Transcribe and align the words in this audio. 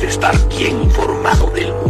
de 0.00 0.06
estar 0.06 0.34
bien 0.48 0.82
informado 0.82 1.50
del 1.50 1.72
mundo 1.74 1.89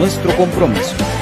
nuestro 0.00 0.34
compromiso. 0.34 1.19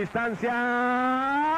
Distancia. 0.00 1.49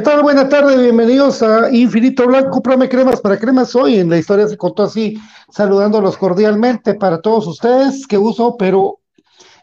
¿Qué 0.00 0.06
tal? 0.06 0.22
Buenas 0.22 0.48
tardes, 0.48 0.80
bienvenidos 0.80 1.42
a 1.42 1.70
Infinito 1.70 2.26
Blanco, 2.26 2.62
Prome 2.62 2.88
Cremas 2.88 3.20
para 3.20 3.38
Cremas. 3.38 3.76
Hoy 3.76 3.98
en 3.98 4.08
la 4.08 4.16
historia 4.16 4.48
se 4.48 4.56
contó 4.56 4.84
así, 4.84 5.20
saludándolos 5.50 6.16
cordialmente 6.16 6.94
para 6.94 7.20
todos 7.20 7.46
ustedes, 7.46 8.06
que 8.06 8.16
uso, 8.16 8.56
pero 8.56 9.00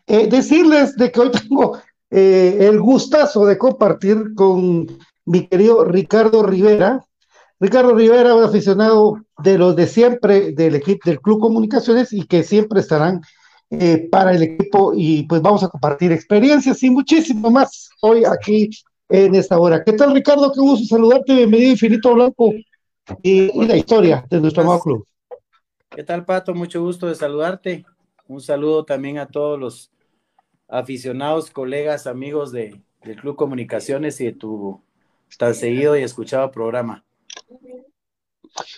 eh, 0.06 0.28
decirles 0.28 0.96
de 0.96 1.12
que 1.12 1.22
hoy 1.22 1.32
tengo 1.32 1.80
eh, 2.12 2.56
el 2.60 2.80
gustazo 2.80 3.48
de 3.48 3.58
compartir 3.58 4.36
con 4.36 4.86
mi 5.26 5.48
querido 5.48 5.84
Ricardo 5.84 6.44
Rivera. 6.44 7.04
Ricardo 7.60 7.96
Rivera, 7.96 8.36
un 8.36 8.44
aficionado 8.44 9.18
de 9.40 9.58
los 9.58 9.76
de 9.76 9.88
siempre 9.88 10.52
del 10.52 10.76
equipo 10.76 11.10
del 11.10 11.20
Club 11.20 11.40
Comunicaciones 11.40 12.14
y 12.14 12.28
que 12.28 12.44
siempre 12.44 12.82
estarán 12.82 13.22
eh, 13.72 14.08
para 14.12 14.34
el 14.34 14.44
equipo 14.44 14.94
y 14.96 15.24
pues 15.24 15.42
vamos 15.42 15.64
a 15.64 15.70
compartir 15.70 16.12
experiencias 16.12 16.84
y 16.84 16.92
muchísimo 16.92 17.50
más 17.50 17.90
hoy 18.02 18.24
aquí 18.24 18.70
en 19.10 19.36
esta 19.36 19.58
hora. 19.58 19.84
¿Qué 19.84 19.94
tal, 19.94 20.14
Ricardo? 20.14 20.52
Qué 20.52 20.60
gusto 20.60 20.86
saludarte. 20.86 21.34
Bienvenido, 21.34 21.72
Infinito 21.72 22.14
Blanco 22.14 22.54
y, 23.22 23.66
la 23.66 23.78
historia 23.78 24.26
de 24.30 24.42
nuestro 24.42 24.64
amado 24.64 24.80
club. 24.80 25.08
¿Qué 25.90 26.04
tal, 26.04 26.26
Pato? 26.26 26.54
Mucho 26.54 26.82
gusto 26.82 27.08
de 27.08 27.16
saludarte. 27.16 27.86
Un 28.28 28.42
saludo 28.42 28.84
también 28.84 29.18
a 29.18 29.28
todos 29.28 29.60
los 29.60 29.92
aficionados, 30.68 31.50
colegas, 31.50 32.08
amigos 32.08 32.52
de, 32.52 32.82
del 33.04 33.16
Club 33.16 33.38
Comunicaciones 33.38 34.20
y 34.20 34.26
de 34.26 34.34
tu 34.34 34.82
tan 35.38 35.56
seguido 35.56 35.98
y 35.98 36.04
escuchado 36.04 36.52
programa. 36.52 37.06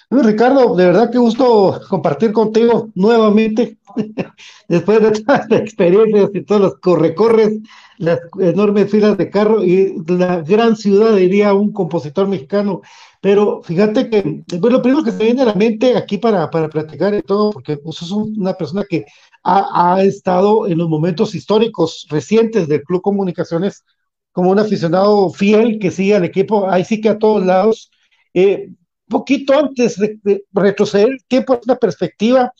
Ricardo, 0.09 0.75
de 0.75 0.85
verdad 0.85 1.11
que 1.11 1.17
gusto 1.17 1.79
compartir 1.89 2.31
contigo 2.31 2.89
nuevamente, 2.95 3.77
después 4.67 5.01
de 5.01 5.11
todas 5.11 5.49
las 5.49 5.61
experiencias 5.61 6.29
y 6.33 6.41
todos 6.43 6.61
los 6.61 6.79
correcorres, 6.79 7.59
las 7.97 8.19
enormes 8.39 8.89
filas 8.89 9.17
de 9.17 9.29
carro 9.29 9.63
y 9.63 9.95
la 10.07 10.41
gran 10.41 10.75
ciudad, 10.75 11.15
diría 11.15 11.53
un 11.53 11.71
compositor 11.71 12.27
mexicano. 12.27 12.81
Pero 13.21 13.61
fíjate 13.61 14.09
que, 14.09 14.43
pues 14.47 14.73
lo 14.73 14.81
primero 14.81 15.03
que 15.03 15.11
se 15.11 15.23
viene 15.23 15.41
a 15.41 15.45
la 15.45 15.53
mente 15.53 15.97
aquí 15.97 16.17
para, 16.17 16.49
para 16.49 16.69
platicar 16.69 17.13
y 17.13 17.21
todo, 17.21 17.51
porque 17.51 17.75
vos 17.75 17.97
sos 17.97 18.11
una 18.11 18.53
persona 18.53 18.85
que 18.89 19.05
ha, 19.43 19.95
ha 19.95 20.03
estado 20.03 20.67
en 20.67 20.77
los 20.77 20.87
momentos 20.89 21.35
históricos 21.35 22.07
recientes 22.09 22.67
del 22.67 22.83
Club 22.83 23.01
Comunicaciones 23.01 23.83
como 24.31 24.51
un 24.51 24.59
aficionado 24.59 25.29
fiel 25.31 25.79
que 25.79 25.91
sigue 25.91 26.15
al 26.15 26.23
equipo, 26.23 26.69
ahí 26.69 26.85
sí 26.85 27.01
que 27.01 27.09
a 27.09 27.19
todos 27.19 27.45
lados. 27.45 27.91
Eh, 28.33 28.69
poquito 29.09 29.57
antes 29.57 29.97
de, 29.97 30.43
retroceder 30.53 31.09
el 31.09 31.23
tiempo, 31.27 31.59
una 31.65 31.75
perspectiva 31.75 32.53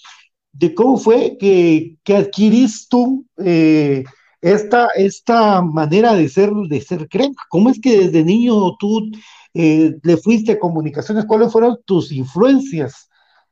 de 0.51 0.73
cómo 0.73 0.97
fue 0.97 1.37
que, 1.39 1.95
que 2.03 2.15
adquiriste 2.17 2.87
tú 2.89 3.25
eh, 3.37 4.03
esta, 4.41 4.87
esta 4.95 5.61
manera 5.61 6.13
de 6.13 6.27
ser, 6.29 6.51
de 6.51 6.81
ser 6.81 7.07
crema. 7.07 7.35
¿Cómo 7.49 7.69
es 7.69 7.79
que 7.79 7.97
desde 8.07 8.23
niño 8.23 8.75
tú 8.77 9.11
eh, 9.53 9.95
le 10.03 10.17
fuiste 10.17 10.53
a 10.53 10.59
comunicaciones? 10.59 11.25
¿Cuáles 11.25 11.51
fueron 11.51 11.77
tus 11.85 12.11
influencias? 12.11 13.09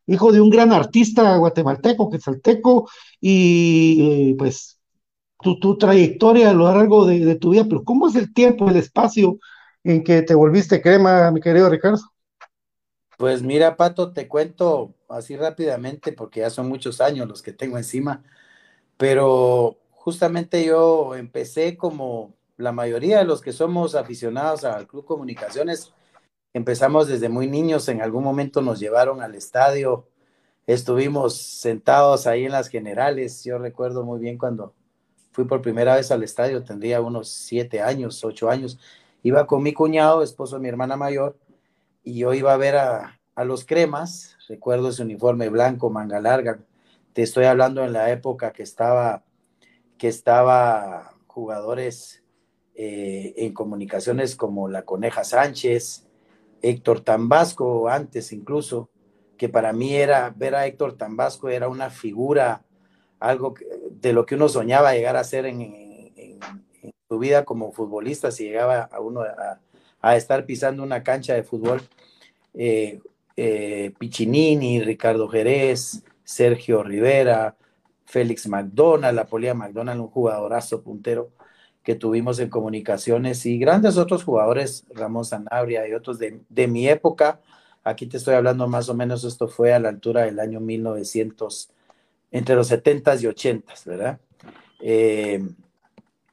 Hijo 0.08 0.32
de 0.32 0.42
un 0.42 0.50
gran 0.50 0.72
artista 0.72 1.36
guatemalteco, 1.38 2.10
quetzalteco, 2.10 2.90
y 3.20 4.32
eh, 4.32 4.36
pues 4.38 4.80
tu, 5.42 5.60
tu, 5.60 5.78
trayectoria 5.78 6.50
a 6.50 6.54
lo 6.54 6.66
largo 6.66 7.06
de, 7.06 7.20
de 7.26 7.36
tu 7.36 7.52
vida, 7.52 7.66
pero 7.66 7.84
¿cómo 7.84 8.08
es 8.08 8.16
el 8.16 8.34
tiempo, 8.34 8.70
el 8.70 8.78
espacio 8.78 9.38
en 9.84 10.04
que 10.04 10.22
te 10.24 10.34
volviste 10.34 10.82
crema, 10.82 11.30
mi 11.32 11.42
querido 11.42 11.70
Ricardo? 11.70 12.00
Pues 13.18 13.42
mira, 13.42 13.78
Pato, 13.78 14.14
te 14.14 14.28
cuento 14.28 14.94
así 15.10 15.36
rápidamente 15.36 16.14
porque 16.14 16.42
ya 16.42 16.52
son 16.52 16.70
muchos 16.70 17.02
años 17.02 17.28
los 17.28 17.42
que 17.42 17.52
tengo 17.52 17.78
encima, 17.78 18.24
pero 18.98 19.80
justamente 19.92 20.64
yo 20.66 21.16
empecé 21.16 21.78
como 21.78 22.36
la 22.58 22.72
mayoría 22.72 23.20
de 23.20 23.26
los 23.26 23.42
que 23.42 23.54
somos 23.54 23.96
aficionados 23.96 24.64
al 24.66 24.88
Club 24.88 25.06
Comunicaciones, 25.06 25.94
empezamos 26.54 27.08
desde 27.08 27.30
muy 27.30 27.48
niños, 27.48 27.90
en 27.90 28.04
algún 28.04 28.24
momento 28.24 28.62
nos 28.62 28.80
llevaron 28.80 29.22
al 29.22 29.34
estadio, 29.34 30.08
estuvimos 30.68 31.38
sentados 31.38 32.28
ahí 32.28 32.46
en 32.46 32.52
las 32.52 32.70
generales, 32.70 33.44
yo 33.44 33.58
recuerdo 33.58 34.04
muy 34.04 34.20
bien 34.20 34.38
cuando 34.38 34.76
fui 35.32 35.46
por 35.46 35.64
primera 35.64 35.96
vez 35.96 36.12
al 36.12 36.24
estadio, 36.24 36.64
tendría 36.64 37.02
unos 37.02 37.30
siete 37.30 37.82
años, 37.82 38.24
ocho 38.24 38.50
años, 38.50 38.80
iba 39.24 39.48
con 39.48 39.64
mi 39.64 39.74
cuñado, 39.74 40.22
esposo 40.22 40.58
de 40.58 40.62
mi 40.62 40.70
hermana 40.70 40.98
mayor, 40.98 41.36
y 42.08 42.20
yo 42.20 42.34
iba 42.34 42.54
a 42.54 42.58
ver 42.58 42.78
a, 42.78 43.20
a 43.36 43.44
los 43.44 43.66
cremas, 43.66 44.38
recuerdo 44.48 44.90
ese 44.90 45.04
uniforme 45.04 45.50
blanco, 45.50 45.90
manga 45.90 46.22
larga, 46.22 46.60
te 47.12 47.22
estoy 47.22 47.44
hablando 47.44 47.84
en 47.84 47.92
la 47.92 48.12
época 48.12 48.54
que 48.54 48.64
estaba, 48.64 49.26
que 49.98 50.08
estaba 50.08 51.18
jugadores 51.28 52.24
eh, 52.76 53.34
en 53.36 53.54
comunicaciones 53.54 54.38
como 54.38 54.70
la 54.70 54.84
Coneja 54.84 55.26
Sánchez, 55.26 56.08
Héctor 56.62 57.02
Tambasco, 57.02 57.90
antes 57.90 58.32
incluso, 58.32 58.90
que 59.36 59.50
para 59.50 59.74
mí 59.74 59.94
era, 59.94 60.34
ver 60.34 60.56
a 60.56 60.66
Héctor 60.66 60.94
Tambasco 60.94 61.50
era 61.50 61.68
una 61.68 61.90
figura, 61.90 62.64
algo 63.20 63.54
de 63.92 64.14
lo 64.14 64.26
que 64.26 64.36
uno 64.36 64.48
soñaba 64.48 64.94
llegar 64.94 65.18
a 65.18 65.26
ser 65.26 65.46
en, 65.46 65.62
en, 65.62 66.40
su 67.10 67.20
vida 67.20 67.44
como 67.44 67.74
futbolista, 67.74 68.32
si 68.32 68.46
llegaba 68.46 68.84
a 68.84 69.02
uno 69.02 69.22
a, 69.22 69.60
a 70.12 70.16
estar 70.16 70.46
pisando 70.46 70.84
una 70.84 71.04
cancha 71.04 71.34
de 71.34 71.44
fútbol. 71.44 71.82
Eh, 72.54 73.00
eh, 73.36 73.94
Piccinini, 73.98 74.82
Ricardo 74.82 75.28
Jerez, 75.28 76.04
Sergio 76.24 76.84
Rivera, 76.84 77.56
Félix 78.06 78.48
McDonald, 78.48 79.20
Apolia 79.20 79.54
McDonald, 79.54 80.02
un 80.02 80.08
jugadorazo 80.08 80.82
puntero 80.82 81.32
que 81.84 81.96
tuvimos 81.96 82.40
en 82.40 82.50
comunicaciones 82.50 83.46
y 83.46 83.60
grandes 83.60 83.98
otros 83.98 84.24
jugadores, 84.24 84.86
Ramón 84.94 85.24
Sanabria 85.24 85.88
y 85.88 85.94
otros 85.94 86.20
de, 86.20 86.42
de, 86.50 86.68
mi 86.68 86.88
época. 86.90 87.40
Aquí 87.84 88.08
te 88.08 88.18
estoy 88.18 88.34
hablando 88.34 88.68
más 88.68 88.90
o 88.90 88.94
menos, 88.94 89.24
esto 89.24 89.48
fue 89.48 89.72
a 89.74 89.80
la 89.80 89.90
altura 89.90 90.24
del 90.24 90.40
año 90.40 90.60
1900, 90.60 91.70
entre 92.32 92.56
los 92.56 92.72
70s 92.72 93.22
y 93.22 93.28
80s, 93.28 93.86
¿verdad? 93.86 94.20
Eh, 94.82 95.42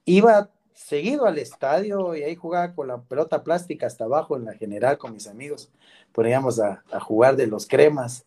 iba 0.04 0.50
seguido 0.74 1.26
al 1.26 1.38
estadio 1.38 2.14
y 2.14 2.22
ahí 2.24 2.34
jugaba 2.34 2.74
con 2.74 2.88
la 2.88 3.00
pelota 3.00 3.42
plástica 3.42 3.86
hasta 3.86 4.04
abajo 4.04 4.36
en 4.36 4.44
la 4.44 4.54
general 4.54 4.98
con 4.98 5.12
mis 5.12 5.28
amigos. 5.28 5.70
Poníamos 6.12 6.60
a, 6.60 6.82
a 6.92 7.00
jugar 7.00 7.36
de 7.36 7.46
los 7.46 7.66
cremas. 7.66 8.26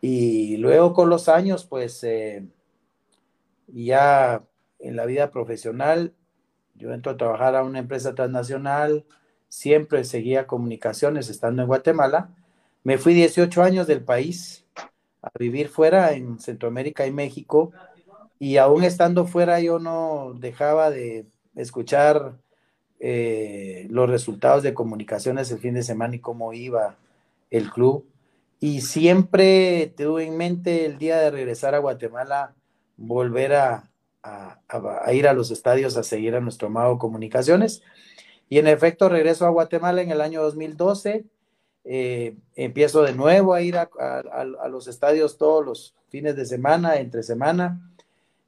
Y 0.00 0.58
luego 0.58 0.92
con 0.92 1.08
los 1.08 1.28
años, 1.28 1.64
pues 1.64 2.04
eh, 2.04 2.44
ya 3.68 4.44
en 4.78 4.96
la 4.96 5.06
vida 5.06 5.30
profesional, 5.30 6.14
yo 6.74 6.92
entro 6.92 7.12
a 7.12 7.16
trabajar 7.16 7.56
a 7.56 7.62
una 7.62 7.78
empresa 7.78 8.14
transnacional, 8.14 9.04
siempre 9.48 10.04
seguía 10.04 10.46
comunicaciones 10.46 11.28
estando 11.28 11.62
en 11.62 11.68
Guatemala. 11.68 12.30
Me 12.84 12.98
fui 12.98 13.14
18 13.14 13.62
años 13.62 13.86
del 13.86 14.02
país 14.02 14.66
a 15.22 15.30
vivir 15.38 15.68
fuera 15.68 16.12
en 16.12 16.38
Centroamérica 16.40 17.06
y 17.06 17.12
México 17.12 17.72
y 18.38 18.56
aún 18.56 18.82
estando 18.82 19.24
fuera 19.24 19.60
yo 19.60 19.78
no 19.78 20.34
dejaba 20.36 20.90
de 20.90 21.26
escuchar 21.54 22.36
eh, 23.00 23.86
los 23.90 24.08
resultados 24.08 24.62
de 24.62 24.74
comunicaciones 24.74 25.50
el 25.50 25.58
fin 25.58 25.74
de 25.74 25.82
semana 25.82 26.16
y 26.16 26.20
cómo 26.20 26.52
iba 26.52 26.96
el 27.50 27.70
club. 27.70 28.06
Y 28.60 28.82
siempre 28.82 29.92
tuve 29.96 30.24
en 30.24 30.36
mente 30.36 30.86
el 30.86 30.98
día 30.98 31.18
de 31.18 31.32
regresar 31.32 31.74
a 31.74 31.78
Guatemala, 31.78 32.54
volver 32.96 33.54
a, 33.54 33.90
ir 35.12 35.26
a 35.26 35.32
los 35.32 35.50
estadios 35.50 35.96
a 35.96 36.04
seguir 36.04 36.36
a 36.36 36.40
nuestro 36.40 36.68
amado 36.68 36.98
Comunicaciones. 36.98 37.82
Y 38.48 38.58
en 38.58 38.68
efecto, 38.68 39.08
regreso 39.08 39.46
a 39.46 39.50
Guatemala 39.50 40.02
en 40.02 40.12
el 40.12 40.20
año 40.20 40.42
2012. 40.42 41.24
Eh, 41.84 42.36
empiezo 42.54 43.02
de 43.02 43.14
nuevo 43.14 43.54
a 43.54 43.62
ir 43.62 43.76
a, 43.76 43.88
los 44.68 44.86
estadios 44.86 45.38
todos 45.38 45.64
los 45.64 45.94
fines 46.08 46.36
de 46.36 46.46
semana, 46.46 46.96
entre 46.96 47.24
semana. 47.24 47.80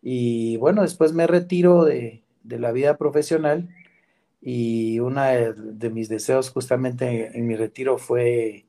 Y 0.01 0.59
bueno, 0.59 0.83
después 0.83 1.13
me 1.13 1.27
retiro 1.27 1.85
de, 1.85 2.24
de 2.45 2.59
la 2.61 2.71
vida 2.73 2.97
profesional 2.97 3.69
y 4.41 5.01
uno 5.01 5.23
de, 5.23 5.91
mis 5.91 6.09
deseos 6.09 6.51
justamente 6.51 7.37
en, 7.37 7.47
mi 7.47 7.57
retiro 7.57 7.99
fue 7.99 8.67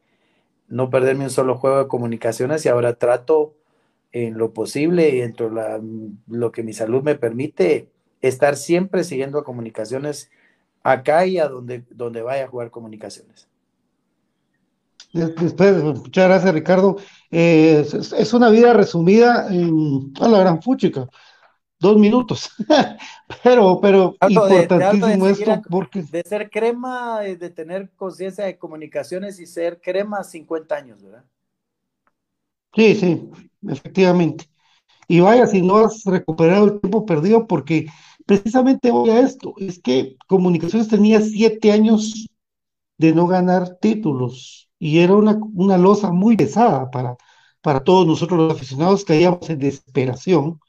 no 0.68 0.90
perderme 0.90 1.26
un 1.26 1.30
solo 1.30 1.56
juego 1.56 1.80
de 1.80 1.88
comunicaciones 1.88 2.66
y 2.66 2.70
ahora 2.70 2.96
trato 2.96 3.54
en 4.12 4.38
lo 4.38 4.54
posible 4.54 5.10
y 5.10 5.20
dentro 5.20 5.50
de 5.50 5.82
lo 6.28 6.52
que 6.52 6.64
mi 6.64 6.74
salud 6.74 7.04
me 7.04 7.16
permite 7.16 7.90
estar 8.22 8.56
siempre 8.56 9.04
siguiendo 9.04 9.38
a 9.38 9.44
comunicaciones 9.44 10.32
acá 10.82 11.26
y 11.26 11.38
a 11.38 11.50
donde, 11.50 11.84
donde 11.90 12.22
vaya 12.22 12.46
a 12.46 12.48
jugar 12.48 12.72
comunicaciones. 12.72 13.50
Después, 15.12 15.82
muchas 15.82 16.28
gracias 16.28 16.54
Ricardo. 16.54 16.98
Eh, 17.32 17.86
es, 17.90 18.34
una 18.34 18.50
vida 18.50 18.74
resumida 18.74 19.48
en 19.50 20.14
a 20.20 20.28
la 20.28 20.40
gran 20.40 20.62
fuchica 20.62 21.08
dos 21.86 21.98
minutos. 21.98 22.50
pero, 23.44 23.80
pero 23.82 24.16
importantísimo 24.28 25.28
esto 25.28 25.62
porque. 25.70 26.04
De 26.04 26.24
ser 26.24 26.50
crema, 26.50 27.22
de 27.22 27.50
tener 27.50 27.90
conciencia 27.96 28.46
de 28.46 28.58
comunicaciones 28.58 29.40
y 29.40 29.46
ser 29.46 29.80
crema 29.80 30.24
50 30.24 30.76
años, 30.76 31.02
¿verdad? 31.02 31.24
Sí, 32.76 32.96
sí, 32.96 33.30
efectivamente. 33.70 34.46
Y 35.08 35.20
vaya, 35.20 35.48
si 35.48 35.62
no 35.62 35.78
has 35.78 36.04
recuperado 36.04 36.66
el 36.66 36.82
tiempo 36.82 37.06
perdido, 37.06 37.48
porque 37.48 37.88
precisamente 38.26 38.92
voy 38.92 39.12
a 39.12 39.20
esto, 39.22 39.54
es 39.58 39.80
que 39.80 40.18
Comunicaciones 40.28 40.88
tenía 40.88 41.22
siete 41.22 41.72
años 41.72 42.28
de 42.98 43.14
no 43.14 43.28
ganar 43.28 43.78
títulos 43.80 44.70
y 44.80 45.00
era 45.00 45.16
una, 45.16 45.40
una 45.54 45.78
losa 45.78 46.12
muy 46.12 46.36
pesada 46.36 46.90
para, 46.92 47.16
para 47.62 47.84
todos 47.84 48.08
nosotros 48.08 48.40
los 48.40 48.54
aficionados, 48.54 49.06
caíamos 49.06 49.50
en 49.50 49.60
desesperación 49.60 50.60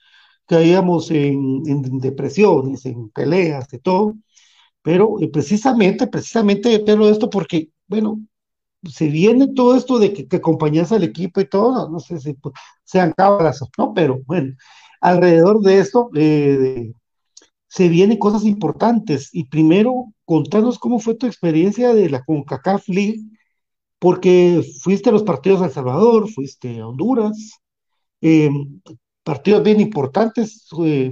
caíamos 0.47 1.11
en, 1.11 1.63
en 1.67 1.99
depresiones, 1.99 2.87
en 2.87 3.11
peleas, 3.11 3.69
de 3.69 3.79
todo, 3.79 4.17
pero 4.83 5.21
eh, 5.21 5.29
precisamente, 5.29 6.07
precisamente, 6.07 6.81
pero 6.81 7.09
esto 7.09 7.29
porque, 7.31 7.71
bueno, 7.89 8.21
se 8.85 9.09
viene 9.09 9.49
todo 9.55 9.77
esto 9.77 9.99
de 9.99 10.13
que, 10.13 10.29
que 10.29 10.37
acompañas 10.37 10.93
al 10.93 11.05
equipo 11.05 11.41
y 11.41 11.49
todo, 11.49 11.89
no, 11.91 12.01
sé 12.01 12.21
si 12.21 12.37
sean 12.85 13.13
cábalas 13.17 13.63
o 13.63 13.69
no, 13.79 13.95
pero 13.95 14.21
bueno, 14.27 14.55
alrededor 15.01 15.61
de 15.61 15.79
esto 15.81 16.11
eh, 16.15 16.93
se 17.69 17.89
vienen 17.89 18.19
cosas 18.19 18.45
importantes. 18.45 19.31
Y 19.33 19.45
primero, 19.45 20.13
contanos 20.25 20.79
cómo 20.79 21.01
fue 21.01 21.15
tu 21.15 21.27
experiencia 21.27 21.95
de 21.95 22.11
la 22.11 22.25
CONCACAF 22.25 22.89
League, 22.89 23.21
porque 23.99 24.65
fuiste 24.83 25.11
a 25.11 25.13
los 25.13 25.23
partidos 25.23 25.61
de 25.61 25.67
El 25.67 25.73
Salvador, 25.73 26.31
fuiste 26.31 26.81
a 26.81 26.89
Honduras, 26.89 27.61
eh, 28.21 28.51
partidos 29.27 29.65
bien 29.65 29.81
importantes 29.81 30.69
eh, 30.85 31.11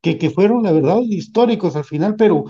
que, 0.00 0.16
que, 0.16 0.30
fueron, 0.30 0.62
la 0.62 0.70
verdad, 0.70 1.00
históricos 1.00 1.74
al 1.74 1.84
final, 1.84 2.14
pero 2.14 2.44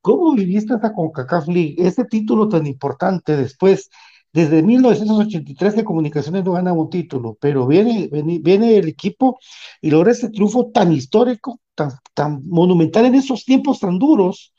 ¿cómo 0.00 0.34
viviste 0.34 0.74
esa 0.74 0.92
CONCACAF 0.92 1.46
League, 1.46 1.76
ese 1.78 2.04
título 2.06 2.48
tan 2.48 2.66
importante 2.66 3.36
después? 3.36 3.88
Desde 4.32 4.64
1983 4.64 5.76
de 5.76 5.84
Comunicaciones 5.84 6.44
no 6.44 6.52
gana 6.52 6.72
un 6.72 6.90
título, 6.90 7.38
pero 7.40 7.68
viene, 7.68 8.08
viene, 8.12 8.40
viene, 8.40 8.76
el 8.76 8.88
equipo 8.88 9.38
y 9.80 9.90
logra 9.90 10.10
ese 10.10 10.28
triunfo 10.28 10.72
tan 10.74 10.92
histórico, 10.92 11.60
tan, 11.76 11.90
tan 12.12 12.42
monumental 12.48 13.06
en 13.06 13.14
esos 13.14 13.44
tiempos 13.44 13.78
tan 13.78 13.96
duros, 13.98 14.52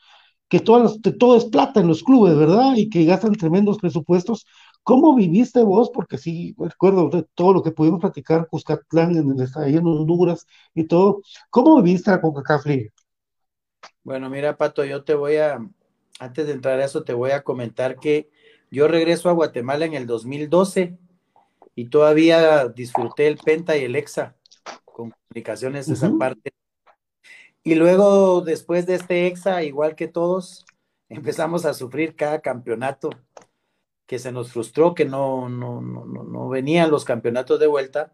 que 0.47 0.61
todo, 0.61 0.95
todo 1.19 1.35
es 1.35 1.45
plata 1.45 1.81
en 1.81 1.87
los 1.87 2.03
clubes, 2.03 2.37
¿verdad? 2.37 2.75
Y 2.77 2.89
que 2.89 3.03
gastan 3.03 3.33
tremendos 3.33 3.79
presupuestos. 3.79 4.45
¿Cómo 4.87 5.13
viviste 5.13 5.61
vos? 5.63 5.89
Porque 5.89 6.17
sí, 6.17 6.55
recuerdo 6.57 7.09
de 7.09 7.23
todo 7.35 7.51
lo 7.51 7.61
que 7.61 7.71
pudimos 7.71 7.99
platicar, 7.99 8.47
Cuscatlán, 8.47 9.17
en 9.17 9.37
el, 9.37 9.49
ahí 9.55 9.75
en 9.75 9.85
Honduras 9.85 10.47
y 10.73 10.85
todo. 10.85 11.23
¿Cómo 11.49 11.81
viviste 11.81 12.09
la 12.09 12.21
Coca-Cola 12.21 12.83
Bueno, 14.05 14.29
mira, 14.29 14.55
Pato, 14.55 14.85
yo 14.85 15.03
te 15.03 15.13
voy 15.13 15.35
a, 15.35 15.59
antes 16.21 16.47
de 16.47 16.53
entrar 16.53 16.79
a 16.79 16.85
eso, 16.85 17.03
te 17.03 17.11
voy 17.11 17.31
a 17.31 17.43
comentar 17.43 17.99
que 17.99 18.29
yo 18.71 18.87
regreso 18.87 19.27
a 19.27 19.33
Guatemala 19.33 19.83
en 19.83 19.93
el 19.93 20.07
2012 20.07 20.97
y 21.75 21.89
todavía 21.89 22.69
disfruté 22.69 23.27
el 23.27 23.39
Penta 23.39 23.75
y 23.75 23.83
el 23.83 23.93
EXA 23.93 24.37
con 24.85 25.11
comunicaciones 25.11 25.87
de 25.87 25.95
esa 25.95 26.13
parte. 26.17 26.53
Y 27.61 27.75
luego, 27.75 28.39
después 28.39 28.85
de 28.85 28.95
este 28.95 29.27
EXA, 29.27 29.63
igual 29.63 29.97
que 29.97 30.07
todos, 30.07 30.65
empezamos 31.09 31.65
a 31.65 31.73
sufrir 31.73 32.15
cada 32.15 32.39
campeonato 32.39 33.09
que 34.07 34.19
se 34.19 34.31
nos 34.31 34.51
frustró 34.53 34.95
que 34.95 35.05
no, 35.05 35.49
no, 35.49 35.81
no, 35.81 36.05
no 36.05 36.49
venían 36.49 36.89
los 36.89 37.05
campeonatos 37.05 37.59
de 37.59 37.67
vuelta. 37.67 38.13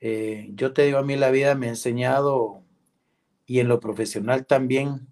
Eh, 0.00 0.50
yo 0.54 0.72
te 0.72 0.84
digo, 0.84 0.98
a 0.98 1.02
mí 1.02 1.16
la 1.16 1.30
vida 1.30 1.54
me 1.56 1.66
ha 1.66 1.70
enseñado, 1.70 2.62
y 3.44 3.58
en 3.58 3.68
lo 3.68 3.80
profesional 3.80 4.46
también, 4.46 5.08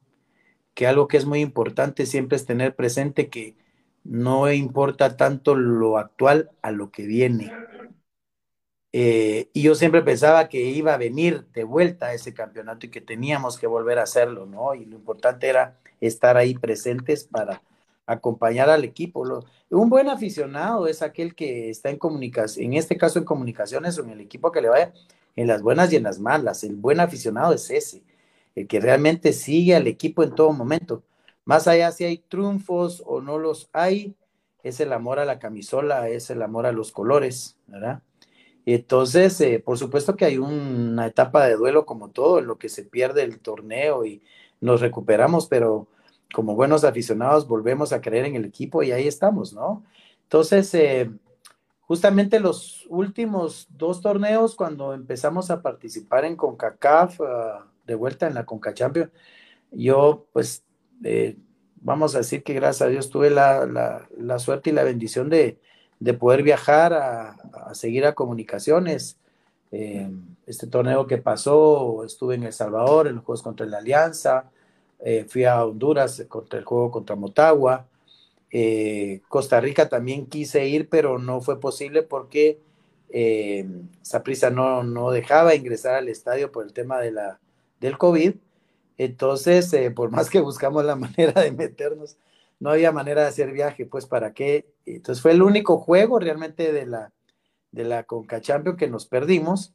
que 0.75 0.87
algo 0.87 1.09
que 1.09 1.17
es 1.17 1.27
muy 1.27 1.41
importante 1.41 2.07
siempre 2.07 2.37
es 2.37 2.47
tener 2.47 2.77
presente 2.77 3.29
que 3.29 3.57
no 4.05 4.51
importa 4.53 5.17
tanto 5.17 5.57
lo 5.57 5.99
actual 5.99 6.51
a 6.63 6.71
lo 6.71 6.93
que 6.93 7.05
viene. 7.05 7.53
Eh, 8.93 9.51
y 9.53 9.63
yo 9.63 9.75
siempre 9.75 10.03
pensaba 10.03 10.49
que 10.49 10.63
iba 10.63 10.95
a 10.95 10.99
venir 10.99 11.47
de 11.53 11.65
vuelta 11.65 12.15
ese 12.15 12.33
campeonato 12.33 12.87
y 12.87 12.91
que 12.91 13.01
teníamos 13.01 13.59
que 13.59 13.67
volver 13.67 13.99
a 13.99 14.05
hacerlo, 14.05 14.47
¿no? 14.47 14.75
Y 14.75 14.85
lo 14.87 14.97
importante 14.97 15.49
era 15.49 15.79
estar 16.01 16.37
ahí 16.37 16.55
presentes 16.55 17.25
para 17.25 17.61
acompañar 18.09 18.71
al 18.71 18.85
equipo. 18.85 19.45
un 19.71 19.91
buen 19.91 20.09
aficionado 20.09 20.89
es 20.89 21.03
aquel 21.03 21.35
que 21.35 21.69
está 21.71 21.91
en 21.91 21.99
comunicación, 21.99 22.65
en 22.67 22.75
este 22.75 22.97
caso 22.97 23.19
en 23.19 23.27
comunicaciones 23.27 23.99
o 23.99 24.03
en 24.03 24.11
el 24.11 24.21
equipo 24.21 24.51
que 24.51 24.63
le 24.63 24.71
vaya 24.71 24.93
en 25.37 25.47
las 25.47 25.63
buenas 25.63 25.93
y 25.93 25.97
en 25.97 26.05
las 26.05 26.19
malas. 26.19 26.65
El 26.65 26.75
buen 26.77 27.01
aficionado 27.01 27.53
es 27.53 27.71
ese, 27.71 28.03
el 28.55 28.67
que 28.67 28.81
realmente 28.81 29.33
sigue 29.33 29.77
al 29.77 29.87
equipo 29.87 30.23
en 30.23 30.35
todo 30.35 30.53
momento. 30.53 31.05
Más 31.45 31.69
allá 31.69 31.93
si 31.93 32.05
hay 32.05 32.19
triunfos 32.19 33.03
o 33.07 33.21
no 33.21 33.39
los 33.39 33.69
hay, 33.75 34.17
es 34.63 34.81
el 34.81 34.93
amor 34.93 35.19
a 35.19 35.27
la 35.27 35.39
camisola, 35.39 36.09
es 36.09 36.31
el 36.31 36.43
amor 36.43 36.67
a 36.67 36.73
los 36.73 36.91
colores, 36.91 37.59
¿verdad? 37.67 38.03
Entonces, 38.65 39.41
eh, 39.43 39.61
por 39.61 39.79
supuesto 39.79 40.17
que 40.17 40.25
hay 40.25 40.39
una 40.39 41.07
etapa 41.07 41.47
de 41.47 41.57
duelo 41.57 41.87
como 41.87 42.11
todo, 42.11 42.39
en 42.39 42.47
lo 42.47 42.59
que 42.59 42.69
se 42.71 42.85
pierde 42.85 43.23
el 43.23 43.39
torneo 43.41 44.05
y 44.05 44.23
nos 44.61 44.81
recuperamos, 44.81 45.47
pero 45.47 45.89
como 46.33 46.55
buenos 46.55 46.85
aficionados 46.85 47.49
volvemos 47.49 47.93
a 47.93 48.01
creer 48.01 48.27
en 48.27 48.37
el 48.37 48.45
equipo 48.45 48.83
y 48.83 48.93
ahí 48.93 49.09
estamos, 49.09 49.53
¿no? 49.53 49.85
Entonces, 50.25 50.75
eh, 50.75 51.11
justamente 51.81 52.39
los 52.39 52.87
últimos 52.91 53.67
dos 53.71 54.03
torneos, 54.03 54.55
cuando 54.55 54.93
empezamos 54.93 55.51
a 55.51 55.63
participar 55.63 56.25
en 56.25 56.37
CONCACAF, 56.37 57.21
ah, 57.23 57.67
de 57.87 57.95
vuelta 57.95 58.27
en 58.27 58.35
la 58.35 58.45
CONCACHAMPION, 58.45 59.11
yo 59.71 60.27
pues, 60.33 60.65
eh, 61.03 61.37
vamos 61.77 62.15
a 62.15 62.19
decir 62.19 62.43
que 62.43 62.55
gracias 62.55 62.87
a 62.87 62.91
Dios 62.91 63.09
tuve 63.09 63.31
la, 63.31 64.07
suerte 64.39 64.71
y 64.71 64.73
la 64.75 64.85
bendición 64.85 65.31
de, 65.31 65.59
poder 66.19 66.43
viajar 66.43 66.93
a, 66.93 67.37
seguir 67.75 68.05
a 68.05 68.15
comunicaciones. 68.15 69.19
Eh, 69.73 70.11
este 70.47 70.67
torneo 70.67 71.07
que 71.07 71.19
pasó, 71.19 72.05
estuve 72.05 72.35
en 72.35 72.45
El 72.45 72.53
Salvador, 72.53 73.07
en 73.07 73.17
los 73.17 73.25
Juegos 73.25 73.43
contra 73.43 73.67
la 73.67 73.79
Alianza, 73.79 74.51
eh, 75.01 75.25
fui 75.29 75.45
a 75.45 75.65
Honduras 75.65 76.25
contra 76.29 76.59
el 76.59 76.65
juego 76.65 76.91
contra 76.91 77.17
Motagua. 77.17 77.87
Eh, 78.51 79.21
Costa 79.29 79.61
Rica 79.61 79.89
también 79.89 80.27
quise 80.27 80.67
ir, 80.67 80.89
pero 80.89 81.19
no 81.19 81.41
fue 81.41 81.61
posible 81.61 82.03
porque 82.03 82.61
eh, 83.11 83.67
Saprisa 84.03 84.51
no, 84.51 84.83
no 84.83 85.11
dejaba 85.11 85.55
ingresar 85.55 85.95
al 85.95 86.09
estadio 86.09 86.51
por 86.51 86.65
el 86.65 86.73
tema 86.73 87.01
de 87.01 87.13
la, 87.13 87.41
del 87.81 87.99
COVID. 87.99 88.35
Entonces, 88.97 89.75
por 89.95 90.11
más 90.11 90.31
que 90.31 90.41
buscamos 90.41 90.85
la 90.85 90.97
manera 90.97 91.43
de 91.43 91.53
meternos, 91.53 92.17
no 92.61 92.71
había 92.71 92.93
manera 92.93 93.23
de 93.23 93.29
hacer 93.29 93.53
viaje, 93.53 93.87
pues 93.87 94.07
para 94.07 94.33
qué. 94.33 94.67
Entonces 94.85 95.23
fue 95.23 95.33
el 95.33 95.43
único 95.43 95.79
juego 95.79 96.19
realmente 96.19 96.73
de 96.73 96.87
la, 96.87 97.13
de 97.71 97.85
la 97.85 98.05
Conca 98.05 98.41
que 98.41 98.89
nos 98.89 99.07
perdimos. 99.07 99.75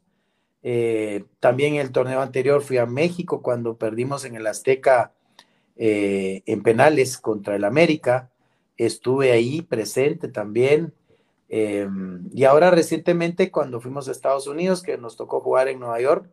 Eh, 0.63 1.25
también 1.41 1.75
el 1.75 1.91
torneo 1.91 2.22
anterior 2.22 2.62
fui 2.62 2.77
a 2.77 2.86
México 2.86 3.41
cuando 3.41 3.77
perdimos 3.77 4.24
en 4.24 4.36
el 4.36 4.48
Azteca 4.48 5.12
eh, 5.75 6.41
en 6.46 6.63
penales 6.63 7.17
contra 7.17 7.55
el 7.55 7.65
América. 7.65 8.32
Estuve 8.77 9.32
ahí 9.32 9.62
presente 9.62 10.29
también. 10.29 10.93
Eh, 11.50 11.88
y 12.34 12.46
ahora 12.46 12.72
recientemente 12.72 13.51
cuando 13.51 13.82
fuimos 13.82 14.08
a 14.08 14.12
Estados 14.12 14.48
Unidos, 14.48 14.82
que 14.82 14.98
nos 14.98 15.17
tocó 15.17 15.41
jugar 15.41 15.67
en 15.67 15.79
Nueva 15.79 16.00
York, 16.00 16.29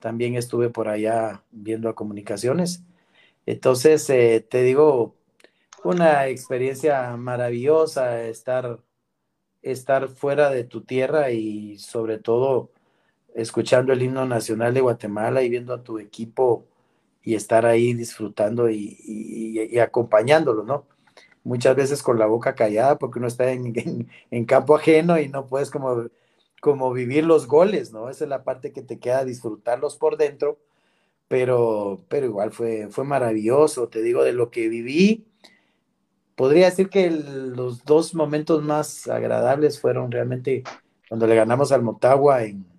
también 0.00 0.34
estuve 0.34 0.70
por 0.70 0.88
allá 0.88 1.44
viendo 1.52 1.88
a 1.88 1.94
comunicaciones. 1.94 2.82
Entonces, 3.46 4.06
te 4.06 4.62
digo, 4.62 5.14
una 5.84 6.28
experiencia 6.28 7.16
maravillosa 7.16 8.22
estar, 8.24 8.80
estar 9.62 10.08
fuera 10.08 10.50
de 10.50 10.64
tu 10.64 10.82
tierra 10.82 11.30
y 11.30 11.78
sobre 11.78 12.18
todo 12.18 12.70
escuchando 13.34 13.92
el 13.92 14.02
himno 14.02 14.24
nacional 14.26 14.72
de 14.72 14.80
Guatemala 14.80 15.42
y 15.42 15.50
viendo 15.50 15.74
a 15.74 15.82
tu 15.82 15.98
equipo 15.98 16.64
y 17.22 17.34
estar 17.34 17.66
ahí 17.66 17.94
disfrutando 17.94 18.70
y, 18.70 19.78
acompañándolo, 19.80 20.62
¿no? 20.64 20.86
Muchas 21.42 21.76
veces 21.76 22.02
con 22.02 22.18
la 22.18 22.26
boca 22.26 22.54
callada 22.54 22.98
porque 22.98 23.18
uno 23.18 23.28
está 23.28 23.50
en, 23.52 24.44
campo 24.46 24.76
ajeno 24.76 25.18
y 25.18 25.28
no 25.28 25.46
puedes 25.46 25.70
como, 25.70 26.06
como 26.60 26.92
vivir 26.92 27.24
los 27.24 27.46
goles, 27.46 27.92
¿no? 27.92 28.08
Esa 28.08 28.24
es 28.24 28.30
la 28.30 28.44
parte 28.44 28.72
que 28.72 28.82
te 28.82 28.98
queda 28.98 29.24
disfrutarlos 29.24 29.96
por 29.96 30.16
dentro, 30.16 30.58
pero, 31.28 32.00
pero 32.08 32.26
igual 32.26 32.52
fue, 32.52 32.88
fue 32.90 33.04
maravilloso, 33.04 33.88
te 33.88 34.02
digo, 34.02 34.22
de 34.24 34.32
lo 34.32 34.50
que 34.50 34.68
viví, 34.68 35.26
podría 36.36 36.66
decir 36.66 36.88
que 36.90 37.10
los 37.10 37.84
dos 37.84 38.14
momentos 38.14 38.62
más 38.62 39.08
agradables 39.08 39.80
fueron 39.80 40.10
realmente 40.10 40.62
cuando 41.08 41.26
le 41.26 41.36
ganamos 41.36 41.72
al 41.72 41.82
Motagua 41.82 42.44
en, 42.44 42.73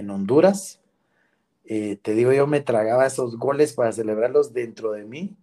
en 0.00 0.10
Honduras. 0.10 0.80
Eh, 1.64 1.98
te 2.02 2.14
digo, 2.14 2.32
yo 2.32 2.46
me 2.46 2.60
tragaba 2.60 3.06
esos 3.06 3.38
goles 3.38 3.72
para 3.74 3.92
celebrarlos 3.92 4.52
dentro 4.52 4.92
de 4.92 5.04
mí, 5.04 5.36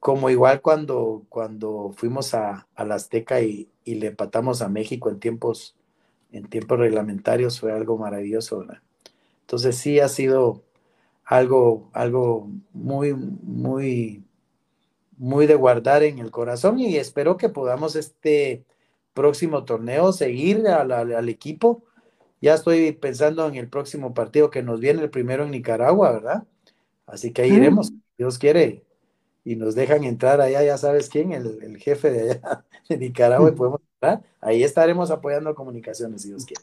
como 0.00 0.28
igual 0.30 0.60
cuando, 0.60 1.22
cuando 1.28 1.92
fuimos 1.96 2.34
a, 2.34 2.66
a 2.74 2.82
Azteca 2.82 3.40
y, 3.40 3.68
y, 3.84 3.94
le 3.94 4.08
empatamos 4.08 4.60
a 4.60 4.68
México 4.68 5.08
en 5.10 5.20
tiempos, 5.20 5.76
en 6.32 6.48
tiempos 6.48 6.78
reglamentarios, 6.78 7.60
fue 7.60 7.72
algo 7.72 7.96
maravilloso. 7.96 8.58
¿verdad? 8.58 8.80
Entonces 9.42 9.76
sí 9.76 10.00
ha 10.00 10.08
sido 10.08 10.62
algo, 11.24 11.88
algo 11.92 12.48
muy, 12.72 13.14
muy, 13.14 14.24
muy 15.16 15.46
de 15.46 15.54
guardar 15.54 16.02
en 16.02 16.18
el 16.18 16.30
corazón 16.30 16.78
y 16.78 16.96
espero 16.96 17.36
que 17.36 17.48
podamos 17.48 17.96
este 17.96 18.64
próximo 19.14 19.64
torneo 19.64 20.12
seguir 20.12 20.66
al, 20.68 20.92
al, 20.92 21.28
equipo. 21.28 21.84
Ya 22.44 22.52
estoy 22.52 22.92
pensando 22.92 23.48
en 23.48 23.54
el 23.54 23.70
próximo 23.70 24.12
partido 24.12 24.50
que 24.50 24.62
nos 24.62 24.78
viene, 24.78 25.00
el 25.00 25.08
primero 25.08 25.44
en 25.44 25.50
Nicaragua, 25.50 26.12
¿verdad? 26.12 26.44
Así 27.06 27.32
que 27.32 27.40
ahí 27.40 27.48
sí. 27.48 27.56
iremos, 27.56 27.90
Dios 28.18 28.38
quiere, 28.38 28.84
y 29.44 29.56
nos 29.56 29.74
dejan 29.74 30.04
entrar 30.04 30.42
allá, 30.42 30.62
ya 30.62 30.76
sabes 30.76 31.08
quién, 31.08 31.32
el, 31.32 31.58
el 31.62 31.78
jefe 31.78 32.10
de 32.10 32.20
allá 32.32 32.64
de 32.90 32.98
Nicaragua, 32.98 33.48
y 33.48 33.52
podemos 33.52 33.80
entrar. 33.94 34.22
Ahí 34.42 34.62
estaremos 34.62 35.10
apoyando 35.10 35.54
comunicaciones, 35.54 36.20
si 36.20 36.28
Dios 36.28 36.44
quiere. 36.44 36.62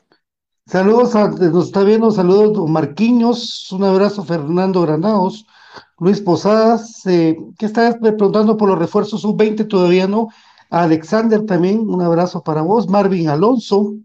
Saludos, 0.68 1.16
a, 1.16 1.30
nos 1.30 1.66
está 1.66 1.84
viendo, 1.84 2.12
saludos 2.12 2.70
Marquiños, 2.70 3.72
un 3.72 3.84
abrazo 3.84 4.24
Fernando 4.24 4.84
Granados, 4.84 5.48
Luis 5.98 6.22
Posadas, 6.22 7.08
eh, 7.08 7.36
¿qué 7.58 7.66
estás 7.66 7.96
preguntando 7.98 8.56
por 8.56 8.70
los 8.70 8.78
refuerzos 8.78 9.22
sub-20? 9.22 9.68
Todavía 9.68 10.08
no. 10.08 10.28
Alexander 10.70 11.44
también, 11.48 11.90
un 11.90 12.04
abrazo 12.04 12.44
para 12.44 12.62
vos. 12.62 12.88
Marvin 12.88 13.30
Alonso, 13.30 13.96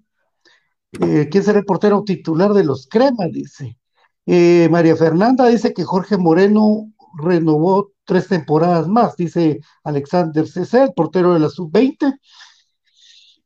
eh, 1.01 1.29
¿quién 1.31 1.45
será 1.45 1.59
el 1.59 1.65
portero 1.65 2.03
titular 2.05 2.53
de 2.53 2.65
los 2.65 2.87
Cremas? 2.87 3.33
Dice. 3.33 3.79
Eh, 4.27 4.69
María 4.71 4.97
Fernanda 4.97 5.47
dice 5.47 5.73
que 5.73 5.85
Jorge 5.85 6.17
Moreno 6.17 6.93
renovó 7.23 7.93
tres 8.05 8.29
temporadas 8.29 8.89
más, 8.89 9.17
dice 9.17 9.61
Alexander 9.85 10.47
César, 10.47 10.93
portero 10.95 11.33
de 11.35 11.41
la 11.41 11.49
sub-20. 11.49 12.19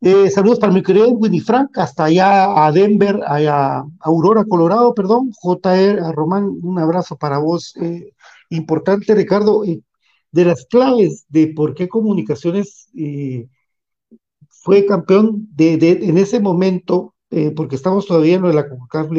Eh, 0.03 0.31
saludos 0.31 0.59
para 0.59 0.73
mi 0.73 0.83
querido 0.83 1.11
Winnie 1.11 1.43
Frank, 1.43 1.77
hasta 1.77 2.05
allá 2.05 2.65
a 2.67 2.73
Denver, 2.73 3.21
a, 3.27 3.37
a 3.37 3.85
Aurora, 4.01 4.45
Colorado, 4.45 4.95
perdón. 4.95 5.31
JR, 5.43 6.01
a 6.01 6.13
Román, 6.13 6.59
un 6.63 6.79
abrazo 6.79 7.17
para 7.19 7.39
vos. 7.39 7.75
Importante, 8.49 9.15
Ricardo, 9.15 9.63
de 10.33 10.45
las 10.45 10.65
claves 10.65 11.27
de 11.29 11.49
por 11.49 11.75
qué 11.75 11.89
Comunicaciones 11.89 12.89
fue 14.63 14.87
campeón 14.87 15.49
de, 15.53 15.75
en 15.75 16.19
ese 16.19 16.41
momento, 16.41 17.15
eh, 17.31 17.53
porque 17.53 17.77
estamos 17.77 18.07
todavía 18.07 18.37
en 18.37 18.43
lo 18.43 18.49
de 18.49 18.55
la 18.55 18.69
CONCACAF 18.69 19.11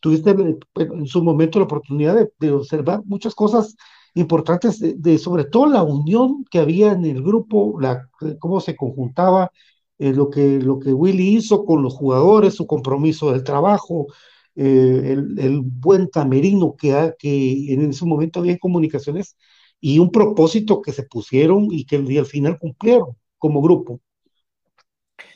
tuviste 0.00 0.30
en 0.30 1.06
su 1.06 1.22
momento 1.24 1.58
la 1.58 1.64
oportunidad 1.64 2.28
de, 2.38 2.52
observar 2.52 3.02
muchas 3.04 3.34
cosas 3.34 3.76
importantes, 4.14 4.80
de, 4.80 5.18
sobre 5.18 5.44
todo 5.44 5.66
la 5.66 5.82
unión 5.82 6.44
que 6.50 6.58
había 6.58 6.92
en 6.92 7.04
el 7.04 7.22
grupo, 7.22 7.78
la, 7.80 8.08
cómo 8.38 8.60
se 8.60 8.76
conjuntaba, 8.76 9.50
eh, 9.98 10.12
lo, 10.12 10.30
que, 10.30 10.60
lo 10.60 10.78
que 10.78 10.92
Willy 10.92 11.36
hizo 11.36 11.64
con 11.64 11.82
los 11.82 11.94
jugadores, 11.94 12.54
su 12.54 12.66
compromiso 12.66 13.32
del 13.32 13.42
trabajo, 13.44 14.06
eh, 14.54 15.12
el, 15.12 15.38
el, 15.38 15.60
buen 15.60 16.08
camerino 16.08 16.74
que, 16.76 17.14
que 17.18 17.72
en 17.72 17.90
ese 17.90 18.04
momento 18.04 18.40
había 18.40 18.52
en 18.52 18.58
comunicaciones 18.58 19.36
y 19.80 19.98
un 19.98 20.10
propósito 20.10 20.82
que 20.82 20.92
se 20.92 21.04
pusieron 21.04 21.68
y 21.70 21.84
que 21.84 21.96
al 21.96 22.26
final 22.26 22.58
cumplieron 22.58 23.16
como 23.38 23.62
grupo. 23.62 24.00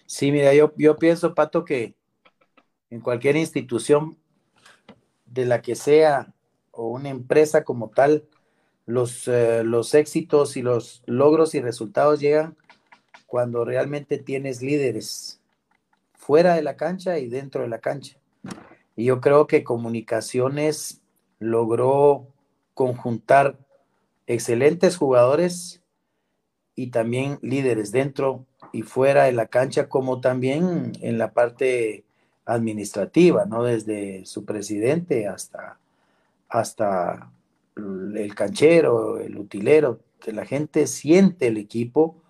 Sí, 0.07 0.31
mira, 0.33 0.55
yo, 0.55 0.73
yo 0.77 0.97
pienso, 0.97 1.35
Pato, 1.35 1.65
que 1.65 1.95
en 2.93 3.01
cualquier 3.01 3.37
institución 3.37 4.19
de 5.25 5.47
la 5.47 5.63
que 5.63 5.77
sea 5.77 6.35
o 6.73 6.89
una 6.89 7.09
empresa 7.09 7.65
como 7.65 7.89
tal, 7.89 8.25
los, 8.85 9.27
eh, 9.29 9.65
los 9.65 9.95
éxitos 9.95 10.59
y 10.59 10.63
los 10.63 11.03
logros 11.07 11.55
y 11.55 11.63
resultados 11.63 12.21
llegan 12.21 12.55
cuando 13.27 13.65
realmente 13.65 14.19
tienes 14.19 14.61
líderes 14.61 15.41
fuera 16.13 16.55
de 16.55 16.61
la 16.61 16.77
cancha 16.77 17.19
y 17.19 17.29
dentro 17.29 17.63
de 17.63 17.69
la 17.69 17.79
cancha. 17.79 18.19
Y 18.95 19.07
yo 19.07 19.23
creo 19.23 19.47
que 19.47 19.65
Comunicaciones 19.65 21.01
logró 21.39 22.27
conjuntar 22.75 23.57
excelentes 24.27 24.99
jugadores 24.99 25.81
y 26.75 26.89
también 26.89 27.39
líderes 27.41 27.91
dentro 27.91 28.45
y 28.71 28.83
fuera 28.83 29.25
de 29.25 29.33
la 29.33 29.47
cancha, 29.47 29.89
como 29.89 30.21
también 30.21 30.93
en 31.01 31.17
la 31.17 31.33
parte 31.33 32.05
administrativa, 32.45 33.45
¿no? 33.45 33.65
Desde 33.65 34.25
su 34.27 34.45
presidente 34.45 35.27
hasta, 35.29 35.79
hasta 36.49 37.31
el 37.77 38.35
canchero, 38.35 39.19
el 39.19 39.39
utilero, 39.39 40.01
que 40.21 40.33
la 40.33 40.45
gente 40.45 40.87
siente 40.87 41.49
el 41.49 41.57
equipo 41.57 42.23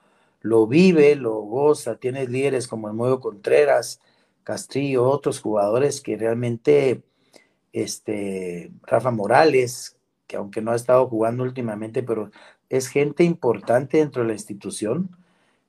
lo 0.42 0.66
vive, 0.66 1.14
lo 1.14 1.34
goza, 1.40 1.96
tienes 1.96 2.28
líderes 2.28 2.66
como 2.66 2.88
el 2.88 2.94
Muevo 2.94 3.20
Contreras, 3.20 4.00
Castrillo, 4.42 5.08
otros 5.08 5.40
jugadores 5.40 6.00
que 6.00 6.16
realmente, 6.16 7.02
este, 7.72 8.72
Rafa 8.82 9.12
Morales, 9.12 9.96
que 10.26 10.36
aunque 10.36 10.60
no 10.60 10.72
ha 10.72 10.76
estado 10.76 11.08
jugando 11.08 11.44
últimamente, 11.44 12.02
pero 12.02 12.30
es 12.68 12.88
gente 12.88 13.22
importante 13.22 13.98
dentro 13.98 14.22
de 14.22 14.28
la 14.28 14.34
institución 14.34 15.16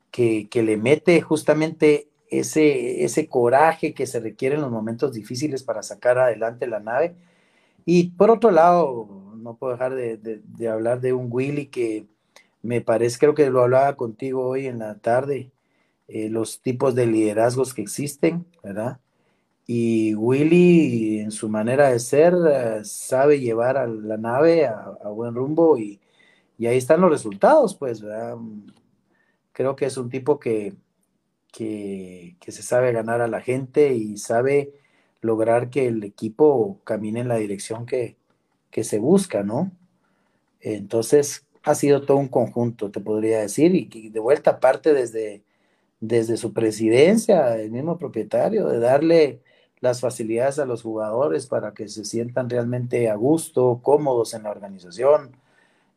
que, 0.09 0.47
que 0.49 0.63
le 0.63 0.77
mete 0.77 1.21
justamente 1.21 2.07
ese, 2.39 3.03
ese 3.03 3.27
coraje 3.27 3.93
que 3.93 4.07
se 4.07 4.19
requiere 4.19 4.55
en 4.55 4.61
los 4.61 4.71
momentos 4.71 5.13
difíciles 5.13 5.63
para 5.63 5.83
sacar 5.83 6.17
adelante 6.17 6.67
la 6.67 6.79
nave. 6.79 7.15
Y 7.85 8.11
por 8.11 8.31
otro 8.31 8.51
lado, 8.51 9.33
no 9.37 9.57
puedo 9.57 9.73
dejar 9.73 9.93
de, 9.95 10.69
hablar 10.69 11.01
de 11.01 11.13
un 11.13 11.27
Willy 11.31 11.67
que 11.67 12.07
me 12.61 12.81
parece, 12.81 13.19
creo 13.19 13.35
que 13.35 13.49
lo 13.49 13.63
hablaba 13.63 13.95
contigo 13.95 14.47
hoy 14.47 14.67
en 14.67 14.79
la 14.79 14.99
tarde, 14.99 15.51
eh, 16.07 16.29
los 16.29 16.61
tipos 16.61 16.95
de 16.95 17.07
liderazgos 17.07 17.73
que 17.73 17.81
existen, 17.81 18.45
¿verdad? 18.63 18.99
Y 19.67 20.15
Willy, 20.15 21.19
en 21.19 21.31
su 21.31 21.49
manera 21.49 21.89
de 21.89 21.99
ser, 21.99 22.33
uh, 22.35 22.83
sabe 22.83 23.39
llevar 23.39 23.77
a 23.77 23.87
la 23.87 24.17
nave 24.17 24.65
a, 24.65 24.97
a 25.03 25.09
buen 25.09 25.35
rumbo 25.35 25.77
y, 25.77 26.01
y, 26.57 26.67
ahí 26.67 26.77
están 26.77 27.01
los 27.01 27.11
resultados, 27.11 27.75
pues, 27.75 28.01
¿verdad? 28.01 28.37
Creo 29.53 29.75
que 29.75 29.85
es 29.85 29.97
un 29.97 30.09
tipo 30.09 30.39
que, 30.39 30.75
que, 31.53 32.35
se 32.45 32.63
sabe 32.63 32.91
ganar 32.91 33.21
a 33.21 33.27
la 33.27 33.39
gente 33.39 33.93
y 33.93 34.17
sabe 34.17 34.73
lograr 35.21 35.69
que 35.69 35.87
el 35.87 36.03
equipo 36.03 36.81
camine 36.83 37.21
en 37.21 37.29
la 37.29 37.37
dirección 37.37 37.85
que, 37.85 38.17
que 38.71 38.83
se 38.83 38.99
busca, 38.99 39.43
¿no? 39.43 39.71
Entonces, 40.59 41.45
ha 41.63 41.75
sido 41.75 42.01
todo 42.05 42.17
un 42.17 42.27
conjunto, 42.27 42.91
te 42.91 42.99
podría 42.99 43.39
decir, 43.39 43.75
y, 43.75 44.09
de 44.09 44.19
vuelta 44.19 44.59
parte 44.59 44.93
desde, 44.93 45.43
desde 46.01 46.37
su 46.37 46.53
presidencia, 46.53 47.55
el 47.57 47.71
mismo 47.71 47.97
propietario, 47.97 48.67
de 48.67 48.79
darle 48.79 49.41
las 49.79 50.01
facilidades 50.01 50.59
a 50.59 50.65
los 50.65 50.81
jugadores 50.81 51.45
para 51.47 51.73
que 51.73 51.87
se 51.87 52.05
sientan 52.05 52.49
realmente 52.49 53.09
a 53.09 53.15
gusto, 53.15 53.79
cómodos 53.83 54.33
en 54.33 54.43
la 54.43 54.51
organización. 54.51 55.37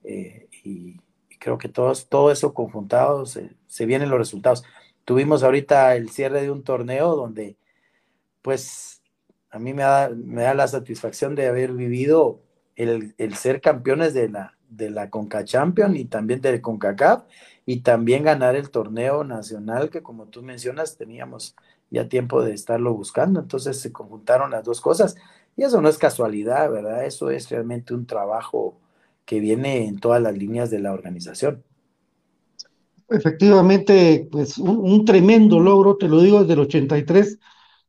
Eh, 0.04 0.48
y, 0.64 1.00
creo 1.38 1.58
que 1.58 1.68
todos, 1.68 2.08
todo 2.08 2.30
eso 2.30 2.54
conjuntado 2.54 3.26
se, 3.26 3.86
vienen 3.86 4.10
los 4.10 4.18
resultados. 4.18 4.64
Tuvimos 5.06 5.44
ahorita 5.44 5.94
el 5.94 6.10
cierre 6.10 6.42
de 6.42 6.50
un 6.50 6.64
torneo 6.64 7.14
donde, 7.16 7.56
pues, 8.42 9.02
a 9.50 9.58
mí 9.60 9.72
me 9.72 9.84
da, 9.84 10.10
me 10.10 10.42
da 10.42 10.52
la 10.52 10.68
satisfacción 10.68 11.36
de 11.36 11.46
haber 11.46 11.72
vivido 11.72 12.40
el, 12.74 13.14
ser 13.36 13.60
campeones 13.60 14.14
de 14.14 14.28
la, 14.28 14.58
de 14.68 14.90
la 14.90 15.08
Conca 15.08 15.44
Champion 15.44 15.96
y 15.96 16.06
también 16.06 16.40
del 16.40 16.60
CONCACAF 16.60 17.22
y 17.64 17.82
también 17.82 18.24
ganar 18.24 18.56
el 18.56 18.70
torneo 18.70 19.22
nacional 19.22 19.90
que 19.90 20.02
como 20.02 20.26
tú 20.26 20.42
mencionas 20.42 20.96
teníamos 20.96 21.54
ya 21.90 22.08
tiempo 22.08 22.42
de 22.42 22.52
estarlo 22.52 22.92
buscando, 22.92 23.38
entonces 23.38 23.80
se 23.80 23.92
conjuntaron 23.92 24.50
las 24.50 24.64
dos 24.64 24.80
cosas 24.80 25.14
y 25.56 25.62
eso 25.62 25.80
no 25.80 25.88
es 25.88 25.98
casualidad, 25.98 26.68
¿verdad? 26.68 27.04
Eso 27.04 27.30
es 27.30 27.48
realmente 27.48 27.94
un 27.94 28.06
trabajo 28.06 28.78
que 29.24 29.38
viene 29.38 29.86
en 29.86 30.00
todas 30.00 30.20
las 30.20 30.36
líneas 30.36 30.68
de 30.68 30.80
la 30.80 30.92
organización. 30.92 31.62
Efectivamente, 33.08 34.28
pues 34.30 34.58
un, 34.58 35.04
tremendo 35.04 35.60
logro, 35.60 35.96
te 35.96 36.08
lo 36.08 36.20
digo 36.20 36.40
desde 36.40 36.54
el 36.54 36.60
83, 36.60 37.38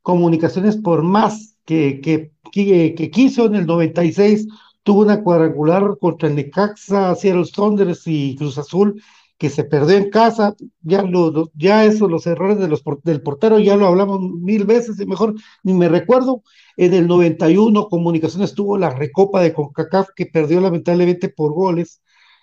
comunicaciones 0.02 0.78
por 0.78 1.02
más 1.04 1.58
que, 1.66 2.00
que, 2.02 2.32
que, 2.52 2.94
que 2.96 3.12
quiso 3.12 3.46
en 3.46 3.56
el 3.56 3.66
96 3.66 4.48
tuvo 4.88 5.02
una 5.02 5.22
cuadrangular 5.22 5.98
contra 6.00 6.30
el 6.30 6.36
Necaxa, 6.36 7.14
Seattle 7.16 7.44
Saunders 7.44 8.04
y 8.06 8.38
Cruz 8.38 8.58
Azul, 8.58 9.02
que 9.38 9.50
se 9.50 9.66
perdió 9.66 9.98
en 9.98 10.10
casa, 10.10 10.56
ya, 10.82 11.02
lo, 11.04 11.52
ya 11.56 11.84
eso, 11.84 12.08
los 12.08 12.26
errores 12.26 12.58
de 12.58 12.70
los, 12.70 12.84
del 13.04 13.22
portero, 13.22 13.60
ya 13.60 13.76
lo 13.76 13.86
hablamos 13.86 14.22
mil 14.22 14.64
veces 14.64 14.98
y 15.02 15.06
mejor 15.06 15.36
ni 15.64 15.74
me 15.74 15.90
recuerdo. 15.90 16.42
En 16.78 16.94
el 16.94 17.06
91, 17.06 17.90
Comunicaciones 17.90 18.54
tuvo 18.54 18.78
la 18.78 18.90
recopa 18.90 19.42
de 19.42 19.54
CONCACAF 19.54 20.10
que 20.16 20.26
perdió 20.26 20.62
lamentablemente 20.62 21.28
por 21.28 21.54
goles. 21.54 22.02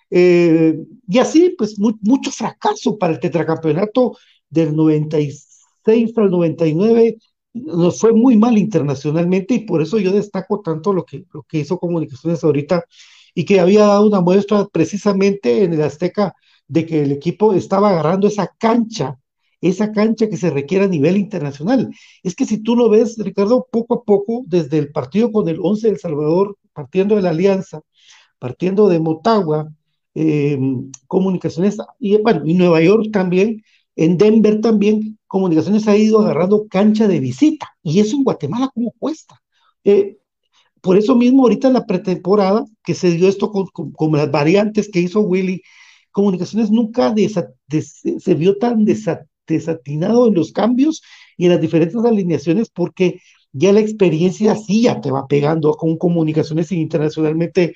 Eh, 0.09 0.77
y 1.07 1.19
así, 1.19 1.55
pues, 1.57 1.77
mucho 1.79 2.31
fracaso 2.31 2.97
para 2.97 3.13
el 3.13 3.19
tetracampeonato 3.19 4.17
del 4.49 4.75
96 4.75 6.17
al 6.17 6.29
99. 6.31 7.17
Nos 7.53 7.99
fue 7.99 8.13
muy 8.13 8.37
mal 8.37 8.57
internacionalmente 8.57 9.55
y 9.55 9.59
por 9.59 9.81
eso 9.81 9.97
yo 9.99 10.11
destaco 10.11 10.61
tanto 10.61 10.93
lo 10.93 11.05
que, 11.05 11.25
lo 11.33 11.43
que 11.43 11.59
hizo 11.59 11.79
Comunicaciones 11.79 12.43
ahorita 12.43 12.83
y 13.33 13.45
que 13.45 13.59
había 13.59 13.85
dado 13.85 14.07
una 14.07 14.21
muestra 14.21 14.65
precisamente 14.71 15.63
en 15.63 15.73
el 15.73 15.81
Azteca 15.81 16.33
de 16.67 16.85
que 16.85 17.01
el 17.03 17.11
equipo 17.11 17.53
estaba 17.53 17.89
agarrando 17.89 18.27
esa 18.27 18.49
cancha, 18.57 19.19
esa 19.61 19.91
cancha 19.91 20.29
que 20.29 20.37
se 20.37 20.49
requiere 20.49 20.85
a 20.85 20.87
nivel 20.89 21.17
internacional. 21.17 21.89
Es 22.23 22.35
que 22.35 22.45
si 22.45 22.59
tú 22.59 22.75
lo 22.75 22.89
ves, 22.89 23.17
Ricardo, 23.17 23.67
poco 23.69 23.95
a 23.95 24.03
poco, 24.03 24.43
desde 24.47 24.77
el 24.77 24.91
partido 24.91 25.31
con 25.31 25.47
el 25.49 25.59
11 25.61 25.87
del 25.87 25.99
Salvador, 25.99 26.57
partiendo 26.73 27.15
de 27.15 27.21
la 27.21 27.29
Alianza, 27.29 27.81
partiendo 28.39 28.87
de 28.87 28.99
Motagua, 28.99 29.69
eh, 30.15 30.57
Comunicaciones, 31.07 31.77
y 31.99 32.17
bueno, 32.17 32.41
y 32.45 32.53
Nueva 32.53 32.81
York 32.81 33.09
también, 33.11 33.63
en 33.95 34.17
Denver 34.17 34.61
también, 34.61 35.19
Comunicaciones 35.27 35.87
ha 35.87 35.97
ido 35.97 36.21
agarrando 36.21 36.67
cancha 36.67 37.07
de 37.07 37.19
visita, 37.19 37.67
y 37.83 37.99
eso 37.99 38.15
en 38.15 38.23
Guatemala, 38.23 38.69
¿cómo 38.73 38.93
cuesta? 38.97 39.41
Eh, 39.83 40.17
por 40.81 40.97
eso 40.97 41.15
mismo, 41.15 41.43
ahorita 41.43 41.67
en 41.67 41.73
la 41.73 41.85
pretemporada, 41.85 42.65
que 42.83 42.93
se 42.93 43.11
dio 43.11 43.27
esto 43.27 43.51
con, 43.51 43.67
con 43.67 44.11
las 44.13 44.31
variantes 44.31 44.89
que 44.89 44.99
hizo 45.01 45.21
Willy, 45.21 45.61
Comunicaciones 46.15 46.71
nunca 46.71 47.13
se 47.13 48.33
vio 48.35 48.57
tan 48.57 48.85
desatinado 48.85 50.27
en 50.27 50.33
los 50.33 50.53
cambios 50.53 51.01
y 51.35 51.43
en 51.43 51.51
las 51.51 51.59
diferentes 51.59 51.97
alineaciones 51.97 52.69
porque 52.69 53.19
ya 53.51 53.73
la 53.73 53.81
experiencia 53.81 54.55
sí 54.55 54.83
ya 54.83 55.01
te 55.01 55.11
va 55.11 55.27
pegando 55.27 55.73
con 55.73 55.97
comunicaciones 55.97 56.71
internacionalmente 56.71 57.73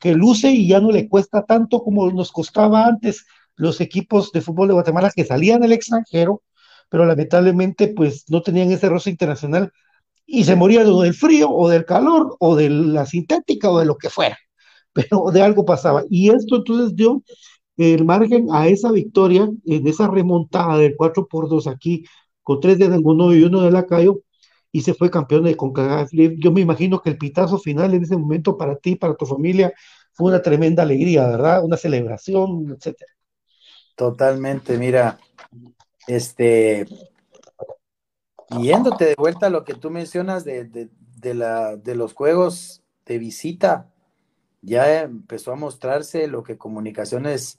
que 0.00 0.14
luce 0.14 0.50
y 0.50 0.68
ya 0.68 0.80
no 0.80 0.90
le 0.90 1.08
cuesta 1.08 1.44
tanto 1.44 1.82
como 1.82 2.10
nos 2.10 2.32
costaba 2.32 2.86
antes 2.86 3.26
los 3.56 3.80
equipos 3.80 4.32
de 4.32 4.40
fútbol 4.40 4.68
de 4.68 4.74
Guatemala 4.74 5.10
que 5.14 5.24
salían 5.24 5.60
del 5.60 5.72
extranjero, 5.72 6.42
pero 6.88 7.04
lamentablemente 7.04 7.88
pues 7.88 8.24
no 8.28 8.42
tenían 8.42 8.70
ese 8.70 8.88
roce 8.88 9.10
internacional 9.10 9.72
y 10.26 10.44
se 10.44 10.56
morían 10.56 10.86
del 10.86 11.14
frío 11.14 11.50
o 11.50 11.68
del 11.68 11.84
calor 11.84 12.36
o 12.38 12.56
de 12.56 12.70
la 12.70 13.06
sintética 13.06 13.70
o 13.70 13.78
de 13.78 13.86
lo 13.86 13.96
que 13.96 14.10
fuera, 14.10 14.38
pero 14.92 15.30
de 15.32 15.42
algo 15.42 15.64
pasaba. 15.64 16.04
Y 16.08 16.30
esto 16.30 16.56
entonces 16.56 16.96
dio 16.96 17.22
el 17.76 18.04
margen 18.04 18.48
a 18.52 18.68
esa 18.68 18.92
victoria, 18.92 19.48
en 19.64 19.86
esa 19.86 20.08
remontada 20.08 20.78
del 20.78 20.94
4 20.96 21.26
por 21.26 21.48
2 21.48 21.66
aquí, 21.66 22.04
con 22.42 22.60
tres 22.60 22.78
de 22.78 22.88
ninguno 22.88 23.32
y 23.34 23.42
uno 23.44 23.62
de 23.62 23.70
Lacayo, 23.70 24.20
y 24.72 24.80
se 24.80 24.94
fue 24.94 25.10
campeón 25.10 25.44
de 25.44 25.56
CONCACAF. 25.56 26.10
Yo 26.12 26.50
me 26.50 26.62
imagino 26.62 27.00
que 27.00 27.10
el 27.10 27.18
pitazo 27.18 27.58
final 27.58 27.92
en 27.92 28.02
ese 28.02 28.16
momento 28.16 28.56
para 28.56 28.76
ti, 28.76 28.96
para 28.96 29.14
tu 29.14 29.26
familia, 29.26 29.72
fue 30.12 30.30
una 30.30 30.42
tremenda 30.42 30.82
alegría, 30.82 31.28
¿verdad? 31.28 31.62
Una 31.62 31.76
celebración, 31.76 32.74
etcétera. 32.76 33.12
Totalmente, 33.94 34.78
mira, 34.78 35.18
este, 36.06 36.86
yéndote 38.60 39.04
de 39.04 39.14
vuelta 39.16 39.46
a 39.46 39.50
lo 39.50 39.64
que 39.64 39.74
tú 39.74 39.90
mencionas 39.90 40.44
de, 40.44 40.64
de, 40.64 41.34
la, 41.34 41.76
de 41.76 41.94
los 41.94 42.14
juegos 42.14 42.82
de 43.04 43.18
visita, 43.18 43.90
ya 44.62 45.02
empezó 45.02 45.52
a 45.52 45.56
mostrarse 45.56 46.26
lo 46.28 46.42
que 46.42 46.56
comunicaciones 46.56 47.58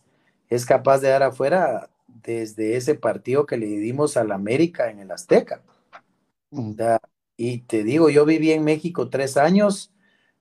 es 0.50 0.66
capaz 0.66 1.00
de 1.00 1.10
dar 1.10 1.24
afuera 1.24 1.90
desde 2.08 2.78
ese 2.78 2.96
partido 2.96 3.46
que 3.46 3.58
le 3.58 3.68
dimos 3.68 4.18
al 4.18 4.32
América 4.32 4.90
en 4.90 5.00
el 5.00 5.12
Azteca. 5.12 5.62
Y 7.36 7.60
te 7.60 7.84
digo, 7.84 8.10
yo 8.10 8.26
viví 8.26 8.52
en 8.52 8.64
México 8.64 9.10
tres 9.10 9.38
años, 9.38 9.92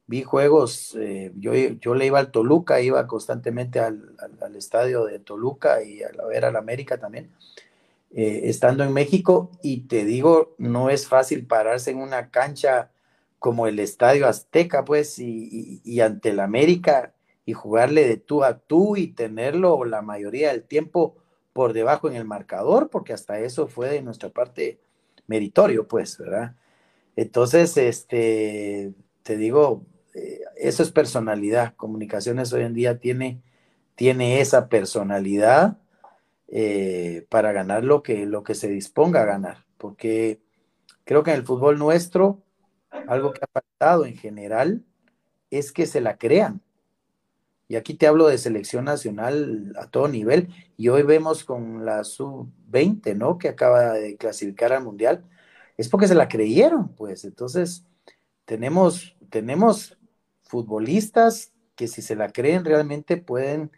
vi 0.06 0.22
juegos, 0.22 0.94
eh, 1.00 1.32
yo, 1.36 1.54
yo 1.54 1.94
le 1.94 2.06
iba 2.06 2.18
al 2.18 2.30
Toluca, 2.30 2.80
iba 2.80 3.06
constantemente 3.06 3.80
al, 3.80 4.14
estadio 4.56 5.04
de 5.06 5.18
Toluca 5.18 5.82
y 5.82 6.02
a 6.02 6.10
ver 6.28 6.44
al 6.44 6.56
América 6.56 6.98
también, 6.98 7.32
eh, 8.10 8.42
estando 8.44 8.84
en 8.84 8.92
México, 8.92 9.50
y 9.62 9.82
te 9.88 10.04
digo, 10.04 10.54
no 10.58 10.90
es 10.90 11.08
fácil 11.08 11.46
pararse 11.46 11.90
en 11.90 11.98
una 11.98 12.30
cancha 12.30 12.90
como 13.38 13.66
el 13.66 13.78
Estadio 13.78 14.28
Azteca, 14.28 14.84
pues, 14.84 15.18
y, 15.18 15.80
y 15.84 16.00
ante 16.00 16.30
el 16.30 16.40
América 16.40 17.14
y 17.44 17.54
jugarle 17.54 18.06
de 18.06 18.18
tú 18.18 18.44
a 18.44 18.58
tú 18.58 18.96
y 18.96 19.08
tenerlo 19.08 19.84
la 19.84 20.02
mayoría 20.02 20.52
del 20.52 20.62
tiempo 20.64 21.16
por 21.52 21.72
debajo 21.72 22.08
en 22.08 22.16
el 22.16 22.24
marcador, 22.24 22.88
porque 22.90 23.12
hasta 23.12 23.40
eso 23.40 23.66
fue 23.66 23.88
de 23.88 24.02
nuestra 24.02 24.28
parte 24.30 24.78
meritorio, 25.26 25.86
pues, 25.88 26.18
¿verdad? 26.18 26.54
Entonces, 27.16 27.76
este, 27.76 28.92
te 29.22 29.36
digo, 29.36 29.84
eh, 30.14 30.40
eso 30.56 30.82
es 30.82 30.90
personalidad. 30.90 31.74
Comunicaciones 31.76 32.52
hoy 32.52 32.62
en 32.62 32.74
día 32.74 32.98
tiene, 32.98 33.42
tiene 33.94 34.40
esa 34.40 34.68
personalidad 34.68 35.78
eh, 36.48 37.26
para 37.28 37.52
ganar 37.52 37.84
lo 37.84 38.02
que, 38.02 38.26
lo 38.26 38.42
que 38.42 38.54
se 38.54 38.68
disponga 38.68 39.22
a 39.22 39.26
ganar, 39.26 39.64
porque 39.78 40.40
creo 41.04 41.22
que 41.22 41.30
en 41.30 41.38
el 41.38 41.46
fútbol 41.46 41.78
nuestro, 41.78 42.42
algo 43.08 43.32
que 43.32 43.40
ha 43.42 43.48
faltado 43.52 44.04
en 44.04 44.16
general 44.16 44.84
es 45.50 45.72
que 45.72 45.86
se 45.86 46.00
la 46.00 46.18
crean 46.18 46.60
y 47.68 47.76
aquí 47.76 47.94
te 47.94 48.06
hablo 48.06 48.26
de 48.26 48.38
selección 48.38 48.84
nacional 48.84 49.72
a 49.78 49.86
todo 49.86 50.08
nivel. 50.08 50.48
Y 50.76 50.88
hoy 50.88 51.02
vemos 51.02 51.44
con 51.44 51.84
la 51.84 52.04
sub-20, 52.04 53.16
¿no? 53.16 53.38
Que 53.38 53.48
acaba 53.48 53.92
de 53.92 54.16
clasificar 54.16 54.72
al 54.72 54.84
Mundial. 54.84 55.24
Es 55.76 55.88
porque 55.88 56.08
se 56.08 56.14
la 56.14 56.28
creyeron, 56.28 56.88
pues. 56.88 57.24
Entonces, 57.24 57.84
tenemos, 58.44 59.16
tenemos 59.30 59.96
futbolistas 60.42 61.52
que 61.74 61.88
si 61.88 62.02
se 62.02 62.16
la 62.16 62.30
creen 62.30 62.64
realmente 62.64 63.16
pueden 63.16 63.70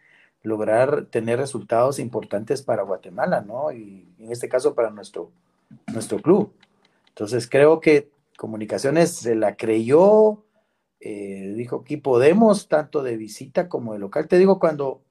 lograr 0.43 1.05
tener 1.05 1.39
resultados 1.39 1.97
importantes 1.97 2.61
para 2.61 2.83
Guatemala, 2.83 3.41
¿no? 3.41 3.71
Y 3.71 4.13
en 4.19 4.31
este 4.31 4.49
caso 4.49 4.75
para 4.75 4.89
nuestro, 4.89 5.31
nuestro 5.93 6.21
club. 6.21 6.53
Entonces, 7.09 7.47
creo 7.49 7.79
que 7.79 8.09
Comunicaciones 8.37 9.11
se 9.11 9.33
la 9.33 9.55
creyó, 9.55 10.43
eh, 11.07 11.53
dijo 11.55 11.81
aquí 11.83 11.97
podemos 11.97 12.67
tanto 12.67 13.03
de 13.03 13.15
visita 13.15 13.69
como 13.69 13.93
de 13.93 13.99
local. 13.99 14.27
Te 14.27 14.39
digo, 14.39 14.57
cuando, 14.57 15.03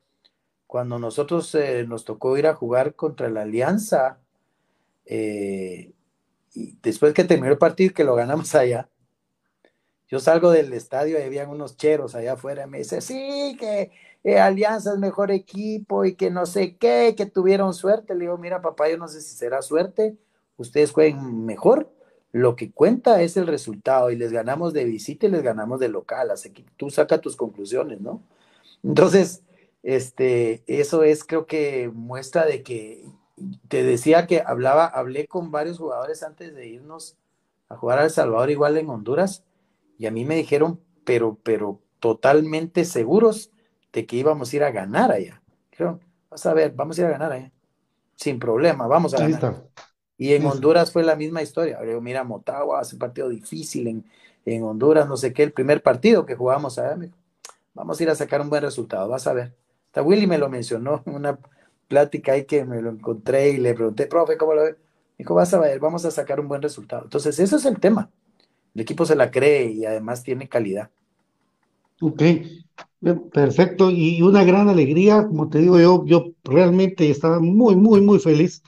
cuando 0.67 0.99
nosotros 0.99 1.55
eh, 1.55 1.85
nos 1.87 2.05
tocó 2.05 2.37
ir 2.37 2.49
a 2.49 2.55
jugar 2.55 2.97
contra 2.97 3.31
la 3.31 3.43
Alianza, 3.43 4.19
eh, 5.07 5.93
y 6.53 6.77
después 6.83 7.15
que 7.15 7.23
terminó 7.23 7.53
el 7.53 7.59
partido 7.59 7.95
que 7.95 8.03
lo 8.03 8.17
ganamos 8.17 8.53
allá, 8.57 8.89
yo 10.09 10.19
salgo 10.19 10.51
del 10.51 10.73
estadio 10.73 11.17
y 11.17 11.23
habían 11.23 11.49
unos 11.49 11.77
cheros 11.77 12.17
allá 12.17 12.33
afuera 12.33 12.67
me 12.67 12.79
dice, 12.79 13.01
sí, 13.01 13.57
que 13.57 13.93
Alianza 14.37 14.95
es 14.95 14.99
mejor 14.99 15.31
equipo 15.31 16.05
y 16.05 16.17
que 16.17 16.29
no 16.29 16.45
sé 16.45 16.77
qué, 16.77 17.15
que 17.17 17.27
tuvieron 17.27 17.73
suerte. 17.73 18.17
Le 18.17 18.23
digo, 18.23 18.37
mira 18.37 18.61
papá, 18.61 18.91
yo 18.91 18.99
no 18.99 19.07
sé 19.07 19.21
si 19.21 19.37
será 19.37 19.63
suerte, 19.63 20.17
ustedes 20.57 20.91
jueguen 20.91 21.47
mejor 21.47 21.89
lo 22.35 22.57
que 22.57 22.73
cuenta 22.73 23.23
es 23.23 23.37
el 23.37 23.47
resultado 23.47 24.11
y 24.11 24.17
les 24.17 24.33
ganamos 24.33 24.73
de 24.73 24.85
visita 24.85 25.27
y 25.27 25.31
les 25.31 25.45
ganamos 25.45 25.79
de 25.79 25.89
local, 25.89 26.33
así 26.33 26.51
que 26.51 26.65
tú 26.77 26.91
saca 26.91 27.21
tus 27.21 27.37
conclusiones, 27.37 28.01
¿no? 28.01 28.25
Entonces, 28.83 29.45
este, 29.85 30.65
eso 30.67 31.05
es 31.05 31.23
creo 31.23 31.47
que 31.47 31.93
muestra 31.95 32.45
de 32.45 32.65
que 32.65 33.05
te 33.69 33.85
decía 33.85 34.27
que 34.27 34.43
hablaba, 34.45 34.85
hablé 34.85 35.29
con 35.29 35.53
varios 35.53 35.79
jugadores 35.79 36.25
antes 36.25 36.53
de 36.57 36.67
irnos 36.67 37.17
a 37.69 37.77
jugar 37.77 38.01
a 38.01 38.05
El 38.05 38.11
Salvador 38.11 38.51
igual 38.51 38.77
en 38.79 38.89
Honduras 38.89 39.45
y 39.97 40.07
a 40.07 40.11
mí 40.11 40.25
me 40.25 40.35
dijeron, 40.35 40.81
pero, 41.05 41.39
pero 41.41 41.79
totalmente 42.01 42.85
seguros 42.85 43.53
de 43.93 44.07
que 44.07 44.17
íbamos 44.17 44.53
a 44.53 44.57
ir 44.57 44.65
a 44.65 44.73
ganar 44.73 45.13
allá. 45.13 45.41
Dijeron, 45.71 46.01
vas 46.29 46.45
a 46.47 46.53
ver, 46.53 46.73
vamos 46.73 46.99
a 46.99 47.03
ir 47.03 47.07
a 47.07 47.11
ganar 47.11 47.31
allá. 47.31 47.53
Sin 48.17 48.41
problema, 48.41 48.89
vamos 48.89 49.15
a 49.15 49.19
ganar. 49.19 49.63
Y 50.17 50.33
en 50.33 50.47
Honduras 50.47 50.93
fue 50.93 51.03
la 51.03 51.17
misma 51.17 51.43
historia. 51.43 51.79
Mira, 52.01 52.25
Motagua 52.25 52.81
hace 52.81 52.95
un 52.95 53.01
partido 53.01 53.29
difícil 53.29 53.89
en, 53.89 54.05
en, 54.45 54.63
Honduras, 54.63 55.09
no 55.09 55.17
sé 55.17 55.33
qué, 55.33 55.43
el 55.43 55.53
primer 55.53 55.83
partido 55.83 56.25
que 56.25 56.37
jugamos 56.37 56.79
allá, 56.79 57.09
vamos 57.75 57.99
a 57.99 58.03
ir 58.03 58.11
a 58.11 58.15
sacar 58.15 58.41
un 58.41 58.51
buen 58.51 58.63
resultado, 58.63 59.09
vas 59.09 59.27
a 59.27 59.33
ver. 59.33 59.53
Hasta 59.87 60.03
Willy 60.03 60.27
me 60.27 60.39
lo 60.39 60.49
mencionó 60.49 61.03
en 61.07 61.15
una 61.15 61.39
plática 61.89 62.33
ahí 62.33 62.45
que 62.45 62.65
me 62.65 62.81
lo 62.81 62.91
encontré 62.91 63.51
y 63.51 63.59
le 63.59 63.75
pregunté, 63.75 64.07
profe, 64.07 64.37
¿cómo 64.37 64.55
lo 64.55 64.63
ve? 64.63 64.77
Dijo, 65.19 65.35
vas 65.35 65.55
a 65.55 65.61
ver, 65.61 65.79
vamos 65.79 66.05
a 66.05 66.11
sacar 66.11 66.41
un 66.41 66.49
buen 66.49 66.63
resultado. 66.63 67.05
Entonces, 67.05 67.39
eso 67.39 67.57
es 67.57 67.65
el 67.65 67.79
tema. 67.79 68.11
El 68.75 68.81
equipo 68.81 69.07
se 69.07 69.15
la 69.15 69.31
cree 69.31 69.71
y 69.71 69.87
además 69.87 70.25
tiene 70.25 70.49
calidad. 70.49 70.91
Ok, 72.01 72.23
perfecto. 73.33 73.91
Y 73.91 74.21
una 74.23 74.43
gran 74.43 74.69
alegría, 74.69 75.27
como 75.27 75.49
te 75.49 75.59
digo 75.59 75.79
yo, 75.79 76.05
yo 76.05 76.33
realmente 76.43 77.09
estaba 77.09 77.39
muy, 77.39 77.77
muy, 77.77 78.01
muy 78.01 78.19
feliz 78.19 78.63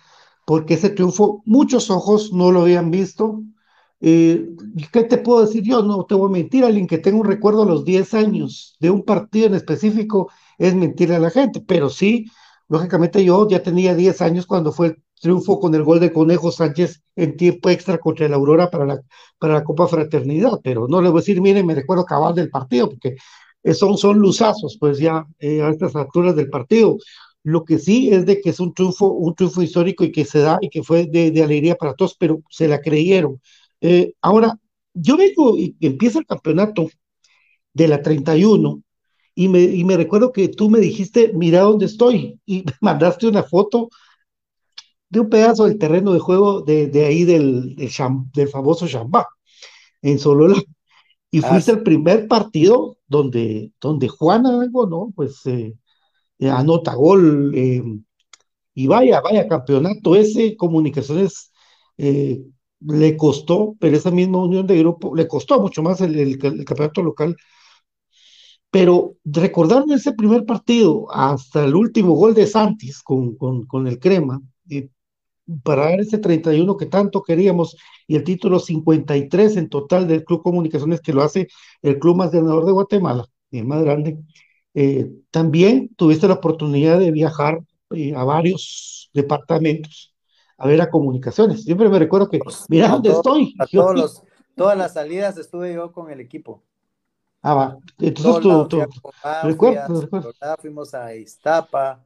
porque 0.46 0.74
ese 0.74 0.90
triunfo 0.90 1.42
muchos 1.44 1.90
ojos 1.90 2.32
no 2.32 2.50
lo 2.52 2.62
habían 2.62 2.90
visto. 2.90 3.42
Eh, 4.00 4.48
¿Qué 4.92 5.04
te 5.04 5.18
puedo 5.18 5.44
decir 5.44 5.62
yo? 5.62 5.82
No 5.82 6.06
te 6.06 6.14
voy 6.14 6.30
a 6.30 6.32
mentir, 6.32 6.64
alguien 6.64 6.86
que 6.86 6.98
tenga 6.98 7.18
un 7.18 7.26
recuerdo 7.26 7.64
a 7.64 7.66
los 7.66 7.84
10 7.84 8.14
años 8.14 8.76
de 8.80 8.90
un 8.90 9.02
partido 9.04 9.46
en 9.48 9.54
específico 9.54 10.30
es 10.56 10.74
mentir 10.74 11.12
a 11.12 11.18
la 11.18 11.30
gente, 11.30 11.60
pero 11.60 11.90
sí 11.90 12.26
Lógicamente 12.68 13.24
yo 13.24 13.48
ya 13.48 13.62
tenía 13.62 13.94
10 13.94 14.20
años 14.22 14.46
cuando 14.46 14.72
fue 14.72 14.88
el 14.88 15.02
triunfo 15.20 15.60
con 15.60 15.74
el 15.74 15.84
gol 15.84 16.00
de 16.00 16.12
Conejo 16.12 16.50
Sánchez 16.50 17.02
en 17.14 17.36
tiempo 17.36 17.70
extra 17.70 17.98
contra 17.98 18.26
el 18.26 18.34
Aurora 18.34 18.70
para 18.70 18.86
la, 18.86 19.00
para 19.38 19.54
la 19.54 19.64
Copa 19.64 19.86
Fraternidad, 19.86 20.60
pero 20.62 20.88
no 20.88 21.00
le 21.00 21.08
voy 21.08 21.18
a 21.18 21.20
decir, 21.20 21.40
miren, 21.40 21.66
me 21.66 21.74
recuerdo 21.74 22.04
cabal 22.04 22.34
del 22.34 22.50
partido, 22.50 22.90
porque 22.90 23.16
son, 23.72 23.96
son 23.96 24.18
luzazos, 24.18 24.76
pues 24.78 24.98
ya 24.98 25.26
eh, 25.38 25.62
a 25.62 25.70
estas 25.70 25.94
alturas 25.96 26.34
del 26.36 26.50
partido. 26.50 26.98
Lo 27.46 27.64
que 27.64 27.78
sí 27.78 28.10
es 28.12 28.26
de 28.26 28.40
que 28.40 28.50
es 28.50 28.58
un 28.58 28.74
triunfo, 28.74 29.06
un 29.12 29.32
triunfo 29.36 29.62
histórico 29.62 30.02
y 30.02 30.10
que 30.10 30.24
se 30.24 30.40
da 30.40 30.58
y 30.60 30.68
que 30.68 30.82
fue 30.82 31.06
de, 31.06 31.30
de 31.30 31.42
alegría 31.44 31.76
para 31.76 31.94
todos, 31.94 32.16
pero 32.18 32.42
se 32.50 32.66
la 32.66 32.80
creyeron. 32.80 33.40
Eh, 33.80 34.14
ahora, 34.20 34.58
yo 34.94 35.16
vengo 35.16 35.56
y 35.56 35.76
empieza 35.80 36.18
el 36.18 36.26
campeonato 36.26 36.88
de 37.72 37.88
la 37.88 38.02
31 38.02 38.82
y 39.36 39.48
me, 39.48 39.62
y 39.62 39.84
me 39.84 39.96
recuerdo 39.96 40.32
que 40.32 40.48
tú 40.48 40.70
me 40.70 40.80
dijiste, 40.80 41.32
mira 41.34 41.60
dónde 41.60 41.86
estoy, 41.86 42.40
y 42.46 42.64
me 42.66 42.72
mandaste 42.80 43.28
una 43.28 43.44
foto 43.44 43.90
de 45.08 45.20
un 45.20 45.30
pedazo 45.30 45.64
del 45.64 45.78
terreno 45.78 46.12
de 46.12 46.18
juego 46.18 46.62
de, 46.62 46.88
de 46.88 47.04
ahí 47.04 47.24
del, 47.24 47.76
del, 47.76 47.90
del 48.34 48.48
famoso 48.48 48.88
Chambá, 48.88 49.26
en 50.02 50.18
Solola. 50.18 50.60
Y 51.30 51.44
ah, 51.44 51.48
fuiste 51.48 51.72
el 51.72 51.82
primer 51.82 52.28
partido 52.28 52.98
donde, 53.08 53.72
donde 53.80 54.08
Juana 54.08 54.60
algo, 54.60 54.86
¿no? 54.86 55.12
Pues 55.14 55.44
eh, 55.46 55.74
eh, 56.38 56.50
anota 56.50 56.94
gol. 56.94 57.52
Eh, 57.54 57.82
y 58.74 58.86
vaya, 58.86 59.20
vaya, 59.22 59.48
campeonato 59.48 60.16
ese, 60.16 60.56
comunicaciones 60.56 61.52
eh, 61.98 62.42
le 62.80 63.16
costó, 63.16 63.74
pero 63.80 63.96
esa 63.96 64.10
misma 64.10 64.38
unión 64.44 64.66
de 64.66 64.78
grupo, 64.78 65.14
le 65.14 65.26
costó 65.28 65.60
mucho 65.60 65.82
más 65.82 66.00
el, 66.00 66.38
campeonato 66.38 67.02
local. 67.02 67.36
Pero 68.70 69.16
recordar 69.24 69.84
ese 69.90 70.12
primer 70.12 70.44
partido 70.44 71.06
hasta 71.10 71.64
el 71.64 71.74
último 71.74 72.12
gol 72.14 72.34
de 72.34 72.46
Santis 72.46 73.02
con, 73.02 73.36
con, 73.36 73.66
con 73.66 73.86
el 73.86 73.98
Crema, 73.98 74.40
para 75.62 75.90
dar 75.90 76.00
ese 76.00 76.18
31 76.18 76.76
que 76.76 76.86
tanto 76.86 77.22
queríamos 77.22 77.76
y 78.06 78.16
el 78.16 78.24
título 78.24 78.58
53 78.58 79.56
en 79.56 79.68
total 79.68 80.08
del 80.08 80.24
Club 80.24 80.42
Comunicaciones 80.42 81.00
que 81.00 81.12
lo 81.12 81.22
hace 81.22 81.48
el 81.82 81.98
club 81.98 82.16
más 82.16 82.32
ganador 82.32 82.66
de 82.66 82.72
Guatemala, 82.72 83.26
el 83.50 83.66
más 83.66 83.82
grande. 83.82 84.18
Eh, 84.78 85.10
también 85.30 85.88
tuviste 85.96 86.28
la 86.28 86.34
oportunidad 86.34 86.98
de 86.98 87.10
viajar 87.10 87.62
eh, 87.92 88.14
a 88.14 88.24
varios 88.24 89.08
departamentos 89.14 90.14
a 90.58 90.66
ver 90.66 90.82
a 90.82 90.90
comunicaciones. 90.90 91.64
Siempre 91.64 91.88
me 91.88 91.98
recuerdo 91.98 92.28
que, 92.28 92.38
pues, 92.38 92.66
mira 92.68 92.88
dónde 92.88 93.10
estoy. 93.10 93.54
A 93.58 93.66
todos 93.72 93.94
los, 93.94 94.22
todas 94.54 94.76
las 94.76 94.92
salidas 94.92 95.38
estuve 95.38 95.72
yo 95.72 95.92
con 95.92 96.10
el 96.10 96.20
equipo. 96.20 96.62
Ah, 97.40 97.54
va. 97.54 97.78
Entonces 97.98 98.42
tú, 98.42 98.68
tú, 98.68 98.82
recuerdo. 99.42 100.02
Fuimos 100.58 100.92
a 100.92 101.14
Iztapa, 101.14 102.04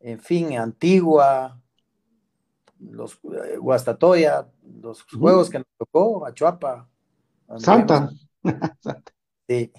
en 0.00 0.18
fin, 0.20 0.56
Antigua, 0.56 1.60
los 2.78 3.16
eh, 3.24 3.58
Guastatoya, 3.58 4.48
los 4.80 5.02
juegos 5.02 5.50
que 5.50 5.58
nos 5.58 5.68
tocó, 5.76 6.24
Achuapa. 6.24 6.88
Santa. 7.58 8.10
Sí. 9.46 9.70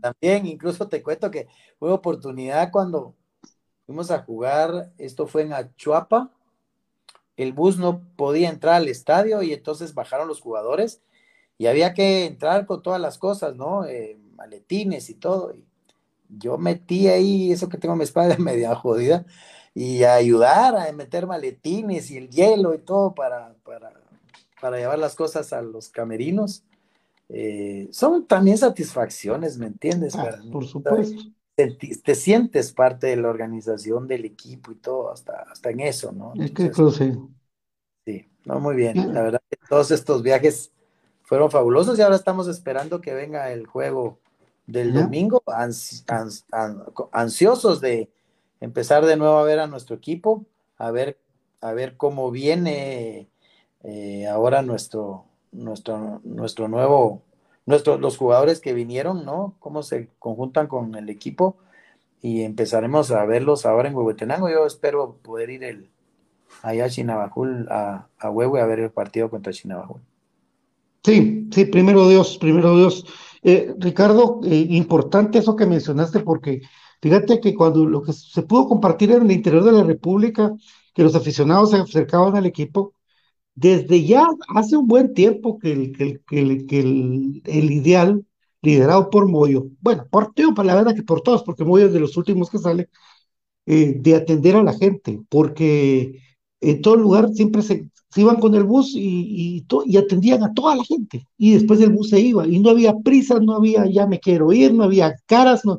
También, 0.00 0.46
incluso 0.46 0.88
te 0.88 1.02
cuento 1.02 1.30
que 1.30 1.48
fue 1.78 1.92
oportunidad 1.92 2.70
cuando 2.70 3.14
fuimos 3.86 4.10
a 4.10 4.20
jugar, 4.20 4.92
esto 4.98 5.26
fue 5.26 5.42
en 5.42 5.52
Achuapa, 5.52 6.30
el 7.36 7.52
bus 7.52 7.78
no 7.78 8.00
podía 8.16 8.48
entrar 8.48 8.74
al 8.74 8.88
estadio 8.88 9.42
y 9.42 9.52
entonces 9.52 9.94
bajaron 9.94 10.28
los 10.28 10.40
jugadores 10.40 11.02
y 11.58 11.66
había 11.66 11.94
que 11.94 12.26
entrar 12.26 12.66
con 12.66 12.82
todas 12.82 13.00
las 13.00 13.18
cosas, 13.18 13.54
¿no? 13.56 13.84
Eh, 13.86 14.18
maletines 14.36 15.10
y 15.10 15.14
todo. 15.14 15.54
Y 15.54 15.64
yo 16.28 16.58
metí 16.58 17.08
ahí 17.08 17.52
eso 17.52 17.68
que 17.68 17.78
tengo 17.78 17.96
mi 17.96 18.04
espalda 18.04 18.36
media 18.38 18.74
jodida 18.74 19.24
y 19.74 20.04
ayudar 20.04 20.76
a 20.76 20.92
meter 20.92 21.26
maletines 21.26 22.10
y 22.10 22.16
el 22.16 22.30
hielo 22.30 22.74
y 22.74 22.78
todo 22.78 23.14
para, 23.14 23.54
para, 23.64 23.92
para 24.60 24.78
llevar 24.78 24.98
las 24.98 25.16
cosas 25.16 25.52
a 25.52 25.62
los 25.62 25.88
camerinos. 25.88 26.62
Eh, 27.36 27.88
son 27.90 28.26
también 28.26 28.56
satisfacciones, 28.56 29.58
¿me 29.58 29.66
entiendes? 29.66 30.14
Ah, 30.14 30.38
por 30.52 30.64
supuesto. 30.64 31.20
Te, 31.56 31.72
te, 31.72 32.14
sientes 32.14 32.72
parte 32.72 33.08
de 33.08 33.16
la 33.16 33.28
organización 33.28 34.06
del 34.06 34.24
equipo 34.24 34.72
y 34.72 34.76
todo, 34.76 35.10
hasta, 35.12 35.42
hasta 35.50 35.70
en 35.70 35.80
eso, 35.80 36.12
¿no? 36.12 36.32
Es 36.40 36.52
que 36.52 36.70
creo 36.70 36.90
sí. 36.90 37.12
Sí, 38.04 38.28
no, 38.44 38.60
muy 38.60 38.76
bien. 38.76 39.12
La 39.12 39.22
verdad 39.22 39.42
que 39.50 39.56
todos 39.68 39.90
estos 39.90 40.22
viajes 40.22 40.72
fueron 41.22 41.50
fabulosos 41.50 41.98
y 41.98 42.02
ahora 42.02 42.16
estamos 42.16 42.48
esperando 42.48 43.00
que 43.00 43.14
venga 43.14 43.50
el 43.50 43.66
juego 43.66 44.18
del 44.66 44.94
domingo, 44.94 45.42
ans, 45.46 46.04
ans, 46.08 46.44
ansiosos 47.12 47.80
de, 47.80 48.10
empezar 48.60 49.04
de 49.06 49.16
nuevo 49.16 49.38
a 49.38 49.44
ver 49.44 49.60
a 49.60 49.66
nuestro 49.66 49.96
equipo, 49.96 50.46
a 50.76 50.90
ver, 50.90 51.18
a 51.60 51.72
ver 51.72 51.96
cómo 51.96 52.30
viene 52.30 53.28
eh, 53.82 54.26
ahora 54.26 54.62
nuestro, 54.62 55.26
nuestro, 55.54 56.20
nuestro 56.24 56.68
nuevo, 56.68 57.22
nuestro, 57.66 57.98
los 57.98 58.16
jugadores 58.16 58.60
que 58.60 58.74
vinieron, 58.74 59.24
¿no? 59.24 59.56
Cómo 59.60 59.82
se 59.82 60.10
conjuntan 60.18 60.66
con 60.66 60.94
el 60.94 61.08
equipo 61.08 61.56
y 62.20 62.42
empezaremos 62.42 63.10
a 63.10 63.24
verlos 63.24 63.66
ahora 63.66 63.88
en 63.88 63.94
Huehuetenango. 63.94 64.50
Yo 64.50 64.66
espero 64.66 65.16
poder 65.22 65.50
ir 65.50 65.64
el, 65.64 65.90
allá 66.62 66.86
a 66.86 66.90
Chinabajul, 66.90 67.68
a, 67.70 68.08
a 68.18 68.30
Huehue, 68.30 68.60
a 68.60 68.66
ver 68.66 68.80
el 68.80 68.90
partido 68.90 69.30
contra 69.30 69.52
Chinabajul. 69.52 70.00
Sí, 71.02 71.48
sí, 71.52 71.64
primero 71.66 72.08
Dios, 72.08 72.38
primero 72.38 72.76
Dios. 72.76 73.06
Eh, 73.42 73.74
Ricardo, 73.78 74.40
eh, 74.44 74.66
importante 74.70 75.38
eso 75.38 75.54
que 75.54 75.66
mencionaste 75.66 76.20
porque 76.20 76.62
Fíjate 77.04 77.38
que 77.38 77.54
cuando 77.54 77.84
lo 77.84 78.00
que 78.00 78.14
se 78.14 78.44
pudo 78.44 78.66
compartir 78.66 79.10
en 79.10 79.24
el 79.24 79.30
interior 79.30 79.62
de 79.62 79.72
la 79.72 79.82
República, 79.82 80.54
que 80.94 81.02
los 81.02 81.14
aficionados 81.14 81.72
se 81.72 81.76
acercaban 81.76 82.34
al 82.34 82.46
equipo, 82.46 82.94
desde 83.54 84.04
ya 84.04 84.26
hace 84.48 84.76
un 84.76 84.86
buen 84.86 85.14
tiempo 85.14 85.58
que 85.58 85.72
el, 85.72 87.42
ideal 87.46 88.24
liderado 88.62 89.10
por 89.10 89.28
Moyo, 89.28 89.66
bueno, 89.80 90.06
por 90.10 90.32
tío, 90.34 90.54
para 90.54 90.68
la 90.68 90.74
verdad 90.76 90.94
que 90.94 91.02
por 91.02 91.20
todos, 91.20 91.42
porque 91.42 91.64
Moyo 91.64 91.86
es 91.86 91.92
de 91.92 92.00
los 92.00 92.16
últimos 92.16 92.50
que 92.50 92.58
sale, 92.58 92.88
eh, 93.66 93.94
de 93.98 94.16
atender 94.16 94.56
a 94.56 94.62
la 94.62 94.72
gente, 94.74 95.20
porque 95.28 96.20
en 96.60 96.82
todo 96.82 96.96
lugar 96.96 97.30
siempre 97.34 97.62
se, 97.62 97.90
iban 98.16 98.36
con 98.40 98.54
el 98.54 98.64
bus 98.64 98.92
y, 98.94 99.64
atendían 99.98 100.42
a 100.42 100.54
toda 100.54 100.76
la 100.76 100.84
gente, 100.84 101.26
y 101.36 101.54
después 101.54 101.80
el 101.80 101.90
bus 101.90 102.10
se 102.10 102.20
iba, 102.20 102.46
y 102.46 102.58
no 102.58 102.70
había 102.70 102.94
prisa, 102.98 103.38
no 103.40 103.54
había 103.54 103.86
ya 103.86 104.06
me 104.06 104.20
quiero 104.20 104.52
ir, 104.52 104.72
no 104.74 104.84
había 104.84 105.14
caras, 105.26 105.64
no, 105.64 105.78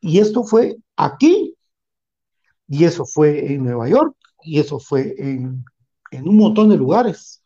y 0.00 0.18
esto 0.18 0.44
fue 0.44 0.76
aquí, 0.96 1.54
y 2.68 2.84
eso 2.84 3.04
fue 3.04 3.52
en 3.52 3.64
Nueva 3.64 3.88
York, 3.88 4.16
y 4.44 4.60
eso 4.60 4.78
fue 4.78 5.14
en, 5.18 5.64
en 6.10 6.28
un 6.28 6.36
montón 6.36 6.68
de 6.68 6.76
lugares, 6.76 7.42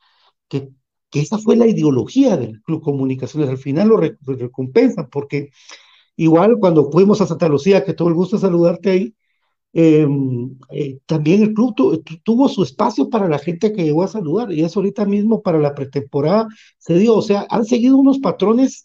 que, 0.48 0.70
esa 1.12 1.38
fue 1.38 1.54
la 1.54 1.68
ideología 1.68 2.36
del 2.36 2.60
Club 2.62 2.82
Comunicaciones. 2.82 3.48
Al 3.48 3.58
final 3.58 3.88
lo, 3.88 3.98
re, 3.98 4.18
recompensan, 4.26 5.08
porque 5.10 5.50
igual 6.16 6.56
cuando 6.58 6.90
fuimos 6.90 7.20
a 7.20 7.26
Santa 7.26 7.48
Lucía, 7.48 7.84
que 7.84 7.94
todo 7.94 8.08
el 8.08 8.14
gusto 8.14 8.36
saludarte 8.36 8.90
ahí, 8.90 9.14
eh, 9.72 10.06
eh, 10.70 10.98
también 11.06 11.42
el 11.42 11.54
club 11.54 11.74
tu, 11.74 12.02
tuvo 12.22 12.48
su 12.48 12.62
espacio 12.64 13.10
para 13.10 13.28
la 13.28 13.38
gente 13.38 13.72
que 13.72 13.84
llegó 13.84 14.02
a 14.02 14.08
saludar, 14.08 14.52
y 14.52 14.62
eso 14.62 14.80
ahorita 14.80 15.04
mismo 15.04 15.42
para 15.42 15.58
la 15.58 15.74
pretemporada 15.74 16.48
se 16.78 16.98
dio, 16.98 17.14
o 17.14 17.22
sea, 17.22 17.46
han 17.50 17.64
seguido 17.64 17.96
unos 17.96 18.18
patrones 18.18 18.84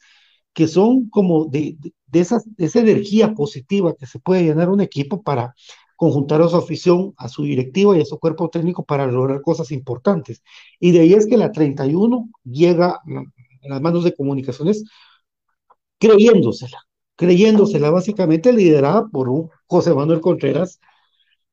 que 0.53 0.67
son 0.67 1.09
como 1.09 1.45
de, 1.45 1.77
de, 1.79 1.93
de, 2.07 2.29
de 2.57 2.65
esa 2.65 2.79
energía 2.79 3.33
positiva 3.33 3.95
que 3.95 4.05
se 4.07 4.19
puede 4.19 4.43
llenar 4.43 4.69
un 4.69 4.81
equipo 4.81 5.21
para 5.23 5.55
conjuntar 5.99 6.41
a 6.41 6.47
su 6.47 6.55
afición, 6.55 7.13
a 7.17 7.27
su 7.27 7.43
directiva 7.43 7.97
y 7.97 8.01
a 8.01 8.05
su 8.05 8.17
cuerpo 8.19 8.49
técnico 8.49 8.85
para 8.85 9.05
lograr 9.05 9.41
cosas 9.41 9.69
importantes. 9.73 10.41
Y 10.79 10.91
de 10.91 11.01
ahí 11.01 11.13
es 11.13 11.27
que 11.27 11.35
la 11.35 11.51
31 11.51 12.29
llega 12.45 12.91
a 12.91 13.01
las 13.63 13.81
manos 13.81 14.05
de 14.05 14.15
comunicaciones 14.15 14.85
creyéndosela, 15.97 16.77
creyéndosela 17.17 17.89
básicamente 17.89 18.53
liderada 18.53 19.07
por 19.11 19.27
un 19.27 19.49
José 19.67 19.93
Manuel 19.93 20.21
Contreras 20.21 20.79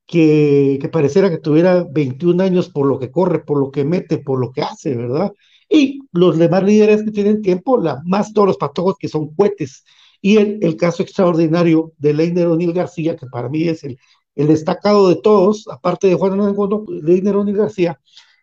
que, 0.07 0.79
pareciera 0.93 1.29
que 1.29 1.39
tuviera 1.39 1.85
21 1.91 2.41
años 2.45 2.69
por 2.69 2.87
lo 2.87 3.01
que 3.01 3.11
corre, 3.11 3.41
por 3.41 3.59
lo 3.59 3.73
que 3.73 3.85
mete, 3.85 4.19
por 4.19 4.39
lo 4.39 4.53
que 4.53 4.63
hace, 4.63 4.95
¿verdad? 4.95 5.33
Y 5.69 6.03
los 6.13 6.39
demás 6.39 6.63
líderes 6.63 7.03
que 7.03 7.11
tienen 7.11 7.43
tiempo, 7.43 7.79
la, 7.79 8.01
más 8.05 8.33
todos 8.33 8.47
los 8.47 8.59
patojos 8.59 8.95
que 8.97 9.09
son 9.09 9.35
cohetes, 9.35 9.85
y 10.21 10.37
el, 10.37 10.61
el 10.63 10.77
caso 10.77 11.03
extraordinario 11.03 11.93
de 11.99 12.15
Leiner 12.15 12.47
O'Neill 12.47 12.73
García, 12.73 13.17
que 13.17 13.27
para 13.27 13.49
mí 13.49 13.67
es 13.67 13.83
el, 13.83 13.99
el 14.37 14.49
destacado 14.49 15.09
de 15.09 15.17
todos, 15.17 15.67
aparte 15.69 16.07
de 16.07 16.15
Juan 16.15 16.33
Hernández 16.33 16.57
Leiner 17.03 17.37
O'Neill 17.37 17.57
García, 17.57 18.01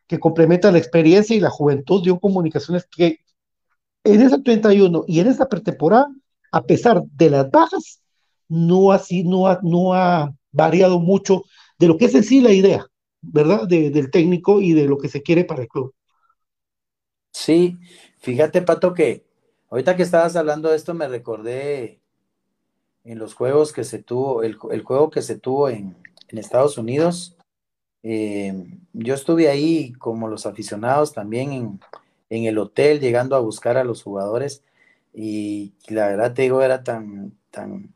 que 0.08 0.20
complementa 0.20 0.72
la 0.72 0.80
experiencia 0.80 1.36
y 1.36 1.40
la 1.40 1.50
juventud 1.50 2.04
de 2.04 2.12
un 2.12 2.20
comunicaciones 2.20 2.86
que 2.86 3.20
en 4.04 4.22
esa 4.22 4.42
31 4.42 5.06
y 5.08 5.20
en 5.22 5.28
esta 5.28 5.48
pretemporada, 5.48 6.08
a 6.52 6.64
pesar 6.64 7.04
de 7.04 7.30
las 7.30 7.50
bajas, 7.50 8.02
no, 8.50 8.92
así, 8.92 9.24
no, 9.24 9.48
ha, 9.48 9.60
no 9.64 9.94
ha 9.94 10.34
variado 10.52 11.00
mucho 11.00 11.44
de 11.80 11.88
lo 11.88 11.98
que 11.98 12.06
es 12.06 12.16
en 12.16 12.24
sí 12.24 12.42
la 12.42 12.52
idea, 12.52 12.86
¿verdad? 13.22 13.68
De, 13.68 13.90
del 13.90 14.12
técnico 14.12 14.60
y 14.60 14.74
de 14.74 14.86
lo 14.86 14.98
que 14.98 15.08
se 15.08 15.22
quiere 15.22 15.46
para 15.46 15.62
el 15.62 15.70
club. 15.70 15.94
Sí, 17.32 17.78
fíjate, 18.20 18.62
Pato, 18.62 18.94
que 18.94 19.26
Ahorita 19.74 19.96
que 19.96 20.04
estabas 20.04 20.36
hablando 20.36 20.70
de 20.70 20.76
esto 20.76 20.94
me 20.94 21.08
recordé 21.08 22.03
en 23.04 23.20
los 23.20 23.34
juegos 23.34 23.74
que 23.74 23.84
se 23.84 24.00
tuvo, 24.00 24.44
el, 24.44 24.58
el 24.72 24.82
juego 24.82 25.10
que 25.10 25.22
se 25.22 25.38
tuvo 25.38 25.70
en, 25.70 25.96
en 26.30 26.38
Estados 26.38 26.78
Unidos. 26.78 27.36
Eh, 28.04 28.54
yo 28.94 29.14
estuve 29.14 29.50
ahí 29.50 29.94
como 29.94 30.28
los 30.28 30.46
aficionados 30.46 31.14
también 31.14 31.52
en, 31.54 31.80
en, 32.30 32.46
el 32.46 32.58
hotel, 32.58 33.00
llegando 33.00 33.36
a 33.36 33.40
buscar 33.40 33.78
a 33.78 33.84
los 33.84 34.04
jugadores. 34.04 34.64
Y, 35.14 35.74
la 35.88 36.08
verdad 36.08 36.34
te 36.34 36.44
digo, 36.44 36.62
era 36.62 36.84
tan, 36.84 37.34
tan 37.52 37.94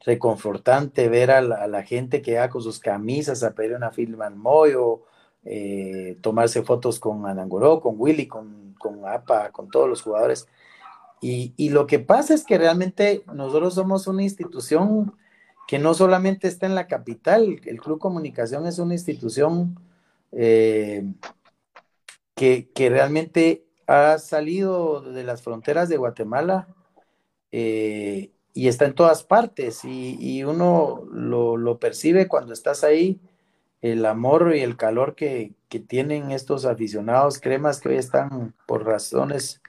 reconfortante 0.00 1.08
ver 1.08 1.30
a 1.30 1.40
la, 1.42 1.56
a 1.56 1.66
la 1.66 1.82
gente 1.82 2.22
que 2.22 2.38
va 2.38 2.48
con 2.48 2.62
sus 2.62 2.78
camisas 2.78 3.42
a 3.42 3.54
pedir 3.54 3.74
una 3.74 3.90
firma 3.90 4.26
al 4.26 4.36
Moyo, 4.36 5.02
eh, 5.44 6.18
tomarse 6.20 6.62
fotos 6.62 7.00
con 7.00 7.26
Anangoró, 7.26 7.80
con 7.80 7.94
Willy, 7.98 8.26
con, 8.26 8.74
con 8.78 9.06
APA, 9.06 9.50
con 9.50 9.70
todos 9.70 9.88
los 9.88 10.02
jugadores. 10.02 10.48
Y, 11.22 11.68
lo 11.68 11.86
que 11.86 11.98
pasa 11.98 12.32
es 12.32 12.44
que 12.44 12.56
realmente 12.56 13.24
nosotros 13.34 13.74
somos 13.74 14.06
una 14.06 14.22
institución 14.22 15.14
que 15.68 15.78
no 15.78 15.92
solamente 15.92 16.48
está 16.48 16.66
en 16.66 16.74
la 16.74 16.86
capital, 16.86 17.60
el 17.64 17.80
Club 17.80 17.98
Comunicación 17.98 18.66
es 18.66 18.78
una 18.78 18.94
institución 18.94 19.78
eh, 20.32 21.04
que, 22.34 22.70
que, 22.74 22.88
realmente 22.88 23.66
ha 23.86 24.18
salido 24.18 25.02
de 25.02 25.22
las 25.22 25.42
fronteras 25.42 25.88
de 25.90 25.98
Guatemala 25.98 26.68
eh, 27.52 28.30
y 28.54 28.68
está 28.68 28.86
en 28.86 28.94
todas 28.94 29.22
partes 29.22 29.84
y, 29.84 30.16
y 30.18 30.44
uno 30.44 31.04
lo, 31.12 31.56
lo, 31.58 31.78
percibe 31.78 32.28
cuando 32.28 32.54
estás 32.54 32.82
ahí, 32.82 33.20
el 33.82 34.06
amor 34.06 34.54
y 34.56 34.60
el 34.60 34.76
calor 34.76 35.14
que, 35.14 35.52
que, 35.68 35.80
tienen 35.80 36.30
estos 36.30 36.64
aficionados 36.64 37.38
cremas 37.40 37.80
que 37.80 37.90
hoy 37.90 37.96
están 37.96 38.54
por 38.66 38.84
razones 38.86 39.60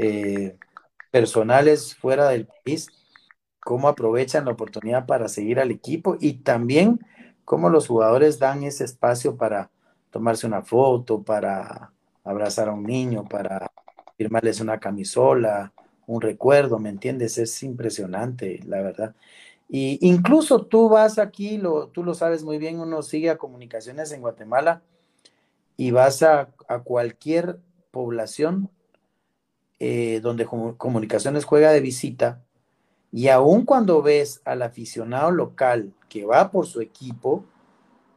eh, 0.00 0.56
personales 1.10 1.94
fuera 1.94 2.28
del 2.28 2.46
país, 2.46 2.88
cómo 3.60 3.88
aprovechan 3.88 4.44
la 4.44 4.52
oportunidad 4.52 5.06
para 5.06 5.28
seguir 5.28 5.60
al 5.60 5.70
equipo 5.70 6.16
y 6.20 6.34
también 6.34 7.00
cómo 7.44 7.70
los 7.70 7.86
jugadores 7.86 8.38
dan 8.38 8.62
ese 8.62 8.84
espacio 8.84 9.36
para 9.36 9.70
tomarse 10.10 10.46
una 10.46 10.62
foto, 10.62 11.22
para 11.22 11.92
abrazar 12.24 12.68
a 12.68 12.72
un 12.72 12.84
niño, 12.84 13.24
para 13.24 13.70
firmarles 14.16 14.60
una 14.60 14.78
camisola, 14.78 15.72
un 16.06 16.20
recuerdo, 16.20 16.78
¿me 16.78 16.88
entiendes? 16.88 17.38
Es 17.38 17.62
impresionante, 17.62 18.60
la 18.66 18.80
verdad. 18.82 19.14
Y 19.68 19.98
incluso 20.06 20.64
tú 20.64 20.88
vas 20.88 21.18
aquí, 21.18 21.58
lo, 21.58 21.88
tú 21.88 22.02
lo 22.02 22.14
sabes 22.14 22.42
muy 22.42 22.58
bien, 22.58 22.80
uno 22.80 23.02
sigue 23.02 23.30
a 23.30 23.38
comunicaciones 23.38 24.12
en 24.12 24.22
Guatemala 24.22 24.82
y 25.76 25.90
vas 25.90 26.22
a, 26.22 26.48
a 26.68 26.80
cualquier 26.80 27.60
población 27.90 28.70
eh, 29.80 30.20
donde 30.22 30.44
Comunicaciones 30.44 31.44
juega 31.44 31.70
de 31.70 31.80
visita, 31.80 32.42
y 33.10 33.28
aun 33.28 33.64
cuando 33.64 34.02
ves 34.02 34.42
al 34.44 34.62
aficionado 34.62 35.30
local 35.30 35.92
que 36.08 36.24
va 36.24 36.50
por 36.50 36.66
su 36.66 36.80
equipo, 36.80 37.44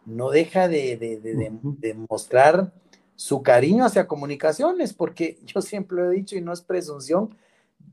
no 0.06 0.30
deja 0.32 0.67
de, 0.67 0.97
de, 0.97 1.19
de, 1.19 1.52
de, 1.62 1.93
mostrar 1.93 2.74
su 3.15 3.43
cariño 3.43 3.86
hacia 3.86 4.08
comunicaciones, 4.08 4.93
porque 4.93 5.39
yo 5.45 5.62
siempre 5.62 5.97
lo 5.97 6.12
he 6.12 6.15
dicho 6.15 6.36
y 6.36 6.41
no 6.41 6.52
es 6.52 6.62
presunción 6.62 7.36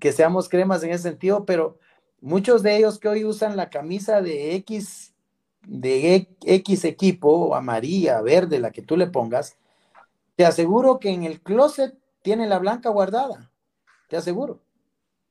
que 0.00 0.12
seamos 0.12 0.48
cremas 0.48 0.82
en 0.82 0.90
ese 0.90 1.04
sentido, 1.04 1.44
pero 1.44 1.78
muchos 2.20 2.62
de 2.62 2.76
ellos 2.76 2.98
que 2.98 3.08
hoy 3.08 3.24
usan 3.24 3.56
la 3.56 3.70
camisa 3.70 4.22
de 4.22 4.54
X, 4.56 5.12
de 5.66 6.28
X 6.42 6.84
equipo, 6.84 7.54
amarilla, 7.54 8.20
verde, 8.22 8.58
la 8.60 8.70
que 8.70 8.82
tú 8.82 8.96
le 8.96 9.06
pongas, 9.06 9.56
te 10.36 10.44
aseguro 10.44 10.98
que 10.98 11.10
en 11.10 11.24
el 11.24 11.40
closet 11.40 11.94
tiene 12.22 12.46
la 12.46 12.58
blanca 12.58 12.90
guardada 12.90 13.47
te 14.08 14.16
aseguro. 14.16 14.60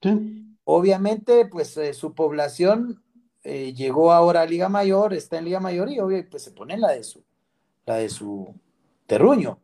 Sí. 0.02 0.56
Obviamente, 0.63 1.46
pues 1.46 1.76
eh, 1.78 1.94
su 1.94 2.13
población 2.13 3.04
eh, 3.44 3.74
llegó 3.74 4.12
ahora 4.12 4.42
a 4.42 4.46
Liga 4.46 4.70
Mayor, 4.70 5.13
está 5.13 5.38
en 5.38 5.46
Liga 5.46 5.60
Mayor 5.60 5.90
y 5.90 6.00
obviamente 6.00 6.32
pues, 6.32 6.44
se 6.44 6.52
pone 6.52 6.78
la 6.78 6.92
de 6.92 7.04
su, 7.04 7.24
la 7.86 7.96
de 7.96 8.10
su 8.10 8.54
terruño. 9.06 9.60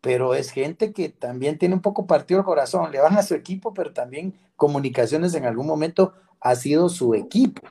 Pero 0.00 0.34
es 0.34 0.50
gente 0.50 0.92
que 0.92 1.08
también 1.08 1.58
tiene 1.58 1.74
un 1.74 1.80
poco 1.80 2.06
partido 2.06 2.40
el 2.40 2.46
corazón, 2.46 2.92
le 2.92 3.00
van 3.00 3.16
a 3.16 3.22
su 3.22 3.34
equipo, 3.34 3.72
pero 3.72 3.92
también 3.92 4.34
comunicaciones 4.54 5.34
en 5.34 5.46
algún 5.46 5.66
momento 5.66 6.12
ha 6.40 6.54
sido 6.54 6.88
su 6.88 7.14
equipo. 7.14 7.62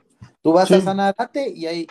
Tú 0.42 0.52
vas 0.52 0.68
sí. 0.68 0.74
a 0.74 0.80
Sanarate 0.80 1.48
y 1.48 1.66
hay 1.66 1.86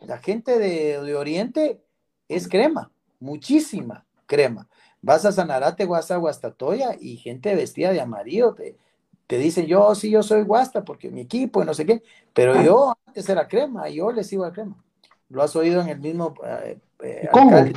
la 0.00 0.18
gente 0.18 0.58
de, 0.58 1.00
de 1.00 1.14
Oriente 1.14 1.84
es 2.28 2.48
crema, 2.48 2.90
muchísima 3.20 4.06
crema. 4.26 4.68
Vas 5.02 5.24
a 5.24 5.32
Sanarate, 5.32 5.84
vas 5.84 6.10
a 6.12 6.16
Guastatoya 6.16 6.96
y 6.98 7.16
gente 7.16 7.54
vestida 7.56 7.92
de 7.92 8.00
amarillo 8.00 8.54
te, 8.54 8.76
te 9.26 9.38
dice, 9.38 9.66
yo 9.66 9.94
sí, 9.94 10.10
yo 10.10 10.22
soy 10.22 10.42
Guasta 10.42 10.84
porque 10.84 11.10
mi 11.10 11.22
equipo 11.22 11.62
y 11.62 11.66
no 11.66 11.74
sé 11.74 11.84
qué, 11.84 12.02
pero 12.32 12.62
yo 12.62 12.94
antes 13.06 13.28
era 13.28 13.48
crema 13.48 13.88
y 13.88 13.96
yo 13.96 14.12
les 14.12 14.32
iba 14.32 14.46
a 14.46 14.52
crema. 14.52 14.76
Lo 15.28 15.42
has 15.42 15.56
oído 15.56 15.80
en 15.80 15.88
el 15.88 16.00
mismo 16.00 16.34
eh, 16.44 16.78
eh, 17.02 17.28
alcalde, 17.32 17.72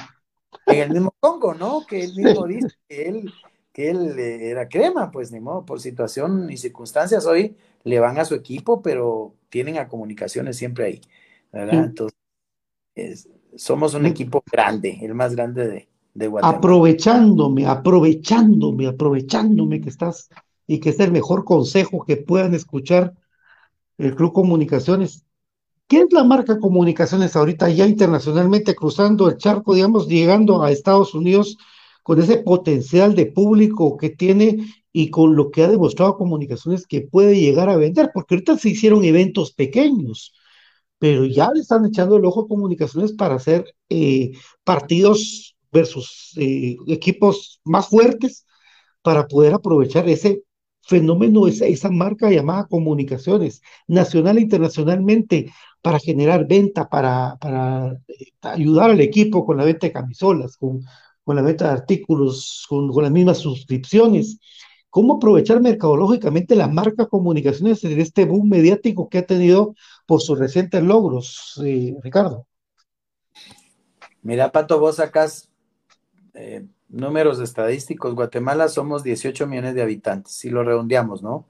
en 0.68 0.80
el 0.80 0.90
mismo 0.92 1.16
Congo, 1.20 1.54
¿no? 1.54 1.86
Que 1.88 2.04
él 2.04 2.14
mismo 2.16 2.46
dice 2.46 2.68
que 2.88 3.08
él, 3.08 3.34
que 3.72 3.90
él 3.90 4.20
eh, 4.20 4.50
era 4.50 4.68
crema, 4.68 5.10
pues 5.10 5.32
ni 5.32 5.40
modo, 5.40 5.66
por 5.66 5.80
situación 5.80 6.52
y 6.52 6.58
circunstancias 6.58 7.26
hoy 7.26 7.56
le 7.84 8.00
van 8.00 8.20
a 8.20 8.26
su 8.26 8.36
equipo, 8.36 8.82
pero 8.82 9.34
tienen 9.50 9.78
a 9.78 9.88
comunicaciones 9.88 10.58
siempre 10.58 10.86
ahí, 10.86 11.02
¿verdad? 11.52 11.86
Entonces, 11.86 12.20
es, 12.96 13.30
somos 13.56 13.94
un 13.94 14.06
equipo 14.06 14.44
grande, 14.52 15.00
el 15.02 15.14
más 15.14 15.36
grande 15.36 15.68
de, 15.68 15.90
aprovechándome, 16.41 17.65
aprovechándome, 17.65 18.88
aprovechándome 18.88 19.82
que 19.82 19.89
estás 19.89 20.30
y 20.67 20.80
que 20.80 20.89
es 20.89 20.99
el 20.99 21.12
mejor 21.12 21.43
consejo 21.43 22.06
que 22.06 22.17
puedan 22.17 22.54
escuchar 22.54 23.13
el 23.97 24.15
Club 24.15 24.34
Comunicaciones. 24.34 25.25
¿Qué 25.88 25.99
es 25.99 26.12
la 26.12 26.23
marca 26.23 26.60
Comunicaciones 26.60 27.36
ahorita 27.36 27.69
ya 27.69 27.86
internacionalmente 27.86 28.73
cruzando 28.73 29.30
el 29.30 29.38
charco, 29.38 29.75
digamos, 29.75 30.08
llegando 30.08 30.63
a 30.63 30.71
Estados 30.71 31.13
Unidos 31.13 31.58
con 32.01 32.19
ese 32.19 32.38
potencial 32.38 33.15
de 33.15 33.28
público 33.28 33.97
que 33.97 34.10
tiene 34.10 34.65
y 34.91 35.10
con 35.10 35.36
lo 35.36 35.51
que 35.51 35.63
ha 35.63 35.67
demostrado 35.67 36.17
Comunicaciones 36.17 36.88
que 36.88 37.01
puede 37.01 37.39
llegar 37.39 37.69
a 37.69 37.78
vender? 37.78 38.10
Porque 38.13 38.36
ahorita 38.36 38.58
se 38.58 38.69
hicieron 38.69 39.04
eventos 39.04 39.51
pequeños, 39.54 40.34
pero 40.97 41.25
ya 41.25 41.51
le 41.54 41.60
están 41.62 41.86
echando 41.86 42.17
el 42.17 42.25
ojo 42.25 42.41
a 42.41 42.47
Comunicaciones 42.47 43.12
para 43.13 43.36
hacer 43.36 43.65
eh, 43.89 44.32
partidos 44.63 45.55
versus 45.76 46.32
eh, 46.38 46.78
equipos 46.88 47.60
más 47.66 47.90
fuertes 47.90 48.46
para 49.02 49.28
poder 49.28 49.54
aprovechar 49.54 50.08
ese 50.08 50.44
fenómeno, 50.82 51.48
esa, 51.48 51.66
esa 51.66 51.90
marca 51.90 52.30
llamada 52.30 52.68
comunicaciones, 52.68 53.62
nacional 53.88 54.38
e 54.38 54.42
internacionalmente, 54.42 55.52
para 55.82 56.00
generar 56.00 56.48
venta, 56.48 56.88
para, 56.90 57.38
para 57.40 57.98
eh, 58.08 58.32
ayudar 58.42 58.92
al 58.92 59.02
equipo 59.02 59.46
con 59.46 59.58
la 59.58 59.66
venta 59.66 59.88
de 59.88 59.94
camisolas, 59.94 60.58
con, 60.58 60.82
con 61.24 61.36
la 61.36 61.42
venta 61.42 61.66
de 61.66 61.72
artículos, 61.72 62.66
con, 62.70 62.92
con 62.92 63.04
las 63.04 63.12
mismas 63.12 63.40
suscripciones. 63.40 64.40
¿Cómo 64.90 65.16
aprovechar 65.16 65.60
mercadológicamente 65.60 66.56
la 66.56 66.70
marca 66.70 67.08
comunicaciones 67.08 67.84
en 67.84 68.00
este 68.00 68.24
boom 68.24 68.48
mediático 68.48 69.10
que 69.10 69.18
ha 69.18 69.26
tenido 69.26 69.76
por 70.06 70.22
sus 70.22 70.40
recientes 70.40 70.82
logros, 70.82 71.60
eh, 71.66 71.94
Ricardo? 72.02 72.48
Mira, 74.22 74.52
Pato, 74.52 74.80
vos 74.80 74.96
sacas 74.96 75.50
eh, 76.36 76.65
números 76.89 77.39
estadísticos, 77.39 78.13
Guatemala 78.13 78.67
somos 78.67 79.04
18 79.04 79.48
millones 79.48 79.76
de 79.76 79.82
habitantes, 79.82 80.34
si 80.34 80.50
lo 80.50 80.63
redondeamos, 80.63 81.24
¿no? 81.24 81.45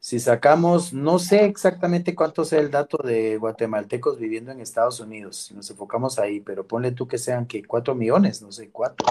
Si 0.00 0.18
sacamos, 0.18 0.92
no 0.92 1.20
sé 1.20 1.44
exactamente 1.44 2.16
cuánto 2.16 2.44
sea 2.44 2.58
el 2.58 2.72
dato 2.72 2.98
de 2.98 3.36
guatemaltecos 3.36 4.18
viviendo 4.18 4.50
en 4.50 4.60
Estados 4.60 4.98
Unidos, 4.98 5.36
si 5.36 5.54
nos 5.54 5.70
enfocamos 5.70 6.18
ahí, 6.18 6.40
pero 6.40 6.66
ponle 6.66 6.90
tú 6.90 7.06
que 7.06 7.18
sean 7.18 7.46
que 7.46 7.62
4 7.64 7.94
millones, 7.94 8.42
no 8.42 8.50
sé, 8.50 8.70
4, 8.70 9.06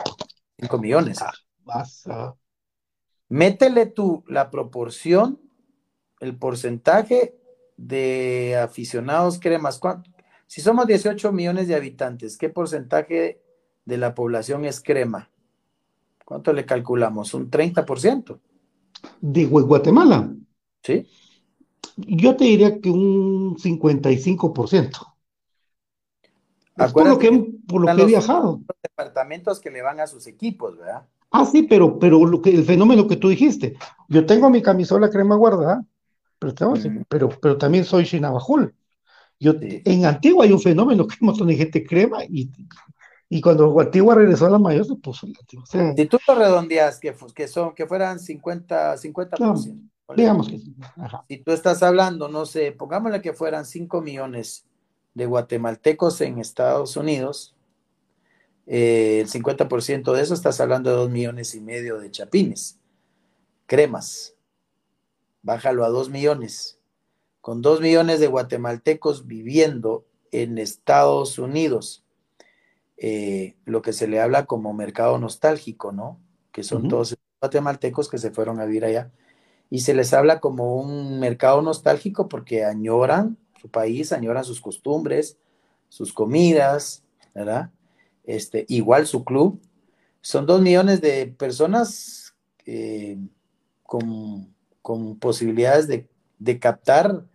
5 0.59 0.77
millones. 0.79 1.19
Ah, 1.21 1.85
a... 2.07 2.35
Métele 3.29 3.85
tú 3.85 4.25
la 4.27 4.51
proporción, 4.51 5.39
el 6.19 6.35
porcentaje 6.35 7.37
de 7.77 8.57
aficionados 8.61 9.39
cremas. 9.39 9.79
Si 10.47 10.59
somos 10.59 10.87
18 10.87 11.31
millones 11.31 11.69
de 11.69 11.75
habitantes, 11.75 12.37
¿qué 12.37 12.49
porcentaje 12.49 13.39
de 13.85 13.97
la 13.97 14.13
población 14.13 14.65
es 14.65 14.81
crema. 14.81 15.29
¿Cuánto 16.25 16.53
le 16.53 16.65
calculamos? 16.65 17.33
¿Un 17.33 17.49
30%? 17.49 18.39
¿De 19.19 19.45
Guatemala? 19.45 20.33
Sí. 20.83 21.07
Yo 21.97 22.35
te 22.35 22.45
diría 22.45 22.79
que 22.79 22.89
un 22.89 23.57
55%. 23.57 25.07
Es 26.77 26.93
por 26.93 27.07
lo 27.07 27.19
que, 27.19 27.53
por 27.67 27.81
lo 27.81 27.95
que 27.95 28.01
he 28.01 28.05
viajado. 28.05 28.61
Los 28.67 28.81
departamentos 28.81 29.59
que 29.59 29.71
le 29.71 29.81
van 29.81 29.99
a 29.99 30.07
sus 30.07 30.25
equipos, 30.27 30.77
¿verdad? 30.77 31.05
Ah, 31.31 31.45
sí, 31.45 31.63
pero, 31.63 31.99
pero 31.99 32.25
lo 32.25 32.41
que, 32.41 32.49
el 32.49 32.63
fenómeno 32.63 33.07
que 33.07 33.17
tú 33.17 33.29
dijiste, 33.29 33.77
yo 34.09 34.25
tengo 34.25 34.49
mi 34.49 34.61
camisola 34.61 35.09
crema 35.09 35.35
guardada, 35.35 35.85
pero, 36.39 36.53
tengo, 36.53 36.75
mm. 36.75 37.03
pero, 37.07 37.29
pero 37.29 37.57
también 37.57 37.85
soy 37.85 38.05
Chinabajul. 38.05 38.73
Yo, 39.39 39.53
sí. 39.53 39.81
En 39.85 40.05
Antigua 40.05 40.45
hay 40.45 40.51
un 40.51 40.59
fenómeno 40.59 41.07
que 41.07 41.15
un 41.21 41.27
montón 41.27 41.47
de 41.47 41.55
gente 41.55 41.85
crema 41.85 42.23
y 42.25 42.49
y 43.33 43.39
cuando 43.39 43.79
Antigua 43.79 44.13
regresó 44.13 44.47
a 44.47 44.49
la 44.49 44.59
mayor, 44.59 44.85
se 44.85 44.95
puso 44.95 45.25
la 45.25 45.39
Antigua. 45.39 45.63
O 45.63 45.65
sea, 45.65 45.95
si 45.95 46.05
tú 46.05 46.17
lo 46.27 46.35
redondeas, 46.35 46.99
que, 46.99 47.15
que, 47.33 47.47
son, 47.47 47.73
que 47.73 47.87
fueran 47.87 48.19
50, 48.19 48.97
50%, 48.97 49.29
claro. 49.31 49.55
Digamos 50.17 50.49
que 50.49 50.59
sí. 50.59 50.75
Ajá. 50.97 51.23
Si 51.29 51.37
tú 51.37 51.53
estás 51.53 51.81
hablando, 51.81 52.27
no 52.27 52.45
sé, 52.45 52.73
pongámosle 52.73 53.21
que 53.21 53.31
fueran 53.31 53.65
5 53.65 54.01
millones 54.01 54.65
de 55.13 55.27
guatemaltecos 55.27 56.19
en 56.19 56.39
Estados 56.39 56.97
Unidos, 56.97 57.55
eh, 58.67 59.21
el 59.21 59.29
50% 59.29 60.11
de 60.11 60.21
eso 60.21 60.33
estás 60.33 60.59
hablando 60.59 60.89
de 60.89 60.97
2 60.97 61.09
millones 61.09 61.55
y 61.55 61.61
medio 61.61 61.99
de 61.99 62.11
chapines, 62.11 62.81
cremas. 63.65 64.35
Bájalo 65.41 65.85
a 65.85 65.89
2 65.89 66.09
millones. 66.09 66.79
Con 67.39 67.61
2 67.61 67.79
millones 67.79 68.19
de 68.19 68.27
guatemaltecos 68.27 69.25
viviendo 69.25 70.05
en 70.31 70.57
Estados 70.57 71.39
Unidos, 71.39 72.00
eh, 73.01 73.57
lo 73.65 73.81
que 73.83 73.93
se 73.93 74.07
le 74.07 74.21
habla 74.21 74.45
como 74.47 74.73
mercado 74.73 75.19
nostálgico, 75.19 75.91
¿no? 75.91 76.21
Que 76.53 76.63
son 76.63 76.85
Ujú. 76.85 76.89
todos 76.89 77.17
guatemaltecos 77.41 78.09
que 78.09 78.19
se 78.19 78.31
fueron 78.31 78.61
a 78.61 78.65
vivir 78.65 78.85
allá. 78.85 79.11
Y 79.69 79.79
se 79.81 79.93
les 79.95 80.13
habla 80.13 80.39
como 80.39 80.75
un 80.77 81.19
mercado 81.19 81.61
nostálgico 81.63 82.29
porque 82.29 82.65
añoran 82.65 83.37
su 83.61 83.69
país, 83.69 84.11
añoran 84.13 84.45
sus 84.45 84.61
costumbres, 84.61 85.37
sus 85.89 86.13
comidas, 86.13 87.03
¿verdad? 87.35 87.71
Este, 88.25 88.65
igual 88.69 89.07
su 89.07 89.25
club. 89.25 89.61
Son 90.21 90.45
dos 90.45 90.61
millones 90.61 91.01
de 91.01 91.27
personas 91.27 92.35
eh, 92.65 93.17
con, 93.83 94.55
con 94.81 95.19
posibilidades 95.19 95.87
de, 95.87 96.09
de 96.39 96.59
captar 96.59 97.25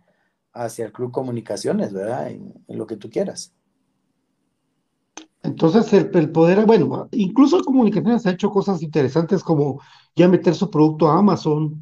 hacia 0.53 0.85
el 0.85 0.93
Club 0.93 1.11
Comunicaciones, 1.11 1.93
¿verdad? 1.93 2.31
En, 2.31 2.53
en 2.67 2.77
lo 2.77 2.87
que 2.87 2.97
tú 2.97 3.09
quieras. 3.09 3.53
Entonces, 5.43 5.91
el, 5.93 6.09
el 6.13 6.31
poder, 6.31 6.65
bueno, 6.65 7.07
incluso 7.11 7.63
Comunicaciones 7.63 8.25
ha 8.25 8.31
hecho 8.31 8.49
cosas 8.49 8.81
interesantes 8.83 9.43
como 9.43 9.81
ya 10.15 10.27
meter 10.27 10.55
su 10.55 10.69
producto 10.69 11.09
a 11.09 11.19
Amazon, 11.19 11.81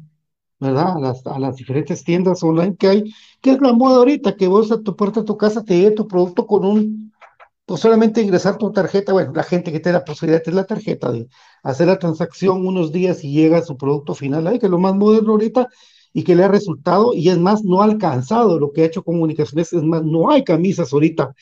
¿verdad? 0.60 0.96
A 0.96 1.00
las, 1.00 1.26
a 1.26 1.38
las 1.38 1.56
diferentes 1.56 2.04
tiendas 2.04 2.42
online 2.42 2.76
que 2.76 2.88
hay, 2.88 3.14
que 3.40 3.50
es 3.52 3.60
la 3.60 3.72
moda 3.72 3.98
ahorita, 3.98 4.36
que 4.36 4.48
vos 4.48 4.70
a 4.72 4.82
tu 4.82 4.94
puerta 4.96 5.20
de 5.20 5.26
tu 5.26 5.36
casa 5.36 5.64
te 5.64 5.76
llegue 5.76 5.90
tu 5.92 6.06
producto 6.08 6.46
con 6.46 6.64
un, 6.64 7.12
pues 7.66 7.80
solamente 7.80 8.22
ingresar 8.22 8.58
tu 8.58 8.72
tarjeta, 8.72 9.12
bueno, 9.12 9.32
la 9.34 9.44
gente 9.44 9.72
que 9.72 9.80
tiene 9.80 9.98
la 9.98 10.04
posibilidad 10.04 10.40
de 10.40 10.44
tener 10.44 10.56
la 10.56 10.66
tarjeta, 10.66 11.12
de 11.12 11.28
hacer 11.62 11.88
la 11.88 11.98
transacción 11.98 12.66
unos 12.66 12.92
días 12.92 13.24
y 13.24 13.32
llega 13.32 13.62
su 13.62 13.76
producto 13.76 14.14
final 14.14 14.46
ahí, 14.46 14.58
que 14.58 14.66
es 14.66 14.72
lo 14.72 14.78
más 14.78 14.94
moderno 14.96 15.32
ahorita 15.32 15.68
y 16.12 16.24
que 16.24 16.34
le 16.36 16.44
ha 16.44 16.48
resultado, 16.48 17.14
y 17.14 17.28
es 17.30 17.38
más, 17.38 17.64
no 17.64 17.82
ha 17.82 17.84
alcanzado 17.84 18.58
lo 18.58 18.72
que 18.72 18.82
ha 18.82 18.86
hecho 18.86 19.04
Comunicaciones, 19.04 19.72
es 19.72 19.82
más, 19.82 20.02
no 20.04 20.30
hay 20.30 20.44
camisas 20.44 20.92
ahorita 20.92 21.34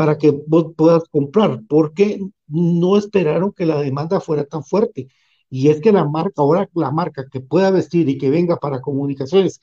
para 0.00 0.18
que 0.18 0.30
vos 0.46 0.72
puedas 0.76 1.04
comprar, 1.10 1.60
porque 1.68 2.20
no 2.48 2.96
esperaron 2.98 3.52
que 3.52 3.66
la 3.66 3.80
demanda 3.82 4.20
fuera 4.20 4.44
tan 4.44 4.64
fuerte. 4.64 5.08
Y 5.50 5.68
es 5.68 5.80
que 5.80 5.92
la 5.92 6.04
marca, 6.04 6.42
ahora 6.42 6.68
la 6.74 6.90
marca 6.92 7.26
que 7.30 7.40
pueda 7.40 7.70
vestir 7.70 8.08
y 8.08 8.16
que 8.18 8.30
venga 8.30 8.56
para 8.56 8.80
comunicaciones, 8.80 9.60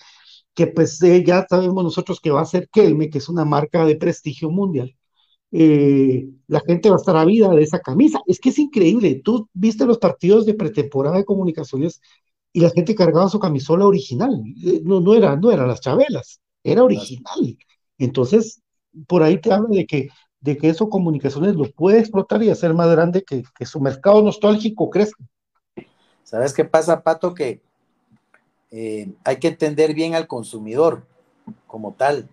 que 0.53 0.67
pues 0.67 1.01
eh, 1.03 1.23
ya 1.25 1.45
sabemos 1.49 1.83
nosotros 1.83 2.19
que 2.21 2.31
va 2.31 2.41
a 2.41 2.45
ser 2.45 2.69
Kelme, 2.69 3.09
que 3.09 3.19
es 3.19 3.29
una 3.29 3.45
marca 3.45 3.85
de 3.85 3.95
prestigio 3.95 4.49
mundial, 4.51 4.95
eh, 5.51 6.27
la 6.47 6.61
gente 6.61 6.89
va 6.89 6.95
a 6.95 6.99
estar 6.99 7.17
ávida 7.17 7.49
de 7.49 7.63
esa 7.63 7.79
camisa. 7.79 8.19
Es 8.27 8.39
que 8.39 8.49
es 8.49 8.59
increíble. 8.59 9.21
Tú 9.23 9.49
viste 9.53 9.85
los 9.85 9.97
partidos 9.99 10.45
de 10.45 10.53
pretemporada 10.55 11.17
de 11.17 11.25
comunicaciones 11.25 12.01
y 12.53 12.61
la 12.61 12.69
gente 12.71 12.95
cargaba 12.95 13.29
su 13.29 13.39
camisola 13.39 13.85
original. 13.85 14.41
Eh, 14.65 14.81
No, 14.83 14.99
no 15.01 15.13
era, 15.15 15.35
no 15.35 15.51
era 15.51 15.67
las 15.67 15.81
chabelas, 15.81 16.41
era 16.63 16.83
original. 16.83 17.57
Entonces, 17.97 18.61
por 19.07 19.23
ahí 19.23 19.39
te 19.41 19.51
habla 19.51 19.69
de 19.77 19.85
que, 19.85 20.09
de 20.41 20.57
que 20.57 20.69
eso 20.69 20.89
comunicaciones 20.89 21.55
lo 21.55 21.69
puede 21.71 21.99
explotar 21.99 22.43
y 22.43 22.49
hacer 22.49 22.73
más 22.73 22.89
grande 22.89 23.23
que, 23.23 23.43
que 23.57 23.65
su 23.65 23.79
mercado 23.79 24.21
nostálgico 24.21 24.89
crezca. 24.89 25.23
¿Sabes 26.23 26.53
qué 26.53 26.65
pasa, 26.65 27.03
Pato? 27.03 27.33
Que 27.33 27.61
eh, 28.71 29.13
hay 29.23 29.37
que 29.37 29.47
entender 29.47 29.93
bien 29.93 30.13
al 30.13 30.27
consumidor 30.27 31.05
como 31.67 31.93
tal. 31.93 32.27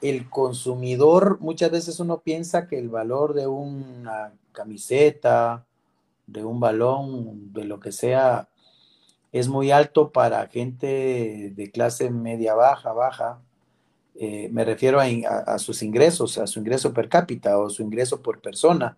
El 0.00 0.28
consumidor, 0.28 1.38
muchas 1.40 1.70
veces 1.70 2.00
uno 2.00 2.20
piensa 2.20 2.66
que 2.66 2.78
el 2.78 2.88
valor 2.88 3.34
de 3.34 3.46
una 3.46 4.32
camiseta, 4.52 5.64
de 6.26 6.44
un 6.44 6.60
balón, 6.60 7.52
de 7.52 7.64
lo 7.64 7.80
que 7.80 7.92
sea, 7.92 8.48
es 9.32 9.48
muy 9.48 9.70
alto 9.70 10.12
para 10.12 10.46
gente 10.48 11.52
de 11.54 11.70
clase 11.70 12.10
media 12.10 12.54
baja, 12.54 12.92
baja. 12.92 13.40
Eh, 14.14 14.48
me 14.52 14.64
refiero 14.64 15.00
a, 15.00 15.58
sus 15.58 15.82
ingresos, 15.82 16.38
a 16.38 16.46
su 16.46 16.58
ingreso 16.58 16.92
per 16.92 17.08
cápita 17.08 17.58
o 17.58 17.70
su 17.70 17.82
ingreso 17.82 18.22
por 18.22 18.40
persona. 18.40 18.96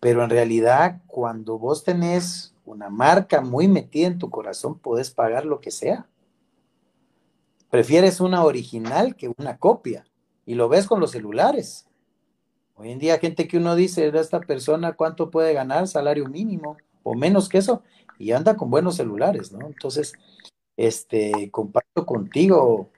Pero 0.00 0.22
en 0.24 0.30
realidad, 0.30 1.00
cuando 1.06 1.58
vos 1.58 1.84
tenés 1.84 2.54
una 2.64 2.90
marca 2.90 3.40
muy 3.40 3.68
metida 3.68 4.08
en 4.08 4.18
tu 4.18 4.30
corazón, 4.30 4.78
puedes 4.78 5.10
pagar 5.10 5.46
lo 5.46 5.60
que 5.60 5.70
sea. 5.70 6.06
Prefieres 7.70 8.20
una 8.20 8.44
original 8.44 9.16
que 9.16 9.32
una 9.36 9.58
copia. 9.58 10.04
Y 10.46 10.54
lo 10.54 10.68
ves 10.68 10.86
con 10.86 11.00
los 11.00 11.12
celulares. 11.12 11.86
Hoy 12.76 12.90
en 12.90 12.98
día, 12.98 13.18
gente 13.18 13.48
que 13.48 13.56
uno 13.56 13.76
dice, 13.76 14.08
esta 14.08 14.40
persona, 14.40 14.92
¿cuánto 14.92 15.30
puede 15.30 15.54
ganar? 15.54 15.86
Salario 15.88 16.26
mínimo 16.26 16.76
o 17.02 17.14
menos 17.14 17.48
que 17.48 17.58
eso. 17.58 17.82
Y 18.18 18.32
anda 18.32 18.56
con 18.56 18.70
buenos 18.70 18.96
celulares, 18.96 19.52
¿no? 19.52 19.66
Entonces, 19.66 20.14
este, 20.76 21.50
comparto 21.50 22.04
contigo, 22.04 22.90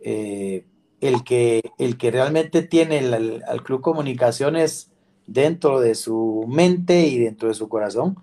eh, 0.00 0.64
el, 1.00 1.24
que, 1.24 1.62
el 1.78 1.98
que 1.98 2.10
realmente 2.10 2.62
tiene 2.62 2.98
al 2.98 3.62
Club 3.62 3.80
Comunicaciones 3.80 4.90
dentro 5.26 5.80
de 5.80 5.94
su 5.94 6.44
mente 6.48 7.06
y 7.06 7.18
dentro 7.18 7.48
de 7.48 7.54
su 7.54 7.68
corazón, 7.68 8.22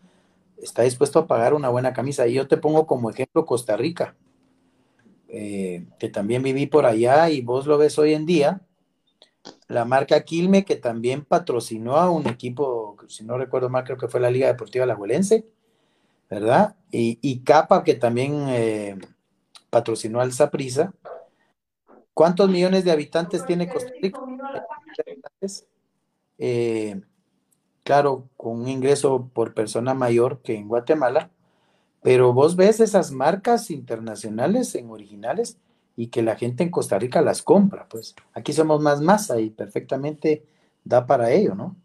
está 0.61 0.83
dispuesto 0.83 1.19
a 1.19 1.27
pagar 1.27 1.53
una 1.53 1.69
buena 1.69 1.93
camisa. 1.93 2.27
Y 2.27 2.33
yo 2.33 2.47
te 2.47 2.57
pongo 2.57 2.87
como 2.87 3.09
ejemplo 3.09 3.45
Costa 3.45 3.77
Rica, 3.77 4.15
eh, 5.27 5.85
que 5.99 6.09
también 6.09 6.43
viví 6.43 6.67
por 6.67 6.85
allá 6.85 7.29
y 7.29 7.41
vos 7.41 7.67
lo 7.67 7.77
ves 7.77 7.99
hoy 7.99 8.13
en 8.13 8.25
día. 8.25 8.61
La 9.67 9.83
marca 9.83 10.23
Quilme, 10.23 10.63
que 10.63 10.77
también 10.77 11.25
patrocinó 11.25 11.97
a 11.97 12.09
un 12.09 12.27
equipo, 12.27 12.95
si 13.07 13.25
no 13.25 13.37
recuerdo 13.37 13.69
mal, 13.69 13.83
creo 13.83 13.97
que 13.97 14.07
fue 14.07 14.21
la 14.21 14.31
Liga 14.31 14.47
Deportiva 14.47 14.85
Alajuelense, 14.85 15.45
¿verdad? 16.29 16.75
Y, 16.91 17.19
y 17.21 17.39
Capa, 17.39 17.83
que 17.83 17.95
también 17.95 18.45
eh, 18.47 18.97
patrocinó 19.69 20.21
al 20.21 20.31
Saprisa. 20.31 20.93
¿Cuántos 22.13 22.49
millones 22.49 22.83
de 22.83 22.91
habitantes 22.91 23.45
tiene 23.45 23.69
Costa 23.69 23.91
Rica? 24.01 24.19
Eh, 26.37 27.01
claro, 27.83 28.29
con 28.37 28.61
un 28.61 28.67
ingreso 28.67 29.29
por 29.33 29.53
persona 29.53 29.93
mayor 29.93 30.41
que 30.41 30.55
en 30.55 30.67
Guatemala, 30.67 31.31
pero 32.01 32.33
vos 32.33 32.55
ves 32.55 32.79
esas 32.79 33.11
marcas 33.11 33.71
internacionales 33.71 34.75
en 34.75 34.89
originales 34.89 35.57
y 35.95 36.07
que 36.07 36.21
la 36.23 36.35
gente 36.35 36.63
en 36.63 36.71
Costa 36.71 36.99
Rica 36.99 37.21
las 37.21 37.41
compra, 37.43 37.87
pues 37.89 38.15
aquí 38.33 38.53
somos 38.53 38.81
más 38.81 39.01
masa 39.01 39.39
y 39.39 39.49
perfectamente 39.49 40.45
da 40.83 41.05
para 41.07 41.31
ello, 41.31 41.55
¿no? 41.55 41.75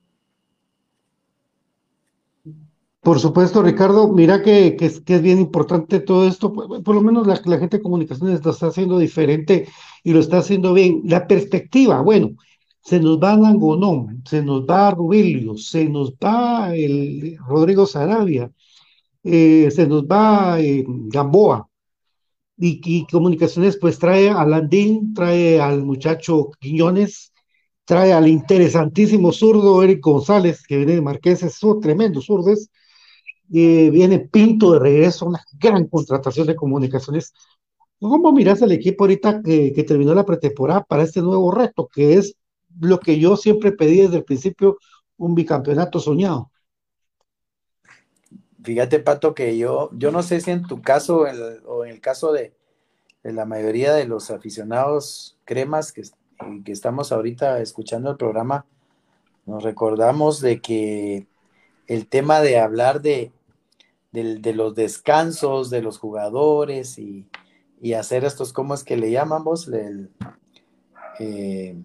Por 3.08 3.20
supuesto, 3.20 3.62
Ricardo, 3.62 4.12
mira 4.12 4.42
que, 4.42 4.76
es, 4.78 5.02
es 5.06 5.22
bien 5.22 5.38
importante 5.38 5.98
todo 6.00 6.28
esto, 6.28 6.52
por, 6.52 6.82
por 6.82 6.94
lo 6.94 7.00
menos 7.00 7.26
la, 7.26 7.40
la, 7.46 7.58
gente 7.58 7.78
de 7.78 7.82
comunicaciones 7.82 8.44
lo 8.44 8.50
está 8.50 8.66
haciendo 8.66 8.98
diferente 8.98 9.66
y 10.04 10.12
lo 10.12 10.20
está 10.20 10.36
haciendo 10.40 10.74
bien. 10.74 11.00
La 11.04 11.26
perspectiva, 11.26 12.02
bueno, 12.02 12.32
se 12.82 13.00
nos 13.00 13.18
va 13.18 13.34
Nangonón, 13.34 14.22
se 14.28 14.42
nos 14.42 14.66
va 14.66 14.90
Rubilio, 14.90 15.56
se 15.56 15.88
nos 15.88 16.12
va 16.16 16.76
el 16.76 17.38
Rodrigo 17.48 17.86
Sarabia, 17.86 18.52
eh, 19.24 19.70
se 19.70 19.86
nos 19.86 20.04
va 20.04 20.60
eh, 20.60 20.84
Gamboa, 20.86 21.66
y, 22.58 23.06
Comunicaciones 23.06 23.78
pues 23.80 23.98
trae 23.98 24.28
a 24.28 24.44
Landín, 24.44 25.14
trae 25.14 25.58
al 25.58 25.82
muchacho 25.82 26.50
Quiñones, 26.60 27.32
trae 27.86 28.12
al 28.12 28.28
interesantísimo 28.28 29.32
zurdo 29.32 29.82
Eric 29.82 30.04
González, 30.04 30.62
que 30.62 30.76
viene 30.76 30.96
de 30.96 31.00
Marqueses, 31.00 31.54
son 31.54 31.80
tremendos 31.80 32.26
zurdes, 32.26 32.68
eh, 33.52 33.90
viene 33.90 34.18
Pinto 34.20 34.72
de 34.72 34.78
regreso, 34.78 35.26
una 35.26 35.44
gran 35.58 35.86
contratación 35.86 36.46
de 36.46 36.56
Comunicaciones. 36.56 37.32
¿Cómo 38.00 38.32
miras 38.32 38.62
al 38.62 38.72
equipo 38.72 39.04
ahorita 39.04 39.42
que, 39.42 39.84
terminó 39.86 40.14
la 40.14 40.24
pretemporada 40.24 40.84
para 40.84 41.02
este 41.02 41.20
nuevo 41.20 41.50
reto, 41.50 41.88
que 41.92 42.14
es 42.14 42.36
lo 42.80 43.00
que 43.00 43.18
yo 43.18 43.36
siempre 43.36 43.72
pedí 43.72 44.02
desde 44.02 44.18
el 44.18 44.24
principio, 44.24 44.78
un 45.16 45.34
bicampeonato 45.34 45.98
soñado. 45.98 46.52
Fíjate, 48.62 49.00
Pato, 49.00 49.34
que 49.34 49.56
yo, 49.56 49.90
yo 49.94 50.12
no 50.12 50.22
sé 50.22 50.40
si 50.40 50.50
en 50.50 50.62
tu 50.62 50.80
caso 50.80 51.24
o 51.66 51.84
en 51.84 51.90
el 51.90 52.00
caso 52.00 52.32
de, 52.32 52.54
de, 53.22 53.32
la 53.32 53.46
mayoría 53.46 53.94
de 53.94 54.04
los 54.04 54.30
aficionados 54.30 55.36
cremas 55.44 55.92
que, 55.92 56.02
que 56.64 56.72
estamos 56.72 57.10
ahorita 57.10 57.60
escuchando 57.60 58.10
el 58.10 58.16
programa, 58.16 58.66
nos 59.46 59.64
recordamos 59.64 60.40
de 60.40 60.60
que 60.60 61.26
el 61.86 62.06
tema 62.06 62.40
de 62.40 62.60
hablar 62.60 63.00
de, 63.00 63.32
de, 64.12 64.36
de 64.36 64.54
los 64.54 64.74
descansos 64.74 65.70
de 65.70 65.82
los 65.82 65.98
jugadores 65.98 66.98
y, 66.98 67.28
y, 67.80 67.92
hacer 67.92 68.24
estos, 68.24 68.52
¿cómo 68.52 68.74
es 68.74 68.84
que 68.84 68.96
le 68.96 69.10
llaman 69.10 69.44
vos? 69.44 69.68
El, 69.68 70.10
eh, 71.18 71.76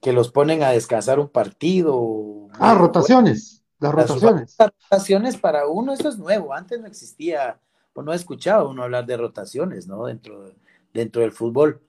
que 0.00 0.12
los 0.12 0.30
ponen 0.30 0.62
a 0.62 0.70
descansar 0.70 1.20
un 1.20 1.28
partido. 1.28 2.48
Ah, 2.54 2.74
rotaciones, 2.74 3.62
las 3.78 3.92
rotaciones. 3.92 4.56
Las 4.58 4.70
rotaciones 4.90 5.36
para 5.36 5.66
uno, 5.66 5.92
eso 5.92 6.08
es 6.08 6.18
nuevo, 6.18 6.52
antes 6.52 6.80
no 6.80 6.86
existía 6.86 7.58
pues 7.92 8.04
no 8.04 8.12
he 8.12 8.16
escuchado 8.16 8.70
uno 8.70 8.82
hablar 8.82 9.06
de 9.06 9.16
rotaciones, 9.16 9.86
¿no? 9.86 10.06
Dentro, 10.06 10.52
dentro 10.92 11.22
del 11.22 11.32
fútbol. 11.32 11.82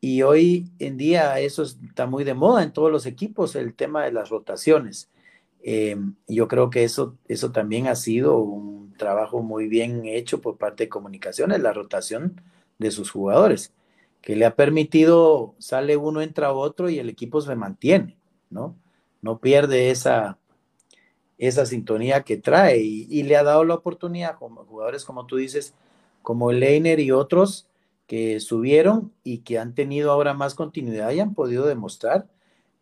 Y 0.00 0.22
hoy 0.22 0.70
en 0.78 0.96
día 0.96 1.38
eso 1.40 1.62
está 1.62 2.06
muy 2.06 2.24
de 2.24 2.34
moda 2.34 2.62
en 2.62 2.72
todos 2.72 2.90
los 2.90 3.06
equipos, 3.06 3.54
el 3.56 3.74
tema 3.74 4.04
de 4.04 4.12
las 4.12 4.30
rotaciones. 4.30 5.10
Eh, 5.62 5.96
yo 6.26 6.48
creo 6.48 6.70
que 6.70 6.84
eso, 6.84 7.16
eso 7.28 7.52
también 7.52 7.86
ha 7.86 7.94
sido 7.94 8.38
un 8.38 8.94
trabajo 8.96 9.42
muy 9.42 9.68
bien 9.68 10.06
hecho 10.06 10.40
por 10.40 10.56
parte 10.56 10.84
de 10.84 10.88
comunicaciones, 10.88 11.60
la 11.60 11.72
rotación 11.72 12.40
de 12.78 12.90
sus 12.90 13.10
jugadores, 13.10 13.72
que 14.22 14.36
le 14.36 14.44
ha 14.46 14.56
permitido, 14.56 15.54
sale 15.58 15.96
uno, 15.96 16.22
entra 16.22 16.52
otro 16.52 16.90
y 16.90 16.98
el 16.98 17.08
equipo 17.08 17.40
se 17.40 17.54
mantiene, 17.56 18.16
¿no? 18.50 18.76
No 19.22 19.38
pierde 19.38 19.90
esa, 19.90 20.38
esa 21.40 21.64
sintonía 21.66 22.22
que 22.22 22.36
trae 22.36 22.78
y, 22.78 23.22
le 23.22 23.36
ha 23.36 23.42
dado 23.42 23.64
la 23.64 23.74
oportunidad 23.74 24.38
como 24.38 24.64
jugadores, 24.64 25.04
como 25.04 25.26
tú 25.26 25.36
dices, 25.36 25.74
como 26.22 26.52
Leiner 26.52 27.00
y 27.00 27.12
otros 27.12 27.66
que 28.06 28.40
subieron 28.40 29.12
y 29.24 29.38
que 29.38 29.58
han 29.58 29.74
tenido 29.74 30.12
ahora 30.12 30.34
más 30.34 30.54
continuidad 30.54 31.10
y 31.12 31.20
han 31.20 31.34
podido 31.34 31.66
demostrar 31.66 32.28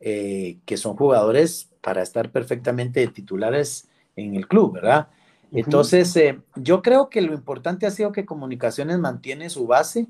eh, 0.01 0.59
que 0.65 0.77
son 0.77 0.97
jugadores 0.97 1.71
para 1.81 2.03
estar 2.03 2.31
perfectamente 2.31 3.05
titulares 3.09 3.89
en 4.15 4.37
el 4.37 4.47
club, 4.47 4.75
¿verdad? 4.75 5.09
Entonces, 5.51 6.15
eh, 6.17 6.41
yo 6.55 6.83
creo 6.83 7.09
que 7.09 7.21
lo 7.21 7.35
importante 7.35 7.85
ha 7.85 7.91
sido 7.91 8.13
que 8.13 8.25
Comunicaciones 8.25 8.99
mantiene 8.99 9.51
su 9.51 9.67
base, 9.67 10.07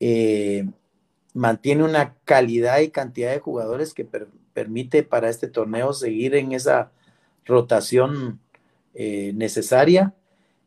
eh, 0.00 0.68
mantiene 1.32 1.82
una 1.82 2.14
calidad 2.24 2.80
y 2.80 2.90
cantidad 2.90 3.30
de 3.30 3.38
jugadores 3.38 3.94
que 3.94 4.06
permite 4.52 5.02
para 5.02 5.30
este 5.30 5.48
torneo 5.48 5.94
seguir 5.94 6.34
en 6.34 6.52
esa 6.52 6.92
rotación 7.46 8.40
necesaria. 8.94 10.14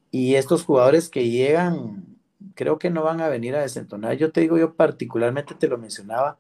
Y 0.09 0.35
estos 0.35 0.63
jugadores 0.63 1.09
que 1.09 1.29
llegan, 1.29 2.17
creo 2.55 2.79
que 2.79 2.89
no 2.89 3.03
van 3.03 3.21
a 3.21 3.29
venir 3.29 3.55
a 3.55 3.61
desentonar. 3.61 4.17
Yo 4.17 4.31
te 4.31 4.41
digo, 4.41 4.57
yo 4.57 4.73
particularmente 4.73 5.53
te 5.53 5.67
lo 5.67 5.77
mencionaba, 5.77 6.37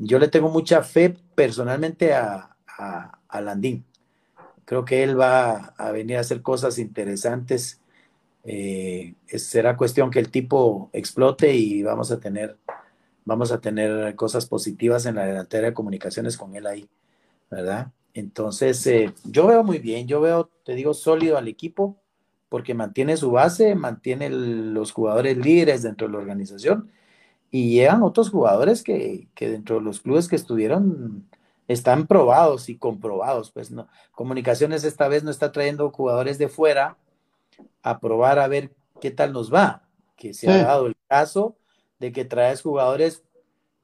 yo 0.00 0.18
le 0.18 0.28
tengo 0.28 0.48
mucha 0.48 0.82
fe 0.82 1.16
personalmente 1.34 2.14
a, 2.14 2.56
a, 2.66 3.40
Landín. 3.40 3.84
Creo 4.64 4.84
que 4.84 5.02
él 5.02 5.18
va 5.18 5.74
a 5.76 5.90
venir 5.90 6.16
a 6.16 6.20
hacer 6.20 6.42
cosas 6.42 6.78
interesantes. 6.78 7.80
Eh, 8.44 9.14
será 9.26 9.76
cuestión 9.76 10.10
que 10.10 10.18
el 10.18 10.30
tipo 10.30 10.90
explote 10.92 11.54
y 11.54 11.82
vamos 11.82 12.10
a 12.10 12.20
tener 12.20 12.56
vamos 13.24 13.52
a 13.52 13.60
tener 13.60 14.14
cosas 14.16 14.46
positivas 14.46 15.04
en 15.04 15.16
la 15.16 15.26
delantera 15.26 15.66
de 15.68 15.74
comunicaciones 15.74 16.38
con 16.38 16.56
él 16.56 16.66
ahí, 16.66 16.88
¿verdad? 17.50 17.92
Entonces, 18.14 18.86
eh, 18.86 19.12
yo 19.24 19.46
veo 19.46 19.62
muy 19.62 19.80
bien, 19.80 20.08
yo 20.08 20.22
veo, 20.22 20.48
te 20.64 20.74
digo, 20.74 20.94
sólido 20.94 21.36
al 21.36 21.46
equipo 21.46 22.00
porque 22.48 22.72
mantiene 22.72 23.18
su 23.18 23.30
base, 23.30 23.74
mantiene 23.74 24.30
los 24.30 24.92
jugadores 24.92 25.36
líderes 25.36 25.82
dentro 25.82 26.06
de 26.06 26.14
la 26.14 26.20
organización 26.20 26.90
y 27.50 27.70
llegan 27.70 28.02
otros 28.02 28.30
jugadores 28.30 28.82
que, 28.82 29.28
dentro 29.38 29.76
de 29.76 29.82
los 29.82 30.00
clubes 30.00 30.28
que 30.28 30.36
estuvieron 30.36 31.26
están 31.66 32.06
probados 32.06 32.68
y 32.68 32.76
comprobados. 32.76 33.50
Pues 33.50 33.70
no, 33.70 33.88
Comunicaciones 34.12 34.84
esta 34.84 35.08
vez 35.08 35.24
no 35.24 35.30
está 35.30 35.52
trayendo 35.52 35.90
jugadores 35.90 36.38
de 36.38 36.48
fuera 36.48 36.96
a 37.82 38.00
probar 38.00 38.38
a 38.38 38.48
ver 38.48 38.72
qué 39.00 39.10
tal 39.10 39.32
nos 39.32 39.52
va. 39.52 39.84
Que 40.16 40.34
se 40.34 40.50
ha 40.50 40.64
dado 40.64 40.86
el 40.86 40.96
caso 41.08 41.56
de 42.00 42.12
que 42.12 42.24
traes 42.24 42.62
jugadores 42.62 43.22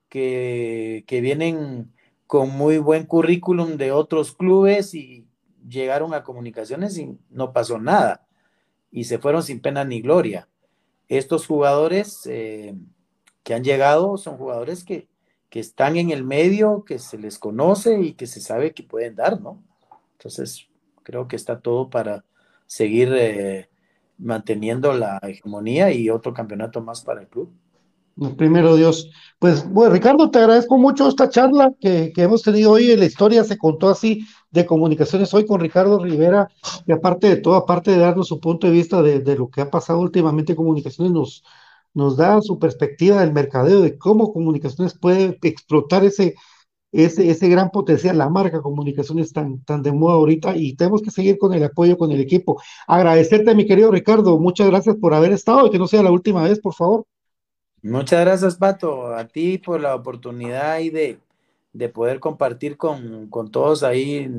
que, 0.08 1.04
que 1.06 1.20
vienen 1.20 1.92
con 2.26 2.50
muy 2.50 2.78
buen 2.78 3.06
currículum 3.06 3.76
de 3.76 3.92
otros 3.92 4.32
clubes 4.32 4.94
y 4.94 5.26
llegaron 5.66 6.12
a 6.14 6.24
comunicaciones 6.24 6.98
y 6.98 7.16
no 7.30 7.52
pasó 7.52 7.78
nada. 7.78 8.26
Y 8.90 9.04
se 9.04 9.18
fueron 9.18 9.42
sin 9.42 9.60
pena 9.60 9.84
ni 9.84 10.00
gloria. 10.00 10.48
Estos 11.08 11.46
jugadores 11.46 12.26
eh, 12.26 12.74
que 13.44 13.54
han 13.54 13.62
llegado 13.62 14.16
son 14.16 14.36
jugadores 14.36 14.82
que, 14.82 15.06
que 15.50 15.60
están 15.60 15.96
en 15.96 16.10
el 16.10 16.24
medio, 16.24 16.84
que 16.84 16.98
se 16.98 17.18
les 17.18 17.38
conoce 17.38 18.00
y 18.00 18.14
que 18.14 18.26
se 18.26 18.40
sabe 18.40 18.74
que 18.74 18.82
pueden 18.82 19.14
dar, 19.14 19.40
¿no? 19.40 19.62
Entonces, 20.18 20.66
creo 21.04 21.28
que 21.28 21.36
está 21.36 21.60
todo 21.60 21.90
para 21.90 22.24
seguir 22.66 23.12
eh, 23.14 23.68
manteniendo 24.18 24.92
la 24.94 25.18
hegemonía 25.22 25.92
y 25.92 26.10
otro 26.10 26.32
campeonato 26.32 26.80
más 26.80 27.02
para 27.02 27.20
el 27.20 27.28
club. 27.28 27.52
Primero 28.36 28.76
Dios. 28.76 29.10
Pues 29.38 29.68
bueno, 29.68 29.92
Ricardo, 29.92 30.30
te 30.30 30.38
agradezco 30.38 30.78
mucho 30.78 31.08
esta 31.08 31.28
charla 31.28 31.72
que, 31.80 32.12
que, 32.14 32.22
hemos 32.22 32.42
tenido 32.42 32.72
hoy. 32.72 32.96
La 32.96 33.04
historia 33.04 33.42
se 33.44 33.58
contó 33.58 33.90
así 33.90 34.24
de 34.52 34.64
comunicaciones 34.64 35.34
hoy 35.34 35.44
con 35.44 35.60
Ricardo 35.60 36.02
Rivera, 36.02 36.48
y 36.86 36.92
aparte 36.92 37.28
de 37.28 37.36
todo, 37.36 37.56
aparte 37.56 37.90
de 37.90 37.98
darnos 37.98 38.28
su 38.28 38.38
punto 38.40 38.68
de 38.68 38.72
vista 38.72 39.02
de, 39.02 39.18
de 39.18 39.36
lo 39.36 39.48
que 39.48 39.62
ha 39.62 39.70
pasado 39.70 39.98
últimamente, 39.98 40.54
comunicaciones 40.54 41.12
nos, 41.12 41.42
nos 41.94 42.16
da 42.16 42.42
su 42.42 42.58
perspectiva 42.58 43.20
del 43.20 43.32
mercadeo, 43.32 43.80
de 43.80 43.96
cómo 43.96 44.32
comunicaciones 44.32 44.98
puede 44.98 45.38
explotar 45.42 46.04
ese, 46.04 46.34
ese, 46.92 47.30
ese 47.30 47.48
gran 47.48 47.70
potencial, 47.70 48.18
la 48.18 48.28
marca 48.28 48.60
comunicaciones 48.60 49.32
tan, 49.32 49.64
tan 49.64 49.82
de 49.82 49.92
moda 49.92 50.14
ahorita 50.14 50.56
y 50.56 50.74
tenemos 50.74 51.02
que 51.02 51.10
seguir 51.10 51.38
con 51.38 51.54
el 51.54 51.64
apoyo 51.64 51.96
con 51.96 52.10
el 52.12 52.20
equipo. 52.20 52.60
Agradecerte, 52.86 53.54
mi 53.54 53.66
querido 53.66 53.90
Ricardo, 53.90 54.38
muchas 54.38 54.68
gracias 54.68 54.96
por 54.96 55.14
haber 55.14 55.32
estado 55.32 55.66
y 55.66 55.70
que 55.70 55.78
no 55.78 55.86
sea 55.86 56.02
la 56.02 56.10
última 56.10 56.42
vez, 56.42 56.60
por 56.60 56.74
favor. 56.74 57.04
Muchas 57.82 58.20
gracias, 58.20 58.56
Pato, 58.56 59.14
a 59.14 59.26
ti 59.26 59.58
por 59.58 59.80
la 59.80 59.94
oportunidad 59.94 60.78
y 60.78 60.90
de, 60.90 61.18
de 61.72 61.88
poder 61.88 62.18
compartir 62.18 62.76
con, 62.76 63.28
con, 63.28 63.50
todos 63.50 63.82
ahí, 63.82 64.30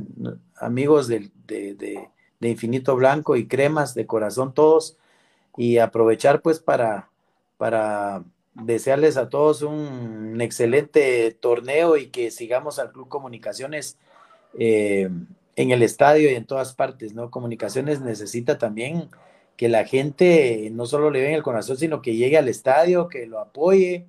amigos 0.57 1.07
de, 1.07 1.29
de, 1.45 2.09
de 2.39 2.49
Infinito 2.49 2.95
Blanco 2.95 3.35
y 3.35 3.47
Cremas 3.47 3.93
de 3.93 4.07
corazón 4.07 4.53
todos, 4.53 4.97
y 5.57 5.77
aprovechar 5.77 6.41
pues 6.41 6.59
para 6.59 7.09
para 7.57 8.23
desearles 8.55 9.17
a 9.17 9.29
todos 9.29 9.61
un 9.61 10.39
excelente 10.41 11.31
torneo 11.39 11.97
y 11.97 12.07
que 12.07 12.31
sigamos 12.31 12.79
al 12.79 12.91
Club 12.91 13.09
Comunicaciones 13.09 13.97
eh, 14.57 15.09
en 15.57 15.71
el 15.71 15.83
estadio 15.83 16.31
y 16.31 16.35
en 16.35 16.45
todas 16.45 16.73
partes, 16.73 17.13
¿no? 17.13 17.29
Comunicaciones 17.29 18.01
necesita 18.01 18.57
también 18.57 19.09
que 19.57 19.69
la 19.69 19.85
gente 19.85 20.69
no 20.71 20.85
solo 20.85 21.11
le 21.11 21.21
venga 21.21 21.37
el 21.37 21.43
corazón, 21.43 21.77
sino 21.77 22.01
que 22.01 22.15
llegue 22.15 22.37
al 22.37 22.49
estadio, 22.49 23.07
que 23.07 23.25
lo 23.25 23.39
apoye 23.39 24.07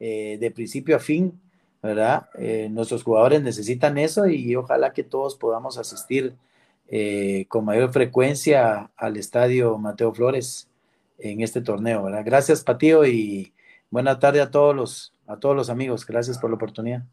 eh, 0.00 0.38
de 0.40 0.50
principio 0.50 0.96
a 0.96 0.98
fin, 0.98 1.40
¿verdad? 1.82 2.28
Eh, 2.38 2.68
nuestros 2.70 3.02
jugadores 3.02 3.42
necesitan 3.42 3.98
eso 3.98 4.26
y 4.26 4.54
ojalá 4.56 4.92
que 4.92 5.02
todos 5.04 5.36
podamos 5.36 5.78
asistir 5.78 6.34
con 7.48 7.64
mayor 7.64 7.90
frecuencia 7.90 8.90
al 8.98 9.16
estadio 9.16 9.78
Mateo 9.78 10.12
Flores 10.12 10.68
en 11.22 11.40
este 11.40 11.60
torneo, 11.60 12.02
¿verdad? 12.02 12.22
Gracias, 12.24 12.62
Patío, 12.62 13.06
y 13.06 13.54
buena 13.90 14.18
tarde 14.18 14.40
a 14.40 14.50
todos 14.50 14.74
los, 14.74 15.14
a 15.26 15.36
todos 15.36 15.56
los 15.56 15.70
amigos. 15.70 16.04
Gracias 16.06 16.38
por 16.38 16.50
la 16.50 16.56
oportunidad. 16.56 17.04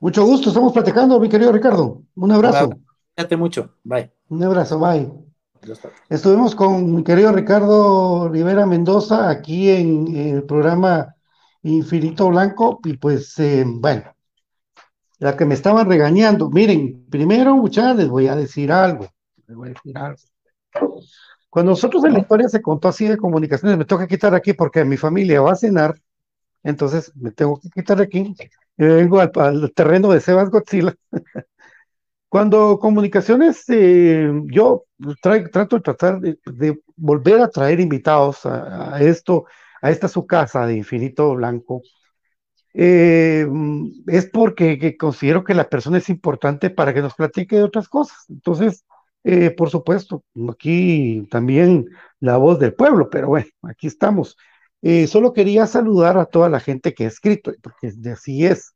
Mucho 0.00 0.24
gusto, 0.24 0.48
estamos 0.48 0.72
platicando, 0.72 1.20
mi 1.20 1.28
querido 1.28 1.52
Ricardo. 1.52 2.02
Un 2.14 2.32
abrazo. 2.32 2.70
Cuídate 3.14 3.36
mucho. 3.36 3.70
Bye. 3.84 4.10
Un 4.28 4.42
abrazo, 4.42 4.78
bye. 4.78 5.10
Estuvimos 6.08 6.54
con 6.54 6.94
mi 6.94 7.04
querido 7.04 7.32
Ricardo 7.32 8.28
Rivera 8.28 8.66
Mendoza 8.66 9.30
aquí 9.30 9.70
en, 9.70 10.14
el 10.14 10.42
programa 10.44 11.14
Infinito 11.62 12.28
Blanco 12.28 12.80
y 12.84 12.98
pues 12.98 13.38
eh, 13.38 13.64
bueno, 13.66 14.14
la 15.18 15.36
que 15.36 15.46
me 15.46 15.54
estaban 15.54 15.88
regañando, 15.88 16.50
miren, 16.50 17.06
primero 17.08 17.56
muchachos 17.56 17.96
les 17.96 18.08
voy 18.08 18.26
a 18.28 18.36
decir 18.36 18.70
algo, 18.70 19.06
les 19.46 19.56
voy 19.56 19.70
a 19.70 19.72
decir 19.72 19.96
algo. 19.96 20.18
Cuando 21.54 21.70
nosotros 21.70 22.04
en 22.04 22.14
la 22.14 22.18
historia 22.18 22.48
se 22.48 22.60
contó 22.60 22.88
así 22.88 23.06
de 23.06 23.16
comunicaciones, 23.16 23.78
me 23.78 23.84
que 23.86 24.08
quitar 24.08 24.34
aquí 24.34 24.54
porque 24.54 24.84
mi 24.84 24.96
familia 24.96 25.40
va 25.40 25.52
a 25.52 25.54
cenar, 25.54 25.94
entonces 26.64 27.12
me 27.14 27.30
tengo 27.30 27.60
que 27.60 27.70
quitar 27.70 28.00
aquí 28.00 28.34
y 28.76 28.84
vengo 28.84 29.20
al, 29.20 29.72
terreno 29.72 30.10
de 30.10 30.20
Sebas 30.20 30.50
Godzilla. 30.50 30.96
Cuando 32.28 32.80
comunicaciones, 32.80 33.62
eh, 33.68 34.32
yo 34.46 34.86
trato 35.22 35.76
de 35.76 35.82
tratar 35.82 36.18
de, 36.20 36.80
volver 36.96 37.40
a 37.40 37.48
traer 37.48 37.78
invitados 37.78 38.44
a, 38.46 39.00
esto, 39.00 39.44
a 39.80 39.92
esta 39.92 40.08
su 40.08 40.26
casa 40.26 40.66
de 40.66 40.74
Infinito 40.74 41.36
Blanco, 41.36 41.82
eh, 42.72 43.46
es 44.08 44.26
porque 44.28 44.96
considero 44.96 45.44
que 45.44 45.54
la 45.54 45.68
persona 45.68 45.98
es 45.98 46.08
importante 46.08 46.70
para 46.70 46.92
que 46.92 47.00
nos 47.00 47.14
platique 47.14 47.54
de 47.54 47.62
otras 47.62 47.88
cosas. 47.88 48.24
Entonces, 48.28 48.84
eh, 49.24 49.50
por 49.50 49.70
supuesto, 49.70 50.22
aquí 50.50 51.26
también 51.30 51.86
la 52.20 52.36
voz 52.36 52.58
del 52.58 52.74
pueblo, 52.74 53.08
pero 53.10 53.28
bueno, 53.28 53.48
aquí 53.62 53.86
estamos. 53.86 54.36
Eh, 54.82 55.06
solo 55.06 55.32
quería 55.32 55.66
saludar 55.66 56.18
a 56.18 56.26
toda 56.26 56.48
la 56.50 56.60
gente 56.60 56.92
que 56.94 57.04
ha 57.06 57.08
escrito, 57.08 57.52
porque 57.62 57.92
así 58.12 58.44
es, 58.46 58.74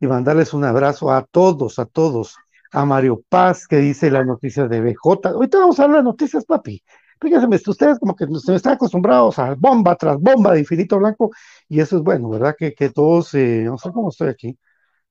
y 0.00 0.06
mandarles 0.06 0.54
un 0.54 0.64
abrazo 0.64 1.12
a 1.12 1.24
todos, 1.30 1.78
a 1.78 1.86
todos. 1.86 2.36
A 2.72 2.84
Mario 2.84 3.20
Paz, 3.28 3.66
que 3.66 3.78
dice 3.78 4.10
las 4.12 4.24
noticias 4.24 4.70
de 4.70 4.80
BJ. 4.80 5.30
Ahorita 5.30 5.58
vamos 5.58 5.80
a 5.80 5.84
hablar 5.84 5.98
de 5.98 6.04
noticias, 6.04 6.44
papi. 6.44 6.80
Fíjense, 7.20 7.70
ustedes 7.70 7.98
como 7.98 8.14
que 8.14 8.26
se 8.38 8.54
están 8.54 8.74
acostumbrados 8.74 9.38
a 9.40 9.54
bomba 9.56 9.96
tras 9.96 10.18
bomba 10.18 10.52
de 10.54 10.60
infinito 10.60 10.98
blanco, 10.98 11.30
y 11.68 11.80
eso 11.80 11.96
es 11.98 12.02
bueno, 12.02 12.30
¿verdad? 12.30 12.54
Que, 12.58 12.72
que 12.72 12.90
todos, 12.90 13.34
eh, 13.34 13.64
no 13.64 13.76
sé 13.76 13.90
cómo 13.92 14.08
estoy 14.10 14.28
aquí, 14.28 14.56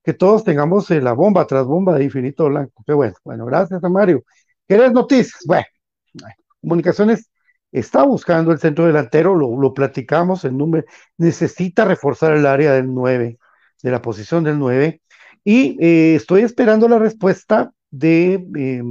que 0.04 0.14
todos 0.14 0.44
tengamos 0.44 0.90
la 0.92 1.14
bomba 1.14 1.46
tras 1.48 1.66
bomba 1.66 1.98
de 1.98 2.06
infinito 2.06 2.48
blanco. 2.50 2.84
Qué 2.86 2.94
bueno, 2.94 3.16
bueno, 3.26 3.46
gracias 3.46 3.84
a 3.84 3.90
Mario. 3.90 4.24
¿Querés 4.70 4.92
noticias? 4.92 5.42
Bueno, 5.48 5.66
comunicaciones 6.62 7.28
está 7.72 8.04
buscando 8.04 8.52
el 8.52 8.60
centro 8.60 8.86
delantero, 8.86 9.34
lo, 9.34 9.60
lo 9.60 9.74
platicamos, 9.74 10.46
el 10.46 10.56
número, 10.56 10.86
necesita 11.18 11.86
reforzar 11.86 12.38
el 12.38 12.46
área 12.46 12.74
del 12.74 12.94
9, 12.94 13.40
de 13.82 13.92
la 13.92 14.00
posición 14.00 14.44
del 14.44 14.60
9, 14.60 15.02
y 15.44 15.76
eh, 15.84 16.14
estoy 16.14 16.42
esperando 16.44 16.88
la 16.88 17.00
respuesta 17.00 17.72
de, 17.90 18.46
eh, 18.56 18.84